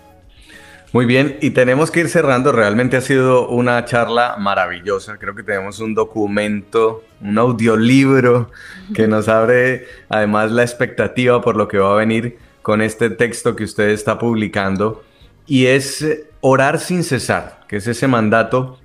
Muy 0.93 1.05
bien, 1.05 1.37
y 1.41 1.51
tenemos 1.51 1.91
que 1.91 1.99
ir 1.99 2.09
cerrando. 2.09 2.51
Realmente 2.51 2.97
ha 2.97 3.01
sido 3.01 3.49
una 3.49 3.85
charla 3.85 4.35
maravillosa. 4.39 5.19
Creo 5.19 5.35
que 5.35 5.43
tenemos 5.43 5.79
un 5.79 5.93
documento, 5.93 7.03
un 7.21 7.37
audiolibro 7.37 8.49
que 8.95 9.07
nos 9.07 9.27
abre 9.27 9.85
además 10.09 10.51
la 10.51 10.63
expectativa 10.63 11.39
por 11.39 11.55
lo 11.55 11.67
que 11.67 11.77
va 11.77 11.93
a 11.93 11.97
venir 11.97 12.39
con 12.63 12.81
este 12.81 13.11
texto 13.11 13.55
que 13.55 13.63
usted 13.63 13.89
está 13.89 14.17
publicando. 14.17 15.03
Y 15.45 15.67
es 15.67 16.03
orar 16.41 16.79
sin 16.79 17.03
cesar, 17.03 17.59
que 17.67 17.75
es 17.75 17.85
ese 17.85 18.07
mandato 18.07 18.79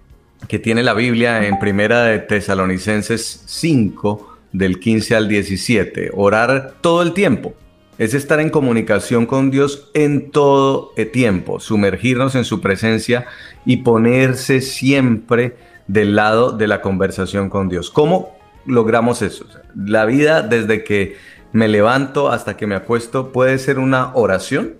que 0.48 0.58
tiene 0.58 0.82
la 0.82 0.94
Biblia 0.94 1.46
en 1.46 1.58
Primera 1.58 2.04
de 2.04 2.18
Tesalonicenses 2.18 3.42
5, 3.46 4.32
del 4.52 4.78
15 4.78 5.16
al 5.16 5.28
17. 5.28 6.10
Orar 6.14 6.74
todo 6.80 7.02
el 7.02 7.12
tiempo 7.12 7.54
es 7.98 8.14
estar 8.14 8.40
en 8.40 8.50
comunicación 8.50 9.26
con 9.26 9.50
Dios 9.50 9.90
en 9.94 10.30
todo 10.30 10.92
tiempo, 11.12 11.60
sumergirnos 11.60 12.34
en 12.34 12.44
su 12.44 12.60
presencia 12.60 13.26
y 13.64 13.78
ponerse 13.78 14.60
siempre 14.60 15.56
del 15.86 16.16
lado 16.16 16.52
de 16.52 16.68
la 16.68 16.80
conversación 16.80 17.48
con 17.48 17.68
Dios. 17.68 17.90
¿Cómo 17.90 18.36
logramos 18.66 19.22
eso? 19.22 19.46
La 19.74 20.04
vida 20.04 20.42
desde 20.42 20.84
que 20.84 21.16
me 21.52 21.68
levanto 21.68 22.30
hasta 22.30 22.56
que 22.56 22.66
me 22.66 22.74
acuesto 22.74 23.30
puede 23.30 23.58
ser 23.58 23.78
una 23.78 24.14
oración. 24.14 24.74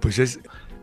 Pues 0.00 0.18
es 0.18 0.40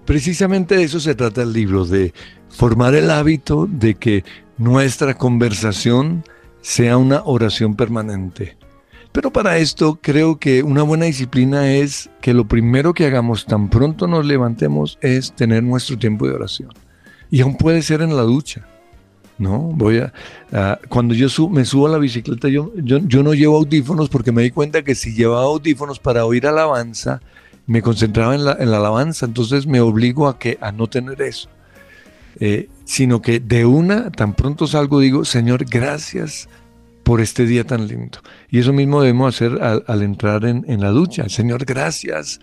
precisamente 0.10 0.76
de 0.76 0.86
eso 0.86 1.00
se 1.00 1.14
trata 1.14 1.44
el 1.44 1.54
libro, 1.54 1.86
de 1.86 2.16
formar 2.50 2.96
el 2.96 3.12
hábito 3.12 3.68
de 3.70 3.94
que 3.94 4.24
nuestra 4.58 5.14
conversación 5.14 6.24
sea 6.62 6.98
una 6.98 7.22
oración 7.26 7.76
permanente. 7.76 8.58
Pero 9.12 9.32
para 9.32 9.60
esto 9.60 10.00
creo 10.02 10.40
que 10.40 10.64
una 10.64 10.82
buena 10.82 11.06
disciplina 11.06 11.72
es 11.72 12.10
que 12.22 12.34
lo 12.34 12.48
primero 12.48 12.96
que 12.96 13.06
hagamos 13.06 13.46
tan 13.46 13.70
pronto 13.70 14.08
nos 14.08 14.26
levantemos 14.26 14.98
es 15.02 15.32
tener 15.34 15.62
nuestro 15.62 16.00
tiempo 16.00 16.26
de 16.26 16.34
oración. 16.34 16.70
Y 17.30 17.42
aún 17.42 17.56
puede 17.56 17.84
ser 17.84 18.02
en 18.02 18.16
la 18.16 18.24
ducha. 18.24 18.66
¿no? 19.38 19.60
Voy 19.60 20.00
a, 20.00 20.80
cuando 20.90 21.14
yo 21.14 21.28
me 21.50 21.66
subo 21.66 21.86
a 21.86 21.92
la 21.92 22.00
bicicleta, 22.00 22.48
yo, 22.48 22.72
yo, 22.78 23.22
no 23.22 23.36
llevo 23.36 23.58
audífonos 23.58 24.10
porque 24.10 24.32
me 24.32 24.42
di 24.42 24.50
cuenta 24.50 24.82
que 24.84 24.96
si 24.96 25.14
llevaba 25.14 25.44
audífonos 25.44 26.00
para 26.00 26.26
oír 26.26 26.48
alabanza, 26.48 27.22
me 27.70 27.84
concentraba 27.84 28.34
en 28.34 28.46
la, 28.46 28.58
en 28.60 28.72
la 28.72 28.78
alabanza, 28.78 29.28
entonces 29.28 29.68
me 29.68 29.80
obligo 29.80 30.28
a, 30.28 30.40
que, 30.40 30.58
a 30.60 30.72
no 30.72 30.88
tener 30.88 31.22
eso. 31.22 31.50
Eh, 32.40 32.68
sino 32.84 33.22
que 33.22 33.40
de 33.40 33.64
una, 33.64 34.10
tan 34.12 34.34
pronto 34.34 34.66
salgo, 34.66 35.00
digo, 35.00 35.24
Señor, 35.24 35.66
gracias 35.66 36.50
por 37.04 37.22
este 37.22 37.46
día 37.46 37.64
tan 37.66 37.88
lindo. 37.88 38.22
Y 38.50 38.58
eso 38.58 38.74
mismo 38.74 39.02
debemos 39.02 39.36
hacer 39.36 39.62
al, 39.62 40.02
entrar 40.02 40.46
en, 40.46 40.82
la 40.82 40.90
ducha. 40.90 41.30
Señor, 41.30 41.64
gracias. 41.64 42.42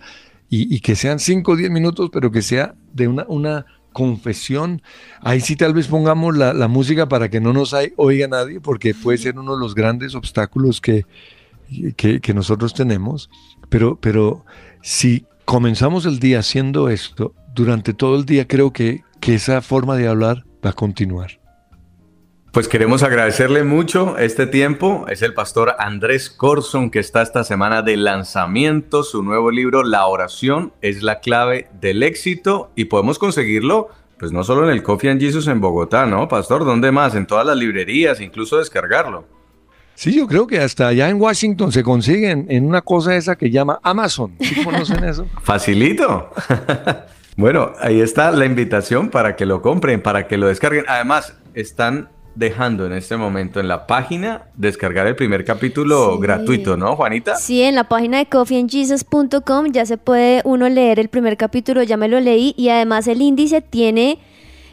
Y, 0.49 0.79
que 0.79 0.95
sean 0.95 1.19
5 1.19 1.51
o 1.51 1.55
10 1.57 1.71
minutos, 1.71 2.09
pero 2.13 2.31
que 2.31 2.41
sea 2.41 2.75
de 2.93 3.09
una, 3.09 3.25
una 3.27 3.65
confesión. 3.91 4.81
Ahí 5.19 5.41
sí 5.41 5.57
tal 5.57 5.73
vez 5.73 5.87
pongamos 5.87 6.37
la, 6.37 6.67
música 6.69 7.09
para 7.09 7.29
que 7.29 7.41
no 7.41 7.51
nos 7.51 7.75
oiga 7.97 8.29
nadie, 8.29 8.61
porque 8.61 8.93
puede 8.93 9.17
ser 9.17 9.37
uno 9.37 9.55
de 9.55 9.59
los 9.59 9.75
grandes 9.75 10.15
obstáculos 10.15 10.79
que, 10.79 11.05
que, 11.97 12.33
nosotros 12.33 12.73
tenemos. 12.73 13.29
Pero, 13.67 13.97
pero 13.99 14.45
si 14.81 15.25
comenzamos 15.45 16.05
el 16.05 16.19
día 16.19 16.39
haciendo 16.39 16.89
esto, 16.89 17.33
durante 17.53 17.93
todo 17.93 18.15
el 18.17 18.25
día 18.25 18.47
creo 18.47 18.71
que, 18.71 19.03
que 19.19 19.35
esa 19.35 19.61
forma 19.61 19.95
de 19.95 20.07
hablar 20.07 20.43
va 20.65 20.71
a 20.71 20.73
continuar. 20.73 21.39
Pues 22.51 22.67
queremos 22.67 23.03
agradecerle 23.03 23.63
mucho 23.63 24.17
este 24.17 24.47
tiempo. 24.47 25.05
Es 25.09 25.21
el 25.21 25.33
pastor 25.33 25.75
Andrés 25.77 26.29
Corson 26.29 26.89
que 26.89 26.99
está 26.99 27.21
esta 27.21 27.43
semana 27.43 27.83
de 27.83 27.97
lanzamiento. 27.97 29.03
Su 29.03 29.21
nuevo 29.21 29.51
libro, 29.51 29.83
La 29.83 30.07
oración 30.07 30.73
es 30.81 31.03
la 31.03 31.19
clave 31.19 31.69
del 31.79 32.01
éxito 32.01 32.71
y 32.75 32.85
podemos 32.85 33.19
conseguirlo 33.19 33.89
pues 34.17 34.31
no 34.31 34.43
solo 34.43 34.63
en 34.63 34.71
el 34.71 34.83
Coffee 34.83 35.11
and 35.11 35.21
Jesus 35.21 35.47
en 35.47 35.61
Bogotá, 35.61 36.05
¿no, 36.05 36.27
pastor? 36.27 36.65
¿Dónde 36.65 36.91
más? 36.91 37.13
En 37.13 37.27
todas 37.27 37.45
las 37.45 37.55
librerías, 37.55 38.19
incluso 38.19 38.57
descargarlo. 38.57 39.25
Sí, 39.97 40.13
yo 40.13 40.27
creo 40.27 40.45
que 40.45 40.59
hasta 40.59 40.89
allá 40.89 41.09
en 41.09 41.19
Washington 41.19 41.71
se 41.71 41.81
consiguen 41.81 42.45
en 42.49 42.67
una 42.67 42.83
cosa 42.83 43.15
esa 43.15 43.35
que 43.35 43.49
llama 43.49 43.79
Amazon. 43.81 44.35
¿Sí 44.39 44.63
conocen 44.63 45.03
eso? 45.03 45.25
Facilito. 45.41 46.29
bueno, 47.35 47.71
ahí 47.79 47.99
está 47.99 48.29
la 48.29 48.45
invitación 48.45 49.09
para 49.09 49.35
que 49.35 49.47
lo 49.47 49.63
compren, 49.63 50.03
para 50.03 50.27
que 50.27 50.37
lo 50.37 50.49
descarguen. 50.49 50.85
Además, 50.87 51.33
están 51.55 52.09
dejando 52.35 52.85
en 52.85 52.93
este 52.93 53.17
momento 53.17 53.59
en 53.59 53.67
la 53.67 53.87
página 53.87 54.43
descargar 54.53 55.07
el 55.07 55.15
primer 55.15 55.43
capítulo 55.43 56.19
gratuito, 56.19 56.77
¿no, 56.77 56.95
Juanita? 56.95 57.35
Sí, 57.37 57.63
en 57.63 57.73
la 57.73 57.85
página 57.85 58.19
de 58.19 58.27
coffeeandjesus.com 58.27 59.71
ya 59.71 59.87
se 59.87 59.97
puede 59.97 60.43
uno 60.45 60.69
leer 60.69 60.99
el 60.99 61.07
primer 61.07 61.37
capítulo, 61.37 61.81
ya 61.81 61.97
me 61.97 62.07
lo 62.07 62.19
leí 62.19 62.53
y 62.55 62.69
además 62.69 63.07
el 63.07 63.19
índice 63.23 63.61
tiene 63.61 64.19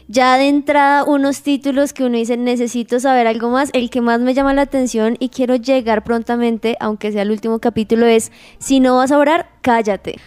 ya 0.07 0.37
de 0.37 0.47
entrada 0.47 1.03
unos 1.03 1.41
títulos 1.41 1.93
que 1.93 2.03
uno 2.03 2.17
dice 2.17 2.37
necesito 2.37 2.99
saber 2.99 3.27
algo 3.27 3.49
más. 3.49 3.69
El 3.73 3.89
que 3.89 4.01
más 4.01 4.19
me 4.19 4.33
llama 4.33 4.53
la 4.53 4.63
atención 4.63 5.17
y 5.19 5.29
quiero 5.29 5.55
llegar 5.55 6.03
prontamente, 6.03 6.77
aunque 6.79 7.11
sea 7.11 7.23
el 7.23 7.31
último 7.31 7.59
capítulo, 7.59 8.05
es 8.05 8.31
si 8.59 8.79
no 8.79 8.97
vas 8.97 9.11
a 9.11 9.17
orar, 9.17 9.49
cállate. 9.61 10.19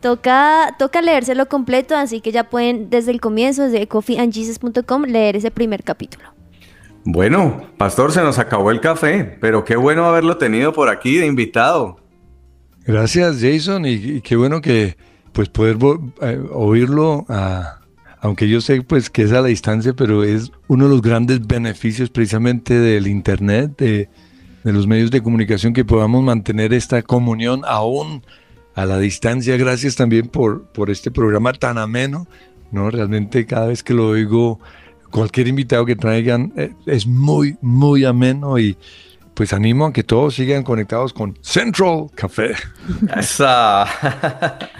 Toca, 0.00 0.76
toca 0.78 1.00
leérselo 1.00 1.46
completo, 1.46 1.96
así 1.96 2.20
que 2.20 2.30
ya 2.30 2.44
pueden 2.44 2.90
desde 2.90 3.10
el 3.10 3.20
comienzo, 3.20 3.62
desde 3.62 3.88
coffeeandjesus.com, 3.88 5.04
leer 5.04 5.36
ese 5.36 5.50
primer 5.50 5.82
capítulo. 5.82 6.36
Bueno, 7.04 7.62
pastor, 7.78 8.12
se 8.12 8.20
nos 8.20 8.38
acabó 8.38 8.70
el 8.70 8.80
café, 8.80 9.38
pero 9.40 9.64
qué 9.64 9.76
bueno 9.76 10.04
haberlo 10.04 10.36
tenido 10.36 10.72
por 10.72 10.88
aquí 10.88 11.16
de 11.16 11.26
invitado. 11.26 11.98
Gracias, 12.84 13.38
Jason, 13.40 13.86
y, 13.86 14.20
qué 14.20 14.36
bueno 14.36 14.60
que 14.60 14.96
pues 15.32 15.48
poder 15.48 15.76
eh, 16.20 16.40
oírlo 16.52 17.24
a, 17.28 17.80
aunque 18.26 18.48
yo 18.48 18.60
sé 18.60 18.82
pues 18.82 19.08
que 19.08 19.22
es 19.22 19.30
a 19.30 19.40
la 19.40 19.46
distancia, 19.46 19.94
pero 19.94 20.24
es 20.24 20.50
uno 20.66 20.86
de 20.86 20.90
los 20.90 21.00
grandes 21.00 21.46
beneficios 21.46 22.10
precisamente 22.10 22.74
del 22.74 23.06
Internet, 23.06 23.78
de, 23.78 24.08
los 24.64 24.88
medios 24.88 25.12
de 25.12 25.22
comunicación, 25.22 25.72
que 25.72 25.84
podamos 25.84 26.24
mantener 26.24 26.74
esta 26.74 27.02
comunión 27.02 27.62
aún 27.64 28.24
a 28.74 28.84
la 28.84 28.98
distancia. 28.98 29.56
Gracias 29.56 29.94
también 29.94 30.26
por, 30.26 30.64
por 30.72 30.90
este 30.90 31.12
programa 31.12 31.52
tan 31.52 31.78
ameno, 31.78 32.26
¿no? 32.72 32.90
Realmente 32.90 33.46
cada 33.46 33.68
vez 33.68 33.84
que 33.84 33.94
lo 33.94 34.08
oigo, 34.08 34.58
cualquier 35.12 35.46
invitado 35.46 35.86
que 35.86 35.94
traigan 35.94 36.52
eh, 36.56 36.72
es 36.86 37.06
muy, 37.06 37.56
muy 37.60 38.04
ameno 38.04 38.58
y 38.58 38.76
pues 39.34 39.52
animo 39.52 39.86
a 39.86 39.92
que 39.92 40.02
todos 40.02 40.34
sigan 40.34 40.64
conectados 40.64 41.12
con 41.12 41.38
Central 41.42 42.08
Café. 42.16 42.56
Esa. 43.16 43.86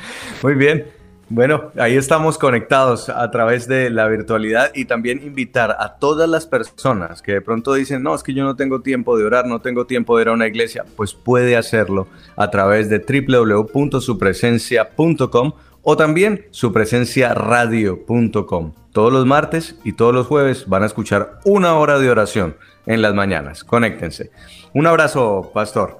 Muy 0.42 0.54
bien. 0.54 0.95
Bueno, 1.28 1.72
ahí 1.76 1.96
estamos 1.96 2.38
conectados 2.38 3.08
a 3.08 3.28
través 3.32 3.66
de 3.66 3.90
la 3.90 4.06
virtualidad 4.06 4.70
y 4.76 4.84
también 4.84 5.20
invitar 5.24 5.76
a 5.80 5.96
todas 5.96 6.28
las 6.28 6.46
personas 6.46 7.20
que 7.20 7.32
de 7.32 7.40
pronto 7.40 7.74
dicen, 7.74 8.04
no, 8.04 8.14
es 8.14 8.22
que 8.22 8.32
yo 8.32 8.44
no 8.44 8.54
tengo 8.54 8.80
tiempo 8.80 9.18
de 9.18 9.24
orar, 9.24 9.44
no 9.44 9.60
tengo 9.60 9.86
tiempo 9.86 10.16
de 10.16 10.22
ir 10.22 10.28
a 10.28 10.34
una 10.34 10.46
iglesia, 10.46 10.84
pues 10.94 11.14
puede 11.14 11.56
hacerlo 11.56 12.06
a 12.36 12.48
través 12.50 12.88
de 12.88 13.00
www.supresencia.com 13.00 15.52
o 15.82 15.96
también 15.96 16.46
supresenciaradio.com. 16.52 18.72
Todos 18.92 19.12
los 19.12 19.26
martes 19.26 19.80
y 19.82 19.94
todos 19.94 20.14
los 20.14 20.28
jueves 20.28 20.68
van 20.68 20.84
a 20.84 20.86
escuchar 20.86 21.40
una 21.44 21.74
hora 21.74 21.98
de 21.98 22.08
oración 22.08 22.54
en 22.86 23.02
las 23.02 23.14
mañanas. 23.14 23.64
Conéctense. 23.64 24.30
Un 24.74 24.86
abrazo, 24.86 25.50
pastor. 25.52 25.98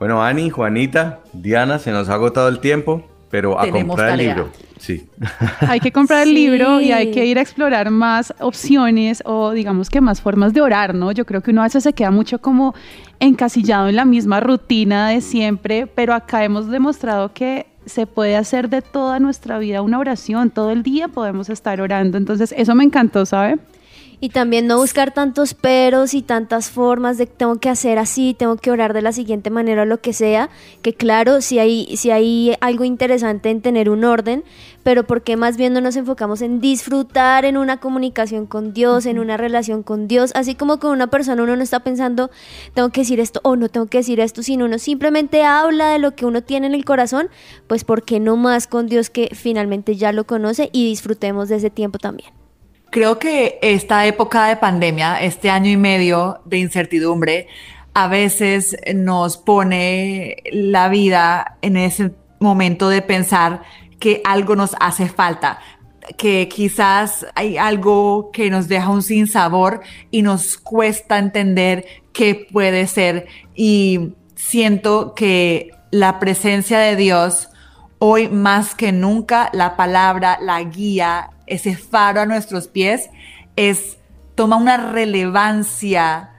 Bueno, 0.00 0.24
Ani, 0.24 0.50
Juanita, 0.50 1.20
Diana, 1.32 1.78
se 1.78 1.92
nos 1.92 2.08
ha 2.08 2.14
agotado 2.14 2.48
el 2.48 2.58
tiempo 2.58 3.08
pero 3.30 3.58
a 3.58 3.68
comprar 3.68 4.10
el 4.10 4.16
tarea. 4.16 4.34
libro. 4.34 4.50
Sí. 4.78 5.06
Hay 5.60 5.80
que 5.80 5.92
comprar 5.92 6.22
el 6.22 6.34
libro 6.34 6.80
y 6.80 6.92
hay 6.92 7.10
que 7.10 7.26
ir 7.26 7.38
a 7.38 7.42
explorar 7.42 7.90
más 7.90 8.32
opciones 8.38 9.22
o 9.26 9.50
digamos 9.50 9.90
que 9.90 10.00
más 10.00 10.20
formas 10.20 10.54
de 10.54 10.60
orar, 10.60 10.94
¿no? 10.94 11.10
Yo 11.10 11.26
creo 11.26 11.42
que 11.42 11.50
uno 11.50 11.62
a 11.62 11.64
veces 11.64 11.82
se 11.82 11.92
queda 11.92 12.12
mucho 12.12 12.40
como 12.40 12.74
encasillado 13.18 13.88
en 13.88 13.96
la 13.96 14.04
misma 14.04 14.38
rutina 14.38 15.08
de 15.08 15.20
siempre, 15.20 15.88
pero 15.88 16.14
acá 16.14 16.44
hemos 16.44 16.68
demostrado 16.68 17.32
que 17.32 17.66
se 17.86 18.06
puede 18.06 18.36
hacer 18.36 18.68
de 18.68 18.82
toda 18.82 19.18
nuestra 19.18 19.58
vida 19.58 19.82
una 19.82 19.98
oración, 19.98 20.50
todo 20.50 20.70
el 20.70 20.82
día 20.82 21.08
podemos 21.08 21.48
estar 21.48 21.80
orando, 21.80 22.18
entonces 22.18 22.54
eso 22.56 22.74
me 22.74 22.84
encantó, 22.84 23.26
¿sabe? 23.26 23.58
Y 24.20 24.30
también 24.30 24.66
no 24.66 24.78
buscar 24.78 25.14
tantos 25.14 25.54
peros 25.54 26.12
y 26.12 26.22
tantas 26.22 26.70
formas 26.70 27.18
de 27.18 27.26
tengo 27.26 27.60
que 27.60 27.68
hacer 27.68 27.98
así, 27.98 28.34
tengo 28.36 28.56
que 28.56 28.72
orar 28.72 28.92
de 28.92 29.00
la 29.00 29.12
siguiente 29.12 29.48
manera 29.48 29.82
o 29.82 29.84
lo 29.84 30.00
que 30.00 30.12
sea, 30.12 30.50
que 30.82 30.92
claro, 30.92 31.40
si 31.40 31.60
hay, 31.60 31.96
si 31.96 32.10
hay 32.10 32.56
algo 32.60 32.82
interesante 32.82 33.50
en 33.50 33.62
tener 33.62 33.88
un 33.88 34.02
orden, 34.02 34.42
pero 34.82 35.06
porque 35.06 35.36
más 35.36 35.56
bien 35.56 35.72
no 35.72 35.80
nos 35.80 35.94
enfocamos 35.94 36.42
en 36.42 36.60
disfrutar 36.60 37.44
en 37.44 37.56
una 37.56 37.76
comunicación 37.76 38.46
con 38.46 38.72
Dios, 38.72 39.06
en 39.06 39.20
una 39.20 39.36
relación 39.36 39.84
con 39.84 40.08
Dios, 40.08 40.32
así 40.34 40.56
como 40.56 40.80
con 40.80 40.90
una 40.90 41.06
persona 41.06 41.44
uno 41.44 41.54
no 41.54 41.62
está 41.62 41.80
pensando, 41.80 42.30
tengo 42.74 42.88
que 42.88 43.02
decir 43.02 43.20
esto 43.20 43.38
o 43.44 43.54
no 43.54 43.68
tengo 43.68 43.86
que 43.86 43.98
decir 43.98 44.18
esto, 44.18 44.42
sino 44.42 44.64
uno 44.64 44.78
simplemente 44.78 45.44
habla 45.44 45.90
de 45.90 46.00
lo 46.00 46.16
que 46.16 46.26
uno 46.26 46.42
tiene 46.42 46.66
en 46.66 46.74
el 46.74 46.84
corazón, 46.84 47.28
pues 47.68 47.84
¿por 47.84 48.02
qué 48.02 48.18
no 48.18 48.36
más 48.36 48.66
con 48.66 48.88
Dios 48.88 49.10
que 49.10 49.30
finalmente 49.32 49.94
ya 49.94 50.10
lo 50.10 50.24
conoce 50.24 50.70
y 50.72 50.88
disfrutemos 50.88 51.48
de 51.48 51.56
ese 51.56 51.70
tiempo 51.70 51.98
también? 51.98 52.37
Creo 52.90 53.18
que 53.18 53.58
esta 53.60 54.06
época 54.06 54.46
de 54.46 54.56
pandemia, 54.56 55.20
este 55.22 55.50
año 55.50 55.70
y 55.70 55.76
medio 55.76 56.40
de 56.46 56.58
incertidumbre, 56.58 57.48
a 57.92 58.08
veces 58.08 58.76
nos 58.94 59.36
pone 59.36 60.36
la 60.52 60.88
vida 60.88 61.58
en 61.60 61.76
ese 61.76 62.12
momento 62.38 62.88
de 62.88 63.02
pensar 63.02 63.62
que 63.98 64.22
algo 64.24 64.56
nos 64.56 64.74
hace 64.80 65.08
falta, 65.08 65.58
que 66.16 66.48
quizás 66.48 67.26
hay 67.34 67.58
algo 67.58 68.30
que 68.32 68.48
nos 68.48 68.68
deja 68.68 68.88
un 68.88 69.02
sinsabor 69.02 69.80
y 70.10 70.22
nos 70.22 70.56
cuesta 70.56 71.18
entender 71.18 71.84
qué 72.12 72.46
puede 72.50 72.86
ser. 72.86 73.26
Y 73.54 74.14
siento 74.34 75.14
que 75.14 75.72
la 75.90 76.18
presencia 76.18 76.78
de 76.78 76.96
Dios 76.96 77.50
Hoy 78.00 78.28
más 78.28 78.76
que 78.76 78.92
nunca 78.92 79.50
la 79.52 79.76
palabra, 79.76 80.38
la 80.40 80.62
guía, 80.62 81.30
ese 81.46 81.76
faro 81.76 82.20
a 82.20 82.26
nuestros 82.26 82.68
pies 82.68 83.10
es 83.56 83.98
toma 84.36 84.56
una 84.56 84.76
relevancia 84.76 86.30